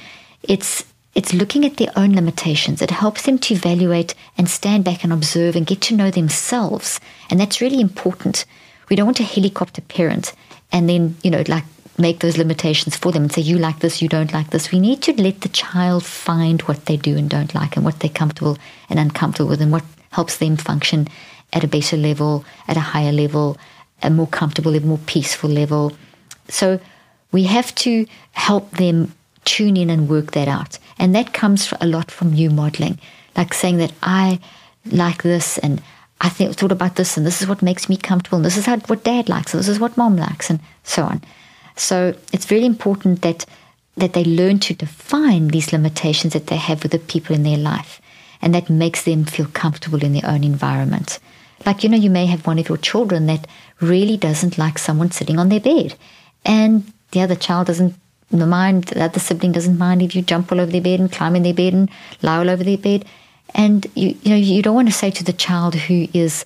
it's 0.43 0.85
it's 1.19 1.35
looking 1.35 1.65
at 1.65 1.79
their 1.79 1.91
own 1.97 2.15
limitations. 2.15 2.81
It 2.81 2.93
helps 2.93 3.23
them 3.23 3.39
to 3.41 3.55
evaluate 3.55 4.15
and 4.37 4.49
stand 4.49 4.85
back 4.85 5.03
and 5.03 5.13
observe 5.13 5.57
and 5.57 5.67
get 5.67 5.81
to 5.81 5.97
know 5.97 6.13
themselves. 6.13 7.01
And 7.29 7.41
that's 7.41 7.61
really 7.61 7.81
important. 7.81 8.45
We 8.89 8.97
don't 8.97 9.07
want 9.07 9.17
to 9.19 9.25
helicopter 9.25 9.83
parent 9.83 10.33
and 10.73 10.89
then, 10.89 11.17
you 11.23 11.31
know, 11.31 11.45
like 11.49 11.65
make 11.99 12.21
those 12.21 12.39
limitations 12.39 12.97
for 12.97 13.13
them 13.13 13.25
and 13.25 13.33
say, 13.33 13.43
you 13.43 13.59
like 13.59 13.81
this, 13.81 14.01
you 14.01 14.09
don't 14.09 14.33
like 14.33 14.51
this. 14.51 14.71
We 14.71 14.79
need 14.79 15.03
to 15.03 15.21
let 15.21 15.41
the 15.41 15.49
child 15.49 16.05
find 16.05 16.63
what 16.63 16.87
they 16.87 16.97
do 16.97 17.17
and 17.17 17.29
don't 17.29 17.55
like 17.55 17.77
and 17.77 17.85
what 17.85 18.01
they're 18.01 18.11
comfortable 18.11 18.57
and 18.89 18.99
uncomfortable 18.99 19.51
with 19.51 19.61
and 19.61 19.73
what 19.73 19.85
helps 20.11 20.37
them 20.37 20.57
function 20.57 21.09
at 21.53 21.65
a 21.65 21.69
better 21.69 21.97
level, 21.97 22.45
at 22.69 22.77
a 22.77 22.81
higher 22.81 23.13
level, 23.13 23.57
a 24.03 24.11
more 24.11 24.27
comfortable, 24.29 24.75
a 24.75 24.81
more 24.81 24.99
peaceful 25.07 25.51
level. 25.51 25.93
So 26.49 26.79
we 27.33 27.45
have 27.45 27.75
to 27.77 28.07
help 28.33 28.71
them 28.73 29.13
tune 29.45 29.77
in 29.77 29.91
and 29.91 30.09
work 30.09 30.33
that 30.33 30.49
out. 30.49 30.79
And 30.99 31.15
that 31.15 31.33
comes 31.33 31.73
a 31.81 31.87
lot 31.87 32.11
from 32.11 32.35
you 32.35 32.51
modeling, 32.51 32.99
like 33.37 33.55
saying 33.55 33.79
that 33.79 33.93
I 34.03 34.41
like 34.87 35.23
this 35.23 35.59
and 35.59 35.83
I 36.21 36.29
think, 36.29 36.55
thought 36.57 36.73
about 36.73 36.97
this 36.97 37.17
and 37.17 37.25
this 37.25 37.41
is 37.41 37.49
what 37.49 37.63
makes 37.63 37.89
me 37.89 37.97
comfortable 37.97 38.37
and 38.37 38.45
this 38.45 38.57
is 38.57 38.67
how, 38.67 38.77
what 38.79 39.05
dad 39.05 39.29
likes 39.29 39.55
and 39.55 39.61
this 39.61 39.69
is 39.69 39.79
what 39.79 39.97
mom 39.97 40.17
likes 40.17 40.51
and 40.51 40.61
so 40.83 41.05
on. 41.05 41.23
So 41.77 42.15
it's 42.33 42.47
very 42.47 42.65
important 42.65 43.23
that 43.23 43.47
that 43.97 44.13
they 44.13 44.25
learn 44.25 44.61
to 44.61 44.75
define 44.75 45.49
these 45.49 45.73
limitations 45.73 46.33
that 46.33 46.47
they 46.47 46.57
have 46.57 46.85
with 46.85 46.93
the 46.93 47.01
people 47.01 47.35
in 47.35 47.43
their 47.43 47.59
life 47.59 48.01
and 48.41 48.55
that 48.55 48.71
makes 48.71 49.03
them 49.03 49.25
feel 49.25 49.47
comfortable 49.47 50.05
in 50.05 50.13
their 50.13 50.27
own 50.27 50.45
environment. 50.45 51.19
Like, 51.67 51.83
you 51.83 51.89
know, 51.89 51.97
you 51.97 52.11
may 52.11 52.27
have 52.27 52.47
one 52.47 52.61
of 52.61 52.69
your 52.69 52.79
children 52.79 53.27
that 53.27 53.49
really 53.81 54.17
doesn't 54.17 54.57
like 54.57 54.79
someone 54.79 55.11
sitting 55.11 55.39
on 55.41 55.49
their 55.49 55.59
bed 55.59 55.97
and 56.45 56.93
the 57.11 57.21
other 57.23 57.35
child 57.35 57.67
doesn't 57.67 57.97
mind 58.31 58.85
the 58.85 59.21
sibling 59.21 59.53
doesn't 59.53 59.79
mind 59.79 60.03
if 60.03 60.15
you 60.15 60.23
jump 60.23 60.53
all 60.53 60.61
over 60.61 60.71
their 60.71 60.81
bed 60.81 61.01
and 61.01 61.11
climb 61.11 61.35
in 61.35 61.43
their 61.43 61.55
bed 61.55 61.73
and 61.73 61.91
lie 62.23 62.39
all 62.39 62.51
over 62.51 62.63
their 62.63 62.79
bed. 62.79 63.05
And 63.55 63.87
you 63.95 64.17
you 64.23 64.31
know 64.31 64.37
you 64.37 64.63
don't 64.63 64.75
want 64.75 64.89
to 64.89 64.95
say 64.95 65.11
to 65.11 65.25
the 65.25 65.33
child 65.33 65.75
who 65.75 66.09
is 66.13 66.45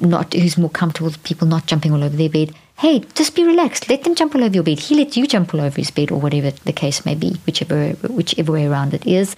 not 0.00 0.32
who's 0.32 0.56
more 0.56 0.70
comfortable 0.70 1.08
with 1.08 1.22
people 1.22 1.46
not 1.46 1.66
jumping 1.66 1.92
all 1.92 2.02
over 2.02 2.16
their 2.16 2.28
bed, 2.28 2.54
hey, 2.78 3.00
just 3.14 3.34
be 3.34 3.44
relaxed. 3.44 3.88
Let 3.88 4.04
them 4.04 4.14
jump 4.14 4.34
all 4.34 4.42
over 4.42 4.54
your 4.54 4.64
bed. 4.64 4.80
He 4.80 4.94
lets 4.94 5.16
you 5.16 5.26
jump 5.26 5.54
all 5.54 5.60
over 5.60 5.76
his 5.76 5.90
bed 5.90 6.10
or 6.10 6.20
whatever 6.20 6.50
the 6.50 6.72
case 6.72 7.04
may 7.04 7.14
be, 7.14 7.36
whichever 7.46 7.90
whichever 8.08 8.52
way 8.52 8.66
around 8.66 8.94
it 8.94 9.06
is. 9.06 9.36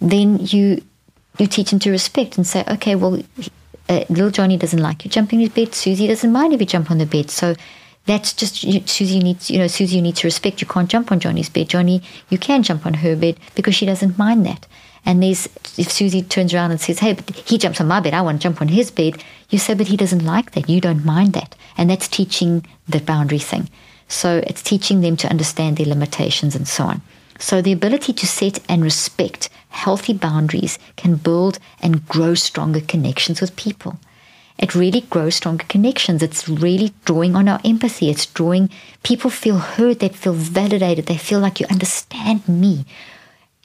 Then 0.00 0.38
you 0.40 0.82
you 1.38 1.46
teach 1.46 1.72
him 1.72 1.78
to 1.80 1.90
respect 1.90 2.36
and 2.36 2.46
say, 2.46 2.64
okay, 2.68 2.94
well, 2.94 3.20
uh, 3.88 4.04
little 4.08 4.30
Johnny 4.30 4.56
doesn't 4.56 4.78
like 4.78 5.04
you 5.04 5.10
jumping 5.10 5.40
his 5.40 5.50
bed. 5.50 5.74
Susie 5.74 6.06
doesn't 6.06 6.32
mind 6.32 6.52
if 6.52 6.60
you 6.60 6.66
jump 6.66 6.90
on 6.90 6.98
the 6.98 7.06
bed. 7.06 7.30
So 7.30 7.54
that's 8.06 8.32
just 8.32 8.56
Susie 8.88 9.20
needs 9.20 9.50
you 9.50 9.58
know 9.58 9.66
Susie 9.66 9.96
you 9.96 10.02
need 10.02 10.16
to 10.16 10.26
respect. 10.26 10.60
You 10.60 10.66
can't 10.66 10.90
jump 10.90 11.12
on 11.12 11.20
Johnny's 11.20 11.48
bed. 11.48 11.68
Johnny, 11.68 12.02
you 12.28 12.38
can 12.38 12.62
jump 12.62 12.86
on 12.86 12.94
her 12.94 13.16
bed 13.16 13.38
because 13.54 13.74
she 13.74 13.86
doesn't 13.86 14.18
mind 14.18 14.44
that. 14.46 14.66
And 15.06 15.22
there's, 15.22 15.46
if 15.76 15.90
Susie 15.90 16.22
turns 16.22 16.54
around 16.54 16.70
and 16.70 16.80
says, 16.80 16.98
hey, 16.98 17.12
but 17.12 17.28
he 17.30 17.58
jumps 17.58 17.80
on 17.80 17.88
my 17.88 18.00
bed, 18.00 18.14
I 18.14 18.22
want 18.22 18.40
to 18.40 18.42
jump 18.42 18.60
on 18.60 18.68
his 18.68 18.90
bed, 18.90 19.22
you 19.50 19.58
say, 19.58 19.74
but 19.74 19.88
he 19.88 19.96
doesn't 19.96 20.24
like 20.24 20.52
that. 20.52 20.68
You 20.68 20.80
don't 20.80 21.04
mind 21.04 21.34
that. 21.34 21.54
And 21.76 21.90
that's 21.90 22.08
teaching 22.08 22.64
the 22.88 23.00
boundary 23.00 23.38
thing. 23.38 23.68
So 24.08 24.42
it's 24.46 24.62
teaching 24.62 25.00
them 25.00 25.16
to 25.18 25.28
understand 25.28 25.76
their 25.76 25.86
limitations 25.86 26.54
and 26.54 26.66
so 26.66 26.84
on. 26.84 27.02
So 27.38 27.60
the 27.60 27.72
ability 27.72 28.12
to 28.14 28.26
set 28.26 28.60
and 28.68 28.82
respect 28.82 29.50
healthy 29.70 30.12
boundaries 30.14 30.78
can 30.96 31.16
build 31.16 31.58
and 31.80 32.06
grow 32.08 32.34
stronger 32.34 32.80
connections 32.80 33.40
with 33.40 33.56
people. 33.56 33.98
It 34.56 34.74
really 34.74 35.00
grows 35.00 35.34
stronger 35.34 35.64
connections. 35.64 36.22
It's 36.22 36.48
really 36.48 36.94
drawing 37.04 37.34
on 37.34 37.48
our 37.48 37.60
empathy. 37.64 38.08
It's 38.08 38.26
drawing 38.26 38.70
people 39.02 39.30
feel 39.30 39.58
heard, 39.58 39.98
they 39.98 40.08
feel 40.08 40.32
validated, 40.32 41.06
they 41.06 41.16
feel 41.16 41.40
like 41.40 41.58
you 41.58 41.66
understand 41.70 42.46
me. 42.48 42.84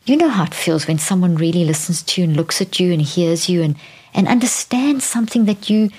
You 0.10 0.17
know 0.17 0.30
how 0.30 0.45
it 0.45 0.56
feels 0.56 0.88
when 0.88 0.98
someone 0.98 1.36
really 1.36 1.63
listens 1.63 2.02
to 2.02 2.22
you 2.22 2.28
and 2.28 2.36
looks 2.36 2.62
at 2.62 2.80
you 2.80 2.91
and 2.91 3.00
hears 3.00 3.48
you 3.48 3.62
and, 3.62 3.76
and 4.12 4.28
understands 4.28 5.06
something 5.06 5.45
that 5.45 5.69
you 5.69 5.91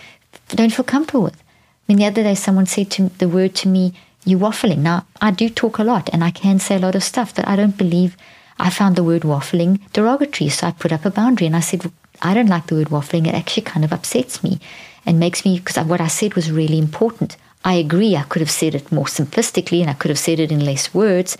don't 0.49 0.75
feel 0.75 0.85
comfortable 0.85 1.23
with. 1.23 1.37
I 1.37 1.44
mean, 1.87 1.99
the 1.99 2.07
other 2.07 2.25
day 2.25 2.35
someone 2.35 2.66
said 2.66 2.90
to 2.90 3.11
the 3.18 3.29
word 3.29 3.55
to 3.55 3.68
me, 3.68 3.94
you 4.25 4.37
waffling. 4.37 4.79
Now, 4.79 5.07
I 5.20 5.31
do 5.31 5.49
talk 5.49 5.79
a 5.79 5.85
lot 5.85 6.11
and 6.12 6.25
I 6.25 6.33
can 6.33 6.59
say 6.59 6.75
a 6.75 6.81
lot 6.81 6.96
of 6.96 7.05
stuff, 7.05 7.37
but 7.37 7.46
I 7.46 7.55
don't 7.55 7.79
believe 7.79 8.16
I 8.59 8.68
found 8.68 8.96
the 8.96 9.05
word 9.05 9.23
waffling 9.23 9.79
derogatory. 9.92 10.51
So 10.51 10.66
I 10.66 10.73
put 10.73 10.90
up 10.90 11.05
a 11.05 11.11
boundary 11.11 11.46
and 11.46 11.55
I 11.55 11.61
said, 11.61 11.92
I 12.20 12.35
don't 12.35 12.49
like 12.49 12.66
the 12.66 12.75
word 12.75 12.88
waffling. 12.88 13.29
It 13.29 13.35
actually 13.37 13.62
kind 13.62 13.85
of 13.85 13.92
upsets 13.92 14.42
me 14.42 14.59
and 15.07 15.20
makes 15.20 15.44
me, 15.44 15.61
because 15.61 15.87
what 15.87 16.01
I 16.01 16.09
said 16.09 16.35
was 16.35 16.51
really 16.51 16.81
important. 16.81 17.37
I 17.64 17.75
agree, 17.75 18.16
I 18.16 18.25
could 18.25 18.42
have 18.42 18.51
said 18.51 18.75
it 18.75 18.90
more 18.90 19.05
simplistically 19.05 19.83
and 19.83 19.90
I 19.90 19.94
could 19.94 20.09
have 20.09 20.18
said 20.18 20.40
it 20.40 20.51
in 20.51 20.64
less 20.64 20.92
words. 20.92 21.38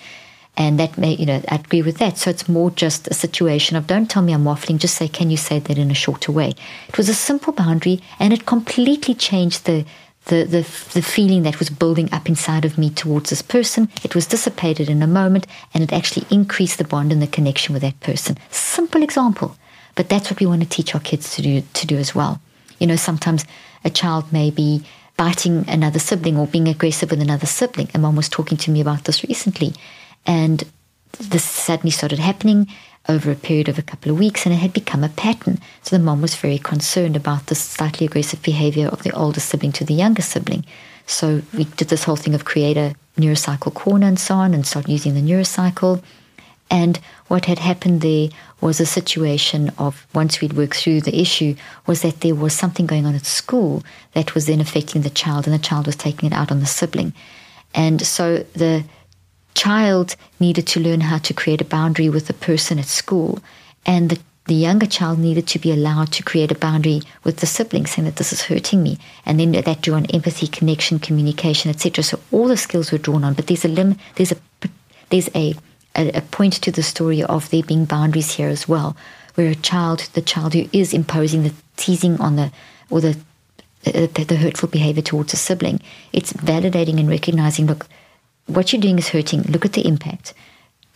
And 0.61 0.79
that 0.79 0.99
may, 0.99 1.15
you 1.15 1.25
know, 1.25 1.41
I 1.49 1.55
agree 1.55 1.81
with 1.81 1.97
that. 2.01 2.19
So 2.19 2.29
it's 2.29 2.47
more 2.47 2.71
just 2.71 3.09
a 3.09 3.15
situation 3.15 3.79
of 3.79 3.87
don't 3.87 4.11
tell 4.11 4.21
me 4.21 4.35
I'm 4.35 4.45
waffling, 4.45 4.77
just 4.77 4.95
say, 4.95 5.09
can 5.09 5.31
you 5.31 5.39
say 5.39 5.59
that 5.59 5.79
in 5.79 5.91
a 5.91 5.95
shorter 5.95 6.33
way? 6.33 6.53
It 6.87 6.99
was 6.99 7.09
a 7.09 7.15
simple 7.15 7.55
boundary 7.55 8.03
and 8.19 8.31
it 8.31 8.45
completely 8.45 9.15
changed 9.15 9.65
the, 9.65 9.87
the, 10.27 10.45
the, 10.45 10.61
the 10.93 11.01
feeling 11.01 11.45
that 11.45 11.59
was 11.59 11.71
building 11.71 12.13
up 12.13 12.29
inside 12.29 12.67
of 12.67 12.77
me 12.77 12.91
towards 12.91 13.31
this 13.31 13.41
person. 13.41 13.89
It 14.05 14.15
was 14.15 14.27
dissipated 14.27 14.91
in 14.91 15.01
a 15.03 15.07
moment 15.07 15.47
and 15.73 15.83
it 15.83 15.95
actually 15.95 16.27
increased 16.31 16.77
the 16.77 16.85
bond 16.85 17.11
and 17.11 17.23
the 17.23 17.27
connection 17.27 17.73
with 17.73 17.81
that 17.81 17.99
person. 18.01 18.37
Simple 18.51 19.03
example, 19.03 19.57
but 19.95 20.11
that's 20.11 20.31
what 20.31 20.41
we 20.41 20.47
want 20.47 20.61
to 20.63 20.69
teach 20.69 20.95
our 20.95 21.01
kids 21.01 21.35
to 21.37 21.41
do, 21.41 21.63
to 21.73 21.87
do 21.87 21.97
as 21.97 22.15
well. 22.15 22.39
You 22.79 22.87
know, 22.87 22.97
sometimes 22.97 23.47
a 23.83 23.89
child 23.89 24.31
may 24.31 24.51
be 24.51 24.83
biting 25.17 25.65
another 25.69 25.99
sibling 25.99 26.37
or 26.37 26.47
being 26.47 26.69
aggressive 26.69 27.11
with 27.11 27.23
another 27.23 27.47
sibling. 27.47 27.89
And 27.95 28.03
mom 28.03 28.17
was 28.17 28.29
talking 28.29 28.59
to 28.59 28.71
me 28.71 28.83
about 28.83 29.05
this 29.05 29.25
recently. 29.25 29.73
And 30.27 30.65
this 31.19 31.45
suddenly 31.45 31.91
started 31.91 32.19
happening 32.19 32.69
over 33.09 33.31
a 33.31 33.37
period 33.37 33.69
of 33.69 33.79
a 33.79 33.83
couple 33.83 34.13
of 34.13 34.19
weeks 34.19 34.45
and 34.45 34.55
it 34.55 34.59
had 34.59 34.73
become 34.73 35.03
a 35.03 35.09
pattern. 35.09 35.59
So 35.83 35.97
the 35.97 36.03
mom 36.03 36.23
was 36.23 36.35
very 36.35 36.59
concerned 36.59 37.17
about 37.17 37.47
the 37.47 37.55
slightly 37.55 38.07
aggressive 38.07 38.43
behavior 38.43 38.89
of 38.89 39.03
the 39.03 39.13
older 39.13 39.41
sibling 39.41 39.73
to 39.73 39.85
the 39.85 39.95
younger 39.95 40.23
sibling. 40.23 40.65
So 41.07 41.43
we 41.57 41.65
did 41.65 41.89
this 41.89 42.05
whole 42.05 42.17
thing 42.17 42.35
of 42.35 42.45
create 42.45 42.77
a 42.77 42.95
neurocycle 43.17 43.75
corner 43.75 44.07
and 44.07 44.19
so 44.19 44.35
on 44.35 44.55
and 44.55 44.67
start 44.67 44.89
using 44.89 45.15
the 45.15 45.23
neurocycle. 45.23 46.03
And 46.71 47.01
what 47.27 47.47
had 47.47 47.59
happened 47.59 48.01
there 48.01 48.29
was 48.61 48.81
a 48.81 48.87
situation 48.87 49.73
of 49.79 50.07
once 50.15 50.41
we'd 50.41 50.53
worked 50.53 50.77
through 50.77 51.01
the 51.01 51.21
issue 51.21 51.57
was 51.87 52.03
that 52.03 52.21
there 52.21 52.35
was 52.35 52.55
something 52.55 52.87
going 52.87 53.07
on 53.07 53.17
at 53.17 53.27
school 53.27 53.83
that 54.13 54.35
was 54.35 54.47
then 54.47 54.61
affecting 54.61 55.03
the 55.03 55.11
child 55.11 55.47
and 55.47 55.55
the 55.55 55.59
child 55.59 55.87
was 55.87 55.97
taking 55.97 56.29
it 56.31 56.33
out 56.33 56.53
on 56.53 56.61
the 56.61 56.67
sibling. 56.67 57.13
And 57.75 58.07
so 58.07 58.39
the 58.55 58.85
child 59.55 60.17
needed 60.39 60.67
to 60.69 60.81
learn 60.81 61.03
how 61.03 61.19
to 61.19 61.35
create 61.35 61.61
a 61.61 61.65
boundary 61.65 62.09
with 62.09 62.27
the 62.27 62.35
person 62.35 62.79
at 62.79 62.87
school, 62.87 63.39
and 63.87 64.11
the, 64.11 64.19
the 64.47 64.55
younger 64.55 64.87
child 64.87 65.19
needed 65.19 65.47
to 65.49 65.59
be 65.59 65.71
allowed 65.71 66.13
to 66.13 66.23
create 66.23 66.51
a 66.51 66.59
boundary 66.59 67.03
with 67.25 67.39
the 67.39 67.47
sibling, 67.47 67.87
saying 67.87 68.07
that 68.07 68.17
this 68.17 68.33
is 68.33 68.43
hurting 68.43 68.83
me, 68.83 68.99
and 69.27 69.39
then 69.39 69.53
that 69.53 69.83
drew 69.83 69.95
on 69.95 70.07
empathy, 70.07 70.47
connection, 70.47 70.99
communication, 70.99 71.71
etc. 71.71 72.03
So 72.03 72.21
all 72.33 72.49
the 72.49 72.57
skills 72.57 72.93
were 72.93 72.99
drawn 72.99 73.25
on, 73.25 73.35
but 73.35 73.47
there's 73.47 73.65
a 73.65 73.69
lim- 73.69 73.99
there's 74.17 74.33
a 74.33 74.37
there's 75.11 75.29
a, 75.35 75.55
a, 75.97 76.11
a 76.13 76.21
point 76.21 76.55
to 76.55 76.71
the 76.71 76.83
story 76.83 77.23
of 77.23 77.51
there 77.51 77.63
being 77.63 77.85
boundaries 77.85 78.33
here 78.33 78.49
as 78.49 78.69
well, 78.69 78.97
where 79.35 79.51
a 79.51 79.55
child, 79.55 80.09
the 80.15 80.23
child 80.23 80.55
who 80.55 80.69
is 80.73 80.95
imposing 80.95 81.43
the 81.43 81.53
teasing 81.77 82.21
on 82.21 82.37
the 82.37 82.53
or 82.91 83.01
the 83.01 83.17
the, 83.83 84.25
the 84.29 84.37
hurtful 84.37 84.69
behavior 84.69 85.03
towards 85.03 85.33
a 85.33 85.37
sibling, 85.37 85.81
it's 86.13 86.33
validating 86.35 87.01
and 87.01 87.09
recognizing, 87.09 87.67
look, 87.67 87.87
what 88.51 88.73
you're 88.73 88.83
doing 88.83 88.99
is 88.99 89.09
hurting. 89.09 89.43
Look 89.43 89.65
at 89.65 89.73
the 89.73 89.87
impact. 89.87 90.35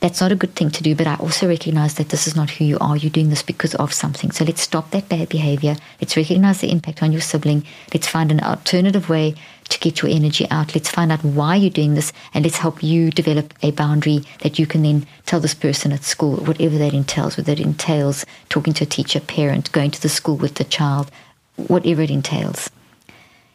That's 0.00 0.20
not 0.20 0.32
a 0.32 0.36
good 0.36 0.54
thing 0.54 0.70
to 0.70 0.82
do, 0.82 0.94
but 0.94 1.06
I 1.06 1.14
also 1.14 1.48
recognize 1.48 1.94
that 1.94 2.10
this 2.10 2.26
is 2.26 2.36
not 2.36 2.50
who 2.50 2.64
you 2.64 2.76
are. 2.78 2.94
You're 2.94 3.10
doing 3.10 3.30
this 3.30 3.42
because 3.42 3.74
of 3.76 3.90
something. 3.90 4.32
So 4.32 4.44
let's 4.44 4.60
stop 4.60 4.90
that 4.90 5.08
bad 5.08 5.30
behavior. 5.30 5.76
Let's 5.98 6.14
recognize 6.14 6.60
the 6.60 6.70
impact 6.70 7.02
on 7.02 7.10
your 7.10 7.22
sibling. 7.22 7.64
Let's 7.94 8.06
find 8.06 8.30
an 8.30 8.40
alternative 8.40 9.08
way 9.08 9.34
to 9.70 9.78
get 9.78 10.02
your 10.02 10.10
energy 10.10 10.46
out. 10.50 10.74
Let's 10.74 10.90
find 10.90 11.10
out 11.10 11.24
why 11.24 11.56
you're 11.56 11.70
doing 11.70 11.94
this 11.94 12.12
and 12.34 12.44
let's 12.44 12.58
help 12.58 12.82
you 12.82 13.10
develop 13.10 13.54
a 13.62 13.70
boundary 13.70 14.24
that 14.40 14.58
you 14.58 14.66
can 14.66 14.82
then 14.82 15.06
tell 15.24 15.40
this 15.40 15.54
person 15.54 15.90
at 15.90 16.04
school, 16.04 16.36
whatever 16.36 16.76
that 16.76 16.92
entails, 16.92 17.38
whether 17.38 17.52
it 17.52 17.60
entails 17.60 18.26
talking 18.50 18.74
to 18.74 18.84
a 18.84 18.86
teacher, 18.86 19.20
parent, 19.20 19.72
going 19.72 19.90
to 19.90 20.02
the 20.02 20.10
school 20.10 20.36
with 20.36 20.56
the 20.56 20.64
child, 20.64 21.10
whatever 21.56 22.02
it 22.02 22.10
entails. 22.10 22.68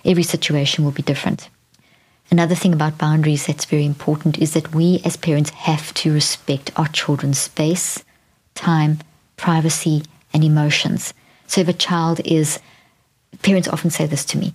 Every 0.03 0.23
situation 0.23 0.83
will 0.83 0.91
be 0.93 1.03
different. 1.03 1.49
Another 2.31 2.55
thing 2.55 2.73
about 2.73 2.97
boundaries 2.97 3.47
that's 3.47 3.65
very 3.65 3.85
important 3.85 4.37
is 4.37 4.53
that 4.53 4.73
we 4.73 5.01
as 5.03 5.17
parents 5.17 5.49
have 5.49 5.93
to 5.95 6.13
respect 6.13 6.71
our 6.75 6.87
children's 6.87 7.39
space, 7.39 8.03
time, 8.53 8.99
privacy, 9.35 10.03
and 10.31 10.43
emotions. 10.43 11.13
So 11.47 11.61
if 11.61 11.67
a 11.67 11.73
child 11.73 12.21
is, 12.23 12.59
parents 13.41 13.67
often 13.67 13.89
say 13.89 14.05
this 14.05 14.25
to 14.25 14.37
me 14.37 14.53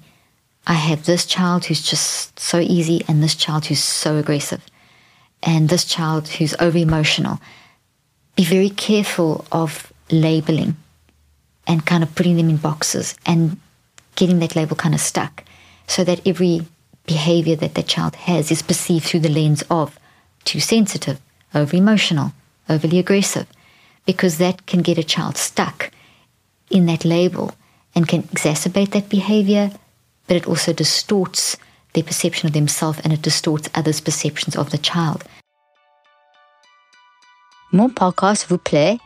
I 0.67 0.75
have 0.75 1.05
this 1.05 1.27
child 1.27 1.65
who's 1.65 1.83
just 1.83 2.39
so 2.39 2.59
easy, 2.61 3.05
and 3.09 3.23
this 3.23 3.35
child 3.35 3.67
who's 3.67 3.83
so 3.83 4.17
aggressive, 4.17 4.65
and 5.43 5.69
this 5.69 5.85
child 5.85 6.29
who's 6.29 6.55
over 6.61 6.79
emotional. 6.79 7.41
Be 8.37 8.45
very 8.45 8.71
careful 8.71 9.45
of 9.53 9.93
labeling 10.11 10.77
and 11.67 11.85
kind 11.85 12.03
of 12.03 12.15
putting 12.15 12.37
them 12.37 12.49
in 12.49 12.57
boxes 12.57 13.15
and 13.27 13.59
getting 14.17 14.39
that 14.39 14.57
label 14.57 14.77
kind 14.77 14.95
of 14.95 15.01
stuck 15.01 15.45
so 15.87 16.05
that 16.05 16.27
every 16.27 16.63
behavior 17.07 17.57
that 17.57 17.75
the 17.75 17.83
child 17.83 18.17
has 18.17 18.51
is 18.51 18.63
perceived 18.63 19.05
through 19.05 19.21
the 19.21 19.29
lens 19.29 19.63
of 19.71 19.99
too 20.45 20.61
sensitive, 20.61 21.21
over 21.55 21.77
emotional, 21.77 22.33
overly 22.69 22.99
aggressive, 22.99 23.47
because 24.07 24.39
that 24.39 24.67
can 24.67 24.83
get 24.83 24.99
a 24.99 25.05
child 25.05 25.37
stuck 25.37 25.91
in 26.71 26.87
that 26.87 27.05
label 27.05 27.53
and 27.95 28.09
can 28.09 28.23
exacerbate 28.25 28.91
that 28.91 29.09
behavior, 29.09 29.71
but 30.27 30.37
it 30.37 30.47
also 30.47 30.73
distorts 30.73 31.57
their 31.93 32.03
perception 32.03 32.49
of 32.49 32.53
themselves 32.53 33.01
and 33.05 33.13
it 33.13 33.23
distorts 33.23 33.71
others' 33.75 34.01
perceptions 34.01 34.57
of 34.57 34.71
the 34.71 34.79
child. 34.79 35.25
Mon 37.73 37.91
podcast 37.91 38.47
vous 38.47 38.59
plaît? 38.59 38.99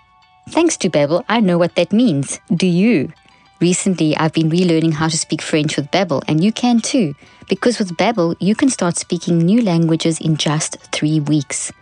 Thanks 0.50 0.76
to 0.78 0.88
Babbel, 0.88 1.24
I 1.28 1.40
know 1.40 1.58
what 1.58 1.74
that 1.74 1.92
means. 1.92 2.40
Do 2.54 2.66
you? 2.66 3.12
Recently, 3.60 4.16
I've 4.16 4.32
been 4.32 4.50
relearning 4.50 4.94
how 4.94 5.08
to 5.08 5.18
speak 5.18 5.42
French 5.42 5.76
with 5.76 5.90
Babbel, 5.90 6.22
and 6.28 6.42
you 6.42 6.52
can 6.52 6.80
too. 6.80 7.14
Because 7.48 7.78
with 7.78 7.96
Babbel, 7.96 8.36
you 8.40 8.54
can 8.54 8.68
start 8.68 8.96
speaking 8.98 9.38
new 9.38 9.62
languages 9.62 10.20
in 10.20 10.36
just 10.36 10.76
three 10.92 11.20
weeks. 11.20 11.72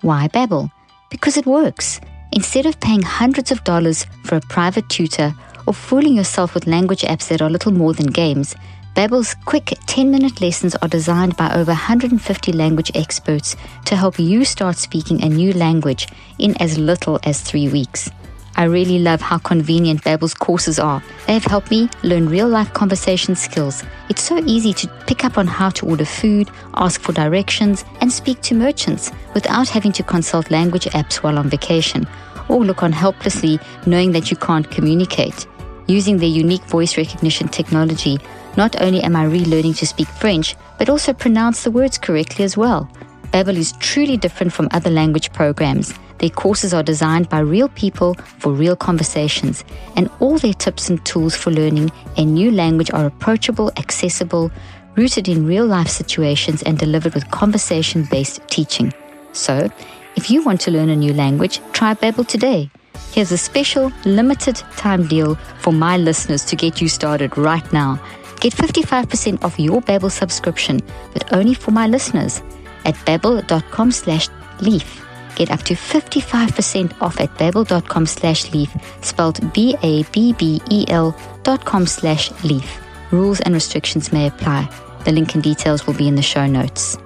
Why 0.00 0.28
Babbel? 0.28 0.70
Because 1.10 1.36
it 1.36 1.46
works. 1.46 2.00
Instead 2.32 2.66
of 2.66 2.80
paying 2.80 3.02
hundreds 3.02 3.52
of 3.52 3.62
dollars 3.62 4.06
for 4.24 4.36
a 4.36 4.40
private 4.40 4.88
tutor 4.88 5.32
or 5.66 5.74
fooling 5.74 6.16
yourself 6.16 6.54
with 6.54 6.66
language 6.66 7.02
apps 7.02 7.28
that 7.28 7.40
are 7.40 7.50
little 7.50 7.72
more 7.72 7.92
than 7.94 8.06
games, 8.06 8.56
Babbel's 8.96 9.34
quick 9.44 9.66
10-minute 9.86 10.40
lessons 10.40 10.74
are 10.76 10.88
designed 10.88 11.36
by 11.36 11.54
over 11.54 11.70
150 11.70 12.52
language 12.52 12.90
experts 12.94 13.56
to 13.84 13.96
help 13.96 14.18
you 14.18 14.44
start 14.44 14.76
speaking 14.76 15.22
a 15.22 15.28
new 15.28 15.52
language 15.52 16.08
in 16.38 16.60
as 16.60 16.78
little 16.78 17.20
as 17.22 17.40
3 17.42 17.68
weeks. 17.68 18.10
I 18.56 18.64
really 18.64 18.98
love 18.98 19.20
how 19.20 19.38
convenient 19.38 20.04
Babbel's 20.04 20.34
courses 20.34 20.78
are. 20.78 21.02
They 21.26 21.32
have 21.34 21.44
helped 21.44 21.70
me 21.70 21.88
learn 22.02 22.28
real-life 22.28 22.72
conversation 22.72 23.34
skills. 23.34 23.82
It's 24.08 24.22
so 24.22 24.38
easy 24.44 24.72
to 24.74 24.88
pick 25.06 25.24
up 25.24 25.38
on 25.38 25.46
how 25.46 25.70
to 25.70 25.86
order 25.86 26.04
food, 26.04 26.50
ask 26.74 27.00
for 27.00 27.12
directions, 27.12 27.84
and 28.00 28.12
speak 28.12 28.40
to 28.42 28.54
merchants 28.54 29.10
without 29.34 29.68
having 29.68 29.92
to 29.92 30.02
consult 30.02 30.50
language 30.50 30.84
apps 30.86 31.16
while 31.16 31.38
on 31.38 31.48
vacation 31.48 32.06
or 32.48 32.64
look 32.64 32.82
on 32.82 32.92
helplessly 32.92 33.58
knowing 33.86 34.12
that 34.12 34.30
you 34.30 34.36
can't 34.36 34.70
communicate. 34.70 35.46
Using 35.86 36.18
their 36.18 36.28
unique 36.28 36.64
voice 36.64 36.96
recognition 36.96 37.48
technology, 37.48 38.18
not 38.56 38.80
only 38.80 39.02
am 39.02 39.16
I 39.16 39.24
relearning 39.24 39.76
to 39.78 39.86
speak 39.86 40.08
French, 40.08 40.56
but 40.78 40.88
also 40.88 41.12
pronounce 41.12 41.64
the 41.64 41.70
words 41.70 41.98
correctly 41.98 42.44
as 42.44 42.56
well. 42.56 42.88
Babbel 43.32 43.56
is 43.56 43.72
truly 43.80 44.18
different 44.18 44.52
from 44.52 44.68
other 44.72 44.90
language 44.90 45.32
programs. 45.32 45.94
Their 46.18 46.28
courses 46.28 46.74
are 46.74 46.82
designed 46.82 47.30
by 47.30 47.38
real 47.38 47.70
people 47.70 48.12
for 48.14 48.52
real 48.52 48.76
conversations, 48.76 49.64
and 49.96 50.10
all 50.20 50.36
their 50.36 50.52
tips 50.52 50.90
and 50.90 51.02
tools 51.06 51.34
for 51.34 51.50
learning 51.50 51.90
a 52.18 52.26
new 52.26 52.50
language 52.50 52.90
are 52.92 53.06
approachable, 53.06 53.72
accessible, 53.78 54.52
rooted 54.96 55.28
in 55.28 55.46
real 55.46 55.64
life 55.64 55.88
situations, 55.88 56.62
and 56.64 56.78
delivered 56.78 57.14
with 57.14 57.30
conversation 57.30 58.06
based 58.10 58.46
teaching. 58.48 58.92
So, 59.32 59.70
if 60.14 60.30
you 60.30 60.44
want 60.44 60.60
to 60.62 60.70
learn 60.70 60.90
a 60.90 60.96
new 60.96 61.14
language, 61.14 61.62
try 61.72 61.94
Babbel 61.94 62.26
today. 62.26 62.70
Here's 63.12 63.32
a 63.32 63.38
special 63.38 63.90
limited 64.04 64.56
time 64.76 65.06
deal 65.06 65.36
for 65.60 65.72
my 65.72 65.96
listeners 65.96 66.44
to 66.44 66.54
get 66.54 66.82
you 66.82 66.88
started 66.90 67.38
right 67.38 67.72
now. 67.72 67.98
Get 68.40 68.52
55% 68.52 69.42
off 69.42 69.58
your 69.58 69.80
Babbel 69.80 70.10
subscription, 70.10 70.80
but 71.14 71.32
only 71.32 71.54
for 71.54 71.70
my 71.70 71.86
listeners 71.86 72.42
at 72.84 72.94
babbel.com 73.06 73.90
slash 73.90 74.28
leaf. 74.60 75.04
Get 75.34 75.50
up 75.50 75.62
to 75.62 75.74
55% 75.74 77.00
off 77.00 77.20
at 77.20 77.34
babbel.com 77.34 78.06
slash 78.06 78.52
leaf, 78.52 78.70
spelled 79.00 79.52
B-A-B-B-E-L 79.52 81.16
dot 81.42 81.64
com 81.64 81.86
slash 81.86 82.30
leaf. 82.44 82.80
Rules 83.10 83.40
and 83.40 83.54
restrictions 83.54 84.12
may 84.12 84.26
apply. 84.26 84.68
The 85.04 85.12
link 85.12 85.34
and 85.34 85.42
details 85.42 85.86
will 85.86 85.94
be 85.94 86.08
in 86.08 86.14
the 86.14 86.22
show 86.22 86.46
notes. 86.46 86.96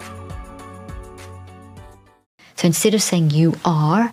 So 2.57 2.67
instead 2.67 2.95
of 2.95 3.03
saying 3.03 3.31
you 3.31 3.55
are 3.65 4.12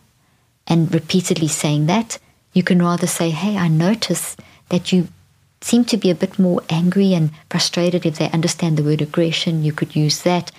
and 0.68 0.94
repeatedly 0.94 1.48
saying 1.48 1.88
that, 1.88 2.20
you 2.54 2.64
can 2.64 2.82
rather 2.82 3.08
say, 3.08 3.30
hey, 3.30 3.58
I 3.58 3.68
notice 3.68 4.36
that 4.70 4.92
you 4.92 5.08
seem 5.62 5.86
to 5.86 5.98
be 5.98 6.10
a 6.10 6.16
bit 6.16 6.38
more 6.38 6.62
angry 6.70 7.14
and 7.14 7.32
frustrated. 7.50 8.06
If 8.06 8.20
they 8.20 8.30
understand 8.30 8.78
the 8.78 8.84
word 8.84 9.02
aggression, 9.02 9.64
you 9.64 9.74
could 9.74 9.96
use 9.96 10.22
that. 10.24 10.52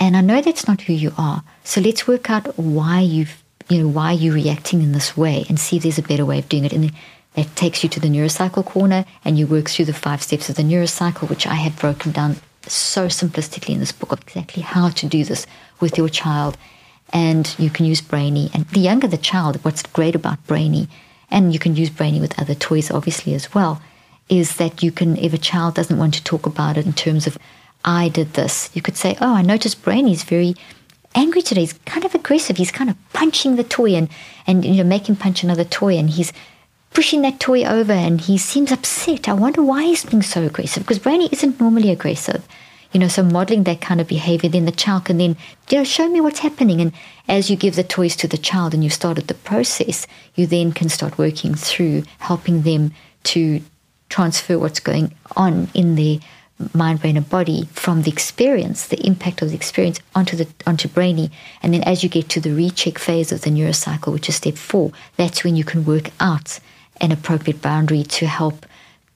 And 0.00 0.16
I 0.16 0.22
know 0.22 0.40
that's 0.40 0.66
not 0.66 0.80
who 0.80 0.94
you 0.94 1.12
are. 1.18 1.44
So 1.62 1.80
let's 1.80 2.08
work 2.08 2.30
out 2.30 2.58
why 2.58 3.00
you've, 3.00 3.44
you 3.68 3.82
know, 3.82 3.88
why 3.88 4.12
you're 4.12 4.34
reacting 4.34 4.82
in 4.82 4.92
this 4.92 5.14
way 5.14 5.44
and 5.48 5.60
see 5.60 5.76
if 5.76 5.82
there's 5.82 5.98
a 5.98 6.02
better 6.02 6.24
way 6.24 6.38
of 6.38 6.48
doing 6.48 6.64
it. 6.64 6.72
And 6.72 6.90
that 7.34 7.54
takes 7.54 7.82
you 7.82 7.90
to 7.90 8.00
the 8.00 8.08
neurocycle 8.08 8.64
corner 8.64 9.04
and 9.24 9.38
you 9.38 9.46
work 9.46 9.68
through 9.68 9.84
the 9.84 9.92
five 9.92 10.22
steps 10.22 10.48
of 10.48 10.56
the 10.56 10.62
neurocycle, 10.62 11.28
which 11.28 11.46
I 11.46 11.54
have 11.54 11.78
broken 11.78 12.12
down 12.12 12.36
so 12.66 13.06
simplistically 13.06 13.74
in 13.74 13.80
this 13.80 13.92
book 13.92 14.12
of 14.12 14.22
exactly 14.22 14.62
how 14.62 14.88
to 14.88 15.06
do 15.06 15.22
this 15.22 15.46
with 15.80 15.98
your 15.98 16.08
child. 16.08 16.56
And 17.12 17.54
you 17.58 17.68
can 17.68 17.84
use 17.84 18.00
Brainy. 18.00 18.50
And 18.54 18.66
the 18.68 18.80
younger 18.80 19.06
the 19.06 19.18
child, 19.18 19.62
what's 19.64 19.82
great 19.82 20.14
about 20.14 20.44
Brainy, 20.46 20.88
and 21.30 21.52
you 21.52 21.58
can 21.58 21.76
use 21.76 21.90
Brainy 21.90 22.20
with 22.20 22.40
other 22.40 22.54
toys 22.54 22.90
obviously 22.90 23.34
as 23.34 23.52
well, 23.52 23.82
is 24.28 24.56
that 24.56 24.82
you 24.82 24.92
can, 24.92 25.16
if 25.16 25.34
a 25.34 25.38
child 25.38 25.74
doesn't 25.74 25.98
want 25.98 26.14
to 26.14 26.24
talk 26.24 26.46
about 26.46 26.76
it 26.78 26.86
in 26.86 26.92
terms 26.92 27.26
of 27.26 27.36
I 27.84 28.08
did 28.08 28.34
this. 28.34 28.70
You 28.74 28.82
could 28.82 28.96
say, 28.96 29.16
Oh, 29.20 29.34
I 29.34 29.42
noticed 29.42 29.82
Brainy's 29.82 30.22
very 30.22 30.54
angry 31.14 31.42
today. 31.42 31.62
He's 31.62 31.72
kind 31.84 32.04
of 32.04 32.14
aggressive. 32.14 32.56
He's 32.56 32.70
kind 32.70 32.90
of 32.90 32.96
punching 33.12 33.56
the 33.56 33.64
toy 33.64 33.94
and, 33.94 34.08
and 34.46 34.64
you 34.64 34.84
know, 34.84 34.98
him 34.98 35.16
punch 35.16 35.42
another 35.42 35.64
toy 35.64 35.96
and 35.96 36.10
he's 36.10 36.32
pushing 36.92 37.22
that 37.22 37.40
toy 37.40 37.64
over 37.64 37.92
and 37.92 38.20
he 38.20 38.38
seems 38.38 38.72
upset. 38.72 39.28
I 39.28 39.32
wonder 39.32 39.62
why 39.62 39.84
he's 39.84 40.04
being 40.04 40.22
so 40.22 40.44
aggressive 40.44 40.82
because 40.82 40.98
Brainy 40.98 41.28
isn't 41.32 41.60
normally 41.60 41.90
aggressive. 41.90 42.46
You 42.92 42.98
know, 42.98 43.08
so 43.08 43.22
modeling 43.22 43.62
that 43.64 43.80
kind 43.80 44.00
of 44.00 44.08
behavior, 44.08 44.50
then 44.50 44.64
the 44.64 44.72
child 44.72 45.04
can 45.04 45.18
then, 45.18 45.36
you 45.70 45.78
know, 45.78 45.84
show 45.84 46.08
me 46.08 46.20
what's 46.20 46.40
happening. 46.40 46.80
And 46.80 46.92
as 47.28 47.48
you 47.48 47.54
give 47.54 47.76
the 47.76 47.84
toys 47.84 48.16
to 48.16 48.26
the 48.26 48.36
child 48.36 48.74
and 48.74 48.82
you've 48.82 48.92
started 48.92 49.28
the 49.28 49.34
process, 49.34 50.08
you 50.34 50.44
then 50.44 50.72
can 50.72 50.88
start 50.88 51.16
working 51.16 51.54
through 51.54 52.02
helping 52.18 52.62
them 52.62 52.92
to 53.24 53.62
transfer 54.08 54.58
what's 54.58 54.80
going 54.80 55.14
on 55.36 55.68
in 55.72 55.94
their 55.94 56.18
mind, 56.74 57.00
brain, 57.00 57.16
and 57.16 57.28
body 57.28 57.66
from 57.72 58.02
the 58.02 58.10
experience, 58.10 58.86
the 58.86 59.04
impact 59.06 59.42
of 59.42 59.50
the 59.50 59.56
experience 59.56 60.00
onto 60.14 60.36
the 60.36 60.46
onto 60.66 60.88
brainy. 60.88 61.30
And 61.62 61.72
then 61.72 61.82
as 61.84 62.02
you 62.02 62.08
get 62.08 62.28
to 62.30 62.40
the 62.40 62.52
recheck 62.52 62.98
phase 62.98 63.32
of 63.32 63.42
the 63.42 63.50
neurocycle, 63.50 64.12
which 64.12 64.28
is 64.28 64.36
step 64.36 64.56
four, 64.56 64.92
that's 65.16 65.44
when 65.44 65.56
you 65.56 65.64
can 65.64 65.84
work 65.84 66.10
out 66.20 66.60
an 67.00 67.12
appropriate 67.12 67.62
boundary 67.62 68.02
to 68.02 68.26
help 68.26 68.66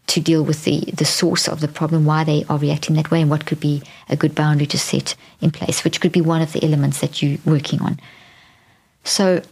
to 0.06 0.20
deal 0.20 0.42
with 0.42 0.64
the, 0.64 0.80
the 0.94 1.04
source 1.04 1.48
of 1.48 1.60
the 1.60 1.68
problem, 1.68 2.04
why 2.04 2.24
they 2.24 2.44
are 2.48 2.58
reacting 2.58 2.94
that 2.96 3.10
way, 3.10 3.20
and 3.20 3.30
what 3.30 3.46
could 3.46 3.60
be 3.60 3.82
a 4.08 4.16
good 4.16 4.34
boundary 4.34 4.66
to 4.66 4.78
set 4.78 5.14
in 5.40 5.50
place, 5.50 5.82
which 5.82 6.00
could 6.00 6.12
be 6.12 6.20
one 6.20 6.42
of 6.42 6.52
the 6.52 6.62
elements 6.62 7.00
that 7.00 7.22
you're 7.22 7.38
working 7.46 7.80
on. 7.80 7.98
So 9.04 9.42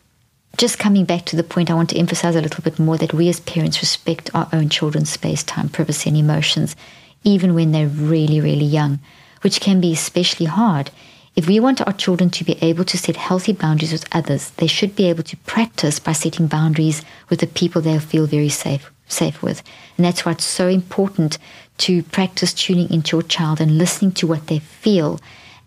just 0.59 0.79
coming 0.79 1.07
back 1.07 1.25
to 1.27 1.37
the 1.37 1.43
point, 1.43 1.71
I 1.71 1.75
want 1.75 1.91
to 1.91 1.99
emphasize 1.99 2.37
a 2.37 2.43
little 2.43 2.63
bit 2.63 2.79
more 2.79 2.99
that 2.99 3.15
we 3.15 3.29
as 3.29 3.41
parents 3.41 3.81
respect 3.81 4.31
our 4.35 4.49
own 4.53 4.69
children's 4.69 5.11
space, 5.11 5.43
time, 5.43 5.71
privacy, 5.71 6.11
and 6.11 6.19
emotions 6.19 6.77
even 7.25 7.55
when 7.55 7.73
they're 7.73 7.87
really, 7.87 8.41
really 8.41 8.65
young, 8.65 9.01
which 9.43 9.61
can 9.61 9.81
be 9.81 9.93
especially 9.93 10.47
hard. 10.47 10.91
If 11.35 11.47
we 11.47 11.61
want 11.61 11.81
our 11.81 11.93
children 11.93 12.31
to 12.31 12.45
be 12.45 12.59
able 12.61 12.85
to 12.85 12.99
set 12.99 13.17
healthy 13.17 13.53
boundaries 13.53 13.93
with 13.93 14.05
others, 14.13 14.51
they 14.51 14.67
should 14.67 14.95
be 14.95 15.09
able 15.09 15.23
to 15.25 15.37
practice 15.39 15.99
by 15.99 16.13
setting 16.13 16.47
boundaries 16.47 17.03
with 17.31 17.41
the 17.41 17.47
people 17.47 17.81
they 17.81 17.99
feel 17.99 18.27
very 18.27 18.51
safe 18.51 18.91
safe 19.09 19.43
with. 19.43 19.63
And 19.97 20.07
that's 20.07 20.25
why 20.25 20.33
it's 20.33 20.45
so 20.45 20.69
important 20.69 21.39
to 21.79 22.03
practice 22.05 22.55
tuning 22.55 22.91
into 22.91 23.17
your 23.17 23.23
child 23.23 23.61
and 23.61 23.77
listening 23.77 24.13
to 24.13 24.27
what 24.27 24.47
they 24.47 24.59
feel 24.59 25.21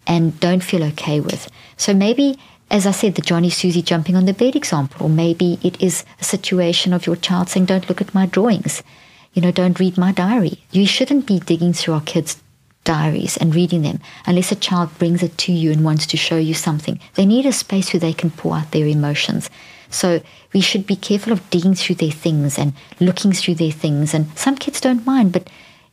and 0.08 0.40
don't 0.40 0.64
feel 0.64 0.84
okay 0.84 1.20
with. 1.20 1.50
So 1.78 1.94
maybe 1.94 2.40
as 2.72 2.88
I 2.88 2.92
said, 2.92 3.14
the 3.14 3.22
Johnny 3.22 3.52
Susie 3.52 3.84
jumping 3.84 4.16
on 4.16 4.26
the 4.26 4.34
bed 4.34 4.56
example, 4.56 5.06
or 5.06 5.10
maybe 5.10 5.60
it 5.62 5.80
is 5.80 6.04
a 6.20 6.24
situation 6.24 6.94
of 6.94 7.06
your 7.06 7.16
child 7.16 7.48
saying, 7.48 7.68
Don't 7.68 7.88
look 7.88 8.02
at 8.02 8.16
my 8.16 8.26
drawings 8.26 8.82
you 9.36 9.42
know, 9.42 9.52
don't 9.52 9.80
read 9.80 9.98
my 9.98 10.12
diary. 10.14 10.64
You 10.72 10.88
shouldn't 10.88 11.28
be 11.28 11.40
digging 11.40 11.74
through 11.74 11.94
our 11.94 12.02
kids' 12.02 12.42
diaries 12.86 13.36
and 13.36 13.54
reading 13.54 13.82
them 13.82 14.00
unless 14.26 14.52
a 14.52 14.56
child 14.56 14.98
brings 14.98 15.22
it 15.22 15.38
to 15.40 15.52
you 15.52 15.72
and 15.72 15.84
wants 15.84 16.08
to 16.08 16.18
show 16.18 16.38
you 16.38 16.54
something. 16.54 17.00
They 17.16 17.26
need 17.26 17.46
a 17.46 17.52
space 17.52 17.94
where 17.94 18.00
they 18.00 18.14
can 18.14 18.32
pour 18.32 18.56
out 18.56 18.72
their 18.72 18.88
emotions. 18.88 19.50
So 19.90 20.22
we 20.54 20.62
should 20.62 20.88
be 20.88 20.96
careful 20.96 21.34
of 21.34 21.50
digging 21.50 21.76
through 21.76 21.96
their 21.96 22.12
things 22.12 22.58
and 22.58 22.74
looking 23.00 23.34
through 23.34 23.56
their 23.56 23.72
things. 23.72 24.14
And 24.14 24.26
some 24.38 24.56
kids 24.56 24.80
don't 24.80 25.06
mind, 25.06 25.34
but 25.34 25.50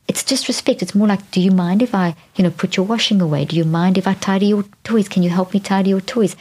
it's 0.07 0.23
just 0.23 0.47
respect. 0.47 0.81
It's 0.81 0.95
more 0.95 1.07
like, 1.07 1.31
do 1.31 1.41
you 1.41 1.51
mind 1.51 1.81
if 1.81 1.93
I, 1.93 2.15
you 2.35 2.43
know, 2.43 2.51
put 2.51 2.77
your 2.77 2.85
washing 2.85 3.21
away? 3.21 3.45
Do 3.45 3.55
you 3.57 3.65
mind 3.65 3.97
if 3.97 4.07
I 4.07 4.13
tidy 4.13 4.47
your 4.47 4.63
toys? 4.83 5.09
Can 5.09 5.21
you 5.21 5.29
help 5.29 5.53
me 5.53 5.59
tidy 5.59 5.89
your 5.89 6.01
toys? 6.01 6.35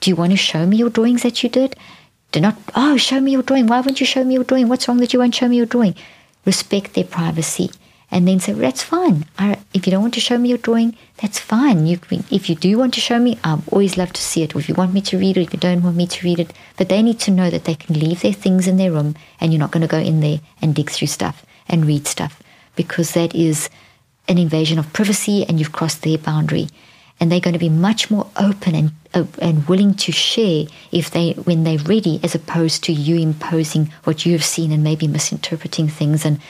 Do 0.00 0.10
you 0.10 0.16
want 0.16 0.32
to 0.32 0.36
show 0.36 0.64
me 0.64 0.78
your 0.78 0.90
drawings 0.90 1.24
that 1.24 1.42
you 1.42 1.48
did? 1.50 1.76
Do 2.32 2.40
not, 2.40 2.56
oh, 2.74 2.96
show 2.96 3.20
me 3.20 3.32
your 3.32 3.42
drawing. 3.42 3.66
Why 3.66 3.80
won't 3.80 4.00
you 4.00 4.06
show 4.06 4.22
me 4.24 4.34
your 4.34 4.44
drawing? 4.44 4.68
What's 4.68 4.86
wrong 4.86 4.98
that 4.98 5.12
you 5.12 5.18
won't 5.18 5.34
show 5.34 5.48
me 5.48 5.56
your 5.56 5.66
drawing? 5.66 5.94
Respect 6.44 6.94
their 6.94 7.04
privacy, 7.04 7.70
and 8.10 8.26
then 8.26 8.40
say, 8.40 8.52
that's 8.54 8.82
fine. 8.82 9.26
I, 9.38 9.58
if 9.74 9.86
you 9.86 9.90
don't 9.90 10.00
want 10.00 10.14
to 10.14 10.20
show 10.20 10.38
me 10.38 10.48
your 10.48 10.58
drawing, 10.58 10.96
that's 11.20 11.38
fine. 11.38 11.86
You, 11.86 11.98
if 12.30 12.48
you 12.48 12.54
do 12.54 12.78
want 12.78 12.94
to 12.94 13.00
show 13.00 13.18
me, 13.18 13.38
I'd 13.44 13.60
always 13.70 13.98
love 13.98 14.14
to 14.14 14.22
see 14.22 14.42
it. 14.42 14.54
Or 14.54 14.60
if 14.60 14.68
you 14.68 14.74
want 14.74 14.94
me 14.94 15.02
to 15.02 15.18
read 15.18 15.36
it, 15.36 15.42
if 15.42 15.52
you 15.52 15.58
don't 15.58 15.82
want 15.82 15.96
me 15.96 16.06
to 16.06 16.24
read 16.24 16.40
it. 16.40 16.54
But 16.78 16.88
they 16.88 17.02
need 17.02 17.20
to 17.20 17.30
know 17.30 17.50
that 17.50 17.64
they 17.64 17.74
can 17.74 17.98
leave 17.98 18.22
their 18.22 18.32
things 18.32 18.66
in 18.66 18.78
their 18.78 18.92
room 18.92 19.14
and 19.40 19.52
you're 19.52 19.60
not 19.60 19.72
going 19.72 19.82
to 19.82 19.86
go 19.86 19.98
in 19.98 20.20
there 20.20 20.40
and 20.62 20.74
dig 20.74 20.90
through 20.90 21.08
stuff 21.08 21.44
and 21.68 21.84
read 21.84 22.06
stuff 22.06 22.42
because 22.76 23.12
that 23.12 23.34
is 23.34 23.68
an 24.26 24.38
invasion 24.38 24.78
of 24.78 24.92
privacy 24.94 25.44
and 25.44 25.58
you've 25.58 25.72
crossed 25.72 26.02
their 26.02 26.16
boundary. 26.16 26.68
And 27.20 27.32
they're 27.32 27.40
going 27.40 27.54
to 27.54 27.58
be 27.58 27.68
much 27.68 28.10
more 28.10 28.28
open 28.36 28.74
and 28.74 28.92
uh, 29.14 29.24
and 29.40 29.66
willing 29.66 29.94
to 29.94 30.12
share 30.12 30.66
if 30.92 31.10
they 31.10 31.32
when 31.32 31.64
they're 31.64 31.78
ready, 31.78 32.20
as 32.22 32.34
opposed 32.34 32.84
to 32.84 32.92
you 32.92 33.16
imposing 33.16 33.92
what 34.04 34.24
you 34.24 34.32
have 34.32 34.44
seen 34.44 34.70
and 34.70 34.84
maybe 34.84 35.08
misinterpreting 35.08 35.88
things, 35.88 36.24
and 36.24 36.40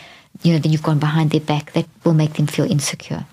you 0.43 0.53
know 0.53 0.59
then 0.59 0.73
you've 0.73 0.83
gone 0.83 0.99
behind 0.99 1.31
their 1.31 1.41
back. 1.41 1.73
That 1.73 1.87
will 2.05 2.15
make 2.15 2.35
them 2.35 2.47
feel 2.47 2.71
insecure, 2.71 3.25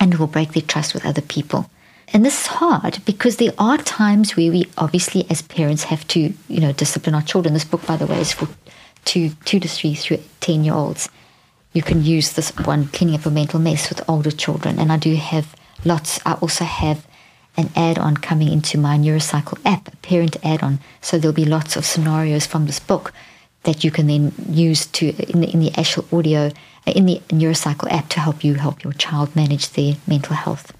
and 0.00 0.14
will 0.14 0.26
break 0.26 0.52
their 0.52 0.62
trust 0.62 0.94
with 0.94 1.06
other 1.06 1.22
people. 1.22 1.70
And 2.12 2.24
this 2.24 2.40
is 2.40 2.46
hard 2.48 2.98
because 3.04 3.36
there 3.36 3.52
are 3.56 3.78
times 3.78 4.36
where 4.36 4.50
we 4.50 4.66
obviously, 4.76 5.26
as 5.30 5.42
parents, 5.42 5.84
have 5.84 6.06
to 6.08 6.32
you 6.48 6.60
know 6.60 6.72
discipline 6.72 7.14
our 7.14 7.22
children. 7.22 7.54
This 7.54 7.64
book, 7.64 7.86
by 7.86 7.96
the 7.96 8.06
way, 8.06 8.20
is 8.20 8.32
for 8.32 8.48
two 9.04 9.30
two 9.44 9.60
to 9.60 9.68
three 9.68 9.94
through 9.94 10.18
ten 10.40 10.64
year 10.64 10.74
olds. 10.74 11.08
You 11.72 11.82
can 11.82 12.02
use 12.02 12.32
this 12.32 12.50
one 12.56 12.88
cleaning 12.88 13.14
up 13.14 13.26
a 13.26 13.30
mental 13.30 13.60
mess 13.60 13.88
with 13.88 14.08
older 14.08 14.32
children, 14.32 14.80
and 14.80 14.90
I 14.90 14.96
do 14.96 15.14
have 15.14 15.54
lots. 15.84 16.20
I 16.24 16.34
also 16.34 16.64
have 16.64 17.06
an 17.56 17.70
add-on 17.76 18.16
coming 18.16 18.52
into 18.52 18.78
my 18.78 18.96
Neurocycle 18.96 19.58
app, 19.64 19.88
a 19.92 19.96
parent 19.96 20.36
add-on. 20.44 20.78
So 21.00 21.18
there'll 21.18 21.34
be 21.34 21.44
lots 21.44 21.76
of 21.76 21.84
scenarios 21.84 22.46
from 22.46 22.66
this 22.66 22.80
book 22.80 23.12
that 23.64 23.84
you 23.84 23.90
can 23.90 24.06
then 24.06 24.32
use 24.48 24.86
to 24.86 25.08
in 25.30 25.40
the, 25.40 25.50
in 25.50 25.60
the 25.60 25.72
actual 25.76 26.06
audio 26.12 26.50
uh, 26.86 26.92
in 26.92 27.06
the 27.06 27.20
Neurocycle 27.28 27.92
app 27.92 28.08
to 28.10 28.20
help 28.20 28.42
you 28.42 28.54
help 28.54 28.82
your 28.82 28.94
child 28.94 29.36
manage 29.36 29.70
their 29.70 29.94
mental 30.06 30.34
health. 30.34 30.72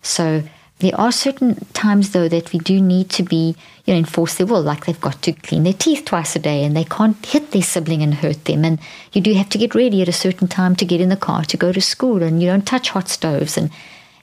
So 0.00 0.42
there 0.78 0.98
are 0.98 1.12
certain 1.12 1.56
times 1.74 2.12
though 2.12 2.28
that 2.28 2.52
we 2.52 2.60
do 2.60 2.80
need 2.80 3.10
to 3.10 3.22
be 3.22 3.56
you 3.84 3.92
know 3.92 3.98
enforce 3.98 4.36
their 4.36 4.46
will 4.46 4.62
like 4.62 4.86
they've 4.86 5.00
got 5.00 5.20
to 5.22 5.32
clean 5.32 5.64
their 5.64 5.72
teeth 5.72 6.04
twice 6.04 6.36
a 6.36 6.38
day 6.38 6.64
and 6.64 6.76
they 6.76 6.84
can't 6.84 7.24
hit 7.26 7.50
their 7.50 7.62
sibling 7.62 8.02
and 8.02 8.14
hurt 8.14 8.44
them 8.44 8.64
and 8.64 8.78
you 9.12 9.20
do 9.20 9.34
have 9.34 9.48
to 9.48 9.58
get 9.58 9.74
ready 9.74 10.00
at 10.00 10.08
a 10.08 10.12
certain 10.12 10.46
time 10.46 10.76
to 10.76 10.84
get 10.84 11.00
in 11.00 11.08
the 11.08 11.16
car 11.16 11.44
to 11.44 11.56
go 11.56 11.72
to 11.72 11.80
school 11.80 12.22
and 12.22 12.40
you 12.40 12.48
don't 12.48 12.66
touch 12.66 12.90
hot 12.90 13.08
stoves 13.08 13.56
and 13.56 13.70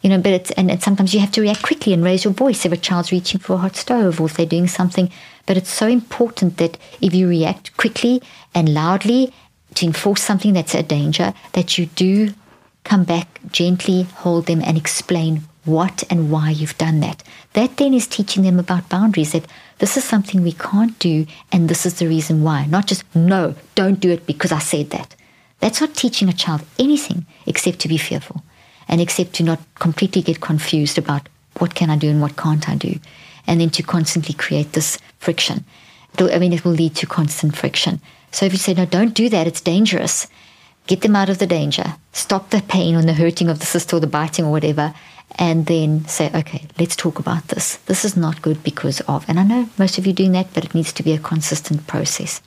you 0.06 0.10
know, 0.10 0.20
but 0.20 0.34
it's, 0.34 0.52
and, 0.52 0.70
and 0.70 0.84
sometimes 0.84 1.16
you 1.16 1.20
have 1.20 1.32
to 1.32 1.42
react 1.42 1.64
quickly 1.64 1.92
and 1.92 2.04
raise 2.04 2.24
your 2.24 2.34
voice 2.34 2.64
if 2.64 2.72
a 2.72 2.78
child's 2.78 3.12
reaching 3.12 3.40
for 3.40 3.54
a 3.54 3.58
hot 3.58 3.76
stove 3.76 4.22
or 4.22 4.28
if 4.28 4.38
they're 4.38 4.46
doing 4.46 4.68
something. 4.68 5.10
But 5.48 5.58
it's 5.58 5.72
so 5.72 5.88
important 5.88 6.58
that 6.58 6.78
if 7.02 7.16
you 7.16 7.28
react 7.28 7.76
quickly 7.76 8.22
and 8.54 8.72
loudly 8.72 9.34
to 9.74 9.86
enforce 9.88 10.22
something 10.22 10.54
that's 10.54 10.76
a 10.76 10.84
danger, 10.84 11.34
that 11.54 11.80
you 11.80 11.88
do 11.88 12.36
come 12.84 13.04
back 13.04 13.40
gently, 13.52 14.04
hold 14.04 14.46
them, 14.46 14.62
and 14.64 14.78
explain 14.78 15.42
what 15.64 16.04
and 16.12 16.30
why 16.30 16.52
you've 16.52 16.78
done 16.78 17.00
that. 17.00 17.24
That 17.54 17.78
then 17.78 17.96
is 17.96 18.06
teaching 18.06 18.44
them 18.44 18.60
about 18.60 18.90
boundaries 18.90 19.32
that 19.32 19.48
this 19.80 19.98
is 19.98 20.04
something 20.04 20.44
we 20.44 20.52
can't 20.52 21.00
do 21.00 21.26
and 21.52 21.68
this 21.68 21.84
is 21.84 21.96
the 21.96 22.08
reason 22.08 22.44
why. 22.44 22.68
Not 22.68 22.86
just, 22.86 23.04
no, 23.16 23.56
don't 23.74 24.00
do 24.00 24.12
it 24.12 24.28
because 24.28 24.52
I 24.52 24.60
said 24.60 24.92
that. 24.92 25.16
That's 25.62 25.82
not 25.82 25.96
teaching 25.96 26.30
a 26.30 26.34
child 26.34 26.62
anything 26.78 27.26
except 27.48 27.80
to 27.80 27.88
be 27.88 27.98
fearful 27.98 28.44
and 28.88 29.02
except 29.02 29.34
to 29.34 29.44
not 29.44 29.60
completely 29.76 30.22
get 30.22 30.42
confused 30.42 30.98
about 30.98 31.28
what 31.60 31.76
can 31.76 31.90
I 31.90 31.98
do 31.98 32.10
and 32.10 32.22
what 32.22 32.36
can't 32.36 32.68
I 32.70 32.76
do, 32.76 33.00
and 33.48 33.62
then 33.62 33.70
to 33.72 33.84
constantly 33.84 34.34
create 34.34 34.74
this 34.74 34.98
friction. 35.20 35.66
I 36.18 36.40
mean, 36.40 36.54
it 36.54 36.64
will 36.64 36.72
lead 36.72 36.96
to 36.96 37.08
constant 37.08 37.56
friction. 37.58 38.00
So 38.32 38.46
if 38.46 38.54
you 38.54 38.58
say, 38.58 38.74
no, 38.74 38.86
don't 38.86 39.14
do 39.14 39.30
that, 39.30 39.48
it's 39.48 39.62
dangerous, 39.62 40.28
get 40.88 41.02
them 41.02 41.16
out 41.16 41.30
of 41.30 41.40
the 41.40 41.48
danger, 41.48 41.96
stop 42.12 42.50
the 42.50 42.62
pain 42.62 42.96
or 42.96 43.02
the 43.02 43.14
hurting 43.14 43.50
of 43.50 43.60
the 43.60 43.66
cyst 43.66 43.94
or 43.94 44.00
the 44.00 44.08
biting 44.08 44.46
or 44.46 44.52
whatever, 44.52 44.94
and 45.38 45.66
then 45.66 46.06
say, 46.06 46.32
okay, 46.34 46.66
let's 46.80 46.96
talk 46.96 47.20
about 47.20 47.48
this. 47.48 47.78
This 47.88 48.06
is 48.06 48.16
not 48.16 48.42
good 48.42 48.64
because 48.64 49.02
of, 49.02 49.28
and 49.28 49.40
I 49.40 49.44
know 49.44 49.70
most 49.78 49.98
of 49.98 50.06
you 50.06 50.14
doing 50.14 50.34
that, 50.34 50.54
but 50.54 50.64
it 50.64 50.76
needs 50.76 50.94
to 50.94 51.04
be 51.04 51.14
a 51.14 51.18
consistent 51.18 51.88
process. 51.88 52.42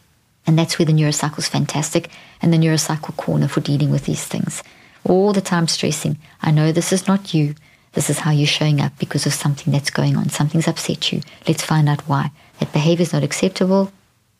And 0.46 0.58
that's 0.58 0.78
where 0.78 0.86
the 0.86 0.92
neurocycle 0.92 1.40
is 1.40 1.48
fantastic 1.48 2.08
and 2.40 2.52
the 2.52 2.58
neurocycle 2.58 3.16
corner 3.16 3.48
for 3.48 3.60
dealing 3.60 3.90
with 3.90 4.06
these 4.06 4.24
things. 4.24 4.62
All 5.04 5.32
the 5.32 5.40
time 5.40 5.68
stressing, 5.68 6.18
I 6.42 6.50
know 6.50 6.72
this 6.72 6.92
is 6.92 7.06
not 7.06 7.34
you. 7.34 7.54
This 7.92 8.10
is 8.10 8.18
how 8.20 8.30
you're 8.30 8.46
showing 8.46 8.80
up 8.80 8.92
because 8.98 9.26
of 9.26 9.32
something 9.32 9.72
that's 9.72 9.90
going 9.90 10.16
on. 10.16 10.28
Something's 10.28 10.68
upset 10.68 11.12
you. 11.12 11.22
Let's 11.46 11.62
find 11.62 11.88
out 11.88 12.02
why. 12.02 12.30
That 12.60 12.72
behavior 12.72 13.02
is 13.02 13.12
not 13.12 13.22
acceptable, 13.22 13.90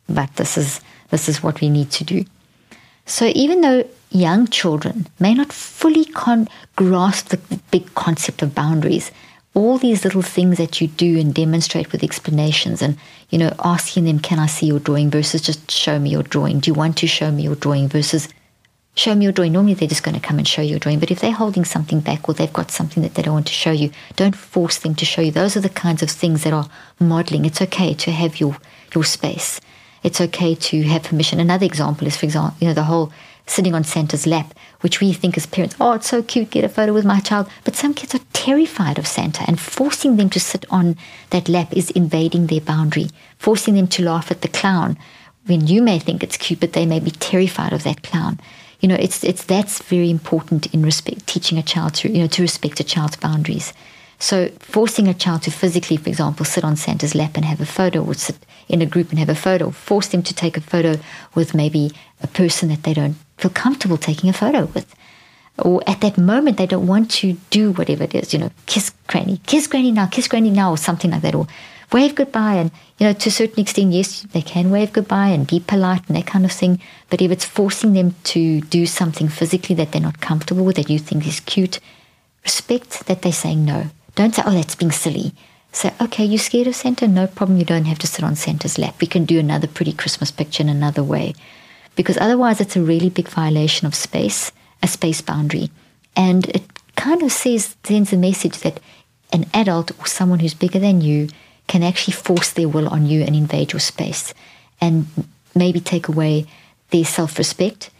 but 0.09 0.35
this 0.37 0.59
is 0.59 0.81
this 1.11 1.29
is 1.29 1.43
what 1.43 1.61
we 1.61 1.71
need 1.71 1.91
to 1.93 2.05
do. 2.05 2.25
So 3.07 3.33
even 3.35 3.63
though 3.63 3.85
young 4.11 4.47
children 4.47 5.07
may 5.19 5.35
not 5.35 5.53
fully 5.53 6.05
con- 6.05 6.49
grasp 6.77 7.29
the 7.29 7.39
big 7.71 7.95
concept 7.95 8.43
of 8.43 8.55
boundaries, 8.55 9.11
all 9.55 9.79
these 9.79 10.05
little 10.05 10.23
things 10.23 10.59
that 10.59 10.81
you 10.81 10.89
do 10.89 11.19
and 11.19 11.35
demonstrate 11.35 11.91
with 11.91 12.05
explanations 12.05 12.83
and 12.83 12.97
you 13.31 13.39
know 13.39 13.53
asking 13.65 14.05
them 14.05 14.21
can 14.21 14.39
i 14.39 14.47
see 14.47 14.67
your 14.67 14.79
drawing 14.79 15.11
versus 15.11 15.41
just 15.43 15.71
show 15.71 15.99
me 15.99 16.11
your 16.11 16.23
drawing 16.23 16.61
do 16.61 16.71
you 16.71 16.75
want 16.75 16.97
to 16.97 17.07
show 17.07 17.31
me 17.33 17.43
your 17.43 17.57
drawing 17.57 17.89
versus 17.89 18.29
show 18.99 19.15
me 19.15 19.25
your 19.25 19.33
drawing. 19.33 19.53
Normally 19.53 19.75
they're 19.75 19.89
just 19.89 20.03
going 20.03 20.15
to 20.15 20.27
come 20.27 20.39
and 20.39 20.47
show 20.47 20.63
you 20.63 20.71
your 20.71 20.79
drawing 20.79 20.99
but 20.99 21.11
if 21.11 21.21
they're 21.21 21.33
holding 21.33 21.65
something 21.65 22.01
back 22.01 22.29
or 22.29 22.35
they've 22.35 22.53
got 22.53 22.71
something 22.71 23.03
that 23.03 23.15
they 23.15 23.23
don't 23.23 23.35
want 23.35 23.47
to 23.47 23.53
show 23.53 23.71
you 23.71 23.91
don't 24.17 24.37
force 24.37 24.79
them 24.79 24.95
to 24.97 25.05
show 25.05 25.23
you. 25.23 25.31
Those 25.31 25.57
are 25.57 25.61
the 25.61 25.69
kinds 25.69 26.03
of 26.03 26.11
things 26.11 26.45
that 26.45 26.53
are 26.53 26.69
modeling. 26.99 27.45
It's 27.45 27.63
okay 27.63 27.95
to 27.95 28.11
have 28.11 28.41
your 28.41 28.57
your 28.95 29.05
space. 29.05 29.61
It's 30.03 30.21
okay 30.21 30.55
to 30.55 30.83
have 30.83 31.05
permission. 31.05 31.41
Another 31.41 31.67
example 31.67 32.07
is 32.07 32.17
for 32.17 32.27
example 32.27 32.57
you 32.61 32.69
know 32.69 32.75
the 32.75 32.85
whole 32.85 33.13
sitting 33.47 33.75
on 33.75 33.85
Santa's 33.85 34.27
lap, 34.27 34.53
which 34.81 35.01
we 35.01 35.13
think 35.13 35.37
as 35.37 35.47
parents, 35.47 35.75
oh, 35.81 35.93
it's 35.93 36.09
so 36.09 36.23
cute, 36.23 36.51
get 36.51 36.65
a 36.65 36.69
photo 36.69 36.93
with 36.93 37.07
my 37.07 37.19
child. 37.21 37.49
But 37.65 37.77
some 37.77 37.95
kids 37.95 38.15
are 38.15 38.21
terrified 38.35 38.99
of 38.99 39.07
Santa, 39.07 39.43
and 39.47 39.59
forcing 39.59 40.17
them 40.17 40.29
to 40.31 40.41
sit 40.41 40.67
on 40.71 40.97
that 41.31 41.49
lap 41.49 41.73
is 41.73 41.91
invading 41.93 42.49
their 42.49 42.61
boundary, 42.61 43.09
forcing 43.39 43.75
them 43.75 43.89
to 43.89 44.05
laugh 44.05 44.31
at 44.31 44.43
the 44.43 44.49
clown 44.49 44.99
when 45.47 45.67
you 45.67 45.81
may 45.81 45.99
think 45.99 46.23
it's 46.23 46.37
cute, 46.37 46.61
but 46.61 46.75
they 46.75 46.85
may 46.85 47.01
be 47.01 47.11
terrified 47.11 47.73
of 47.73 47.83
that 47.85 48.03
clown. 48.03 48.39
You 48.81 48.89
know, 48.89 48.97
it's 48.97 49.25
it's 49.25 49.45
that's 49.45 49.83
very 49.83 50.11
important 50.11 50.73
in 50.73 50.83
respect 50.83 51.27
teaching 51.27 51.59
a 51.59 51.63
child 51.63 51.95
to 51.95 52.11
you 52.11 52.21
know 52.21 52.29
to 52.29 52.43
respect 52.43 52.81
a 52.81 52.85
child's 52.85 53.17
boundaries. 53.17 53.73
So 54.21 54.49
forcing 54.59 55.07
a 55.07 55.15
child 55.15 55.43
to 55.43 55.51
physically, 55.51 55.97
for 55.97 56.09
example, 56.09 56.45
sit 56.45 56.65
on 56.65 56.77
Santa's 56.77 57.15
lap 57.15 57.37
and 57.37 57.45
have 57.45 57.61
a 57.61 57.67
photo, 57.67 58.05
or 58.05 58.15
sit 58.15 58.37
in 58.69 58.83
a 58.83 58.87
group 58.87 59.11
and 59.11 59.19
have 59.19 59.29
a 59.29 59.35
photo, 59.35 59.71
force 59.71 60.09
them 60.09 60.23
to 60.23 60.35
take 60.35 60.57
a 60.57 60.61
photo 60.61 60.99
with 61.35 61.55
maybe 61.55 61.93
a 62.21 62.27
person 62.27 62.69
that 62.69 62.83
they 62.83 62.95
don't 62.95 63.17
feel 63.37 63.51
comfortable 63.51 63.97
taking 63.97 64.29
a 64.29 64.33
photo 64.33 64.67
with. 64.67 64.95
Or 65.59 65.83
at 65.89 66.01
that 66.01 66.19
moment, 66.19 66.57
they 66.57 66.67
don't 66.67 66.87
want 66.87 67.11
to 67.13 67.37
do 67.51 67.73
whatever 67.73 68.05
it 68.05 68.15
is, 68.15 68.33
you 68.33 68.39
know, 68.39 68.51
kiss 68.67 68.93
granny, 69.07 69.41
kiss 69.47 69.67
granny 69.67 69.91
now, 69.91 70.07
kiss 70.07 70.29
granny 70.29 70.51
now, 70.51 70.71
or 70.71 70.77
something 70.77 71.11
like 71.11 71.23
that, 71.23 71.35
or 71.35 71.47
wave 71.93 72.15
goodbye. 72.15 72.55
And, 72.55 72.71
you 72.99 73.07
know, 73.07 73.13
to 73.13 73.29
a 73.29 73.33
certain 73.33 73.61
extent, 73.61 73.93
yes, 73.93 74.23
they 74.33 74.43
can 74.43 74.71
wave 74.71 74.93
goodbye 74.93 75.29
and 75.29 75.47
be 75.47 75.61
polite 75.61 76.03
and 76.09 76.17
that 76.17 76.27
kind 76.27 76.45
of 76.45 76.51
thing. 76.51 76.81
But 77.11 77.23
if 77.23 77.31
it's 77.31 77.45
forcing 77.45 77.93
them 77.93 78.17
to 78.25 78.61
do 78.63 78.87
something 78.87 79.29
physically 79.29 79.77
that 79.77 79.93
they're 79.93 80.03
not 80.03 80.21
comfortable 80.21 80.65
with, 80.65 80.77
that 80.77 80.91
you 80.91 80.99
think 80.99 81.27
is 81.27 81.41
cute, 81.41 81.79
respect 82.43 83.07
that 83.07 83.23
they're 83.23 83.33
saying 83.33 83.65
no. 83.65 83.87
Don't 84.17 84.35
say, 84.35 84.43
oh, 84.45 84.51
that's 84.51 84.75
being 84.75 84.91
silly. 84.91 85.33
Say, 85.71 85.95
okay, 86.01 86.25
you're 86.25 86.39
scared 86.39 86.67
of 86.67 86.75
Santa? 86.75 87.07
No 87.07 87.29
problem. 87.29 87.59
You 87.59 87.65
don't 87.65 87.85
have 87.85 88.01
to 88.01 88.09
sit 88.09 88.25
on 88.25 88.35
Santa's 88.35 88.79
lap. 88.79 88.97
We 89.01 89.07
can 89.07 89.25
do 89.25 89.39
another 89.39 89.69
pretty 89.69 89.93
Christmas 89.93 90.33
picture 90.33 90.63
in 90.63 90.69
another 90.69 91.05
way 91.05 91.35
because 91.95 92.19
otherwise 92.19 92.61
it's 92.61 92.77
a 92.77 92.83
really 92.83 93.11
big 93.11 93.29
violation 93.29 93.87
of 93.87 93.95
space, 93.95 94.51
a 94.83 94.89
space 94.89 95.21
boundary. 95.21 95.71
And 96.17 96.49
it 96.49 96.63
kind 96.97 97.23
of 97.23 97.31
says, 97.31 97.77
sends 97.85 98.13
a 98.13 98.17
message 98.17 98.59
that 98.59 98.81
an 99.33 99.47
adult 99.55 99.93
or 100.01 100.07
someone 100.07 100.41
who's 100.41 100.55
bigger 100.55 100.81
than 100.81 101.01
you 101.01 101.29
can 101.69 101.83
actually 101.83 102.15
force 102.15 102.51
their 102.51 102.69
will 102.69 102.89
on 102.89 103.07
you 103.07 103.23
and 103.23 103.37
invade 103.37 103.73
your 103.73 103.81
space 103.81 104.35
and 104.81 105.07
maybe 105.55 105.81
take 105.81 106.09
away 106.09 106.47
their 106.91 107.05
self 107.05 107.39
respect 107.39 107.91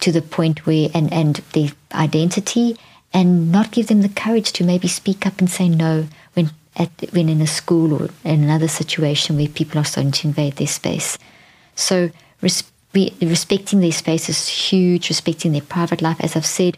to 0.00 0.12
the 0.12 0.22
point 0.22 0.66
where, 0.66 0.88
and, 0.94 1.12
and 1.12 1.36
their 1.52 1.70
identity, 1.92 2.76
and 3.12 3.50
not 3.52 3.70
give 3.70 3.86
them 3.86 4.02
the 4.02 4.08
courage 4.08 4.52
to 4.52 4.64
maybe 4.64 4.88
speak 4.88 5.26
up 5.26 5.38
and 5.38 5.48
say 5.48 5.68
no 5.68 6.06
when, 6.34 6.50
at, 6.76 6.90
when 7.12 7.28
in 7.28 7.40
a 7.40 7.46
school 7.46 7.94
or 7.94 8.10
in 8.24 8.42
another 8.42 8.68
situation 8.68 9.36
where 9.36 9.48
people 9.48 9.80
are 9.80 9.84
starting 9.84 10.12
to 10.12 10.28
invade 10.28 10.56
their 10.56 10.66
space. 10.66 11.16
So, 11.76 12.10
res- 12.40 12.64
respecting 12.92 13.80
their 13.80 13.92
space 13.92 14.28
is 14.28 14.48
huge, 14.48 15.08
respecting 15.08 15.52
their 15.52 15.62
private 15.62 16.02
life, 16.02 16.20
as 16.20 16.36
I've 16.36 16.46
said. 16.46 16.76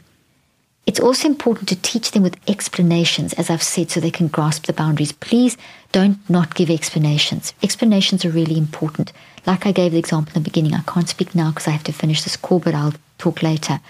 It's 0.87 1.01
also 1.01 1.27
important 1.27 1.68
to 1.68 1.77
teach 1.77 2.12
them 2.12 2.22
with 2.22 2.38
explanations, 2.49 3.33
as 3.33 3.51
I've 3.51 3.62
said, 3.62 3.90
so 3.90 3.99
they 3.99 4.11
can 4.11 4.29
grasp 4.29 4.66
the 4.66 4.72
boundaries. 4.72 5.11
Please 5.11 5.57
don't 5.90 6.18
not 6.31 6.55
give 6.55 6.70
explanations. 6.70 7.53
Explanations 7.61 8.25
are 8.25 8.31
really 8.31 8.57
important. 8.57 9.12
Like 9.46 9.66
I 9.66 9.72
gave 9.72 9.92
the 9.92 9.99
example 9.99 10.33
in 10.35 10.42
the 10.42 10.49
beginning, 10.49 10.75
I 10.75 10.83
can't 10.83 11.09
speak 11.09 11.35
now 11.35 11.51
because 11.51 11.66
I 11.66 11.72
have 11.72 11.85
to 11.85 11.92
finish 11.92 12.22
this 12.22 12.37
call, 12.37 12.61
but 12.61 12.75
I'll 12.75 12.94
talk 13.18 13.42
later. 13.42 13.81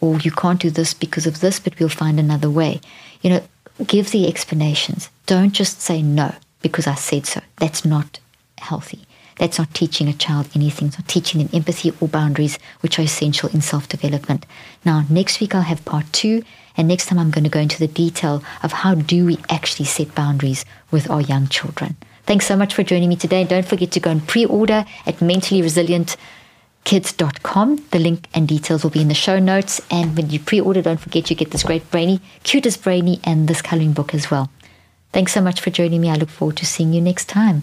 Or 0.00 0.18
you 0.18 0.30
can't 0.30 0.60
do 0.60 0.70
this 0.70 0.94
because 0.94 1.26
of 1.26 1.40
this, 1.40 1.60
but 1.60 1.78
we'll 1.78 1.88
find 1.90 2.18
another 2.18 2.48
way. 2.48 2.80
You 3.20 3.30
know, 3.30 3.42
give 3.86 4.10
the 4.10 4.26
explanations. 4.26 5.10
Don't 5.26 5.52
just 5.52 5.82
say 5.82 6.00
no 6.00 6.34
because 6.62 6.86
I 6.86 6.94
said 6.94 7.26
so. 7.26 7.40
That's 7.56 7.84
not 7.84 8.20
healthy. 8.58 9.00
That's 9.38 9.58
not 9.58 9.72
teaching 9.72 10.08
a 10.08 10.12
child 10.12 10.48
anything. 10.54 10.88
It's 10.88 10.98
not 10.98 11.08
teaching 11.08 11.40
them 11.40 11.48
empathy 11.52 11.92
or 12.00 12.08
boundaries, 12.08 12.58
which 12.80 12.98
are 12.98 13.02
essential 13.02 13.48
in 13.50 13.60
self 13.60 13.88
development. 13.88 14.46
Now, 14.84 15.04
next 15.08 15.40
week 15.40 15.54
I'll 15.54 15.62
have 15.62 15.84
part 15.84 16.12
two, 16.12 16.42
and 16.76 16.88
next 16.88 17.06
time 17.06 17.18
I'm 17.18 17.30
going 17.30 17.44
to 17.44 17.50
go 17.50 17.60
into 17.60 17.78
the 17.78 17.88
detail 17.88 18.42
of 18.62 18.72
how 18.72 18.94
do 18.94 19.24
we 19.24 19.38
actually 19.48 19.86
set 19.86 20.14
boundaries 20.14 20.64
with 20.90 21.10
our 21.10 21.20
young 21.20 21.46
children. 21.48 21.96
Thanks 22.24 22.46
so 22.46 22.56
much 22.56 22.74
for 22.74 22.82
joining 22.82 23.08
me 23.08 23.16
today. 23.16 23.44
Don't 23.44 23.66
forget 23.66 23.90
to 23.92 24.00
go 24.00 24.10
and 24.10 24.26
pre 24.26 24.44
order 24.44 24.84
at 25.06 25.16
mentallyresilientkids.com. 25.16 27.84
The 27.90 27.98
link 27.98 28.28
and 28.34 28.46
details 28.46 28.82
will 28.82 28.90
be 28.90 29.00
in 29.00 29.08
the 29.08 29.14
show 29.14 29.38
notes. 29.38 29.80
And 29.90 30.14
when 30.16 30.28
you 30.30 30.40
pre 30.40 30.60
order, 30.60 30.82
don't 30.82 31.00
forget 31.00 31.30
you 31.30 31.36
get 31.36 31.52
this 31.52 31.62
great 31.62 31.90
brainy, 31.90 32.20
cutest 32.42 32.82
brainy, 32.82 33.20
and 33.24 33.48
this 33.48 33.62
coloring 33.62 33.92
book 33.92 34.14
as 34.14 34.30
well. 34.30 34.50
Thanks 35.12 35.32
so 35.32 35.40
much 35.40 35.62
for 35.62 35.70
joining 35.70 36.02
me. 36.02 36.10
I 36.10 36.16
look 36.16 36.28
forward 36.28 36.58
to 36.58 36.66
seeing 36.66 36.92
you 36.92 37.00
next 37.00 37.30
time. 37.30 37.62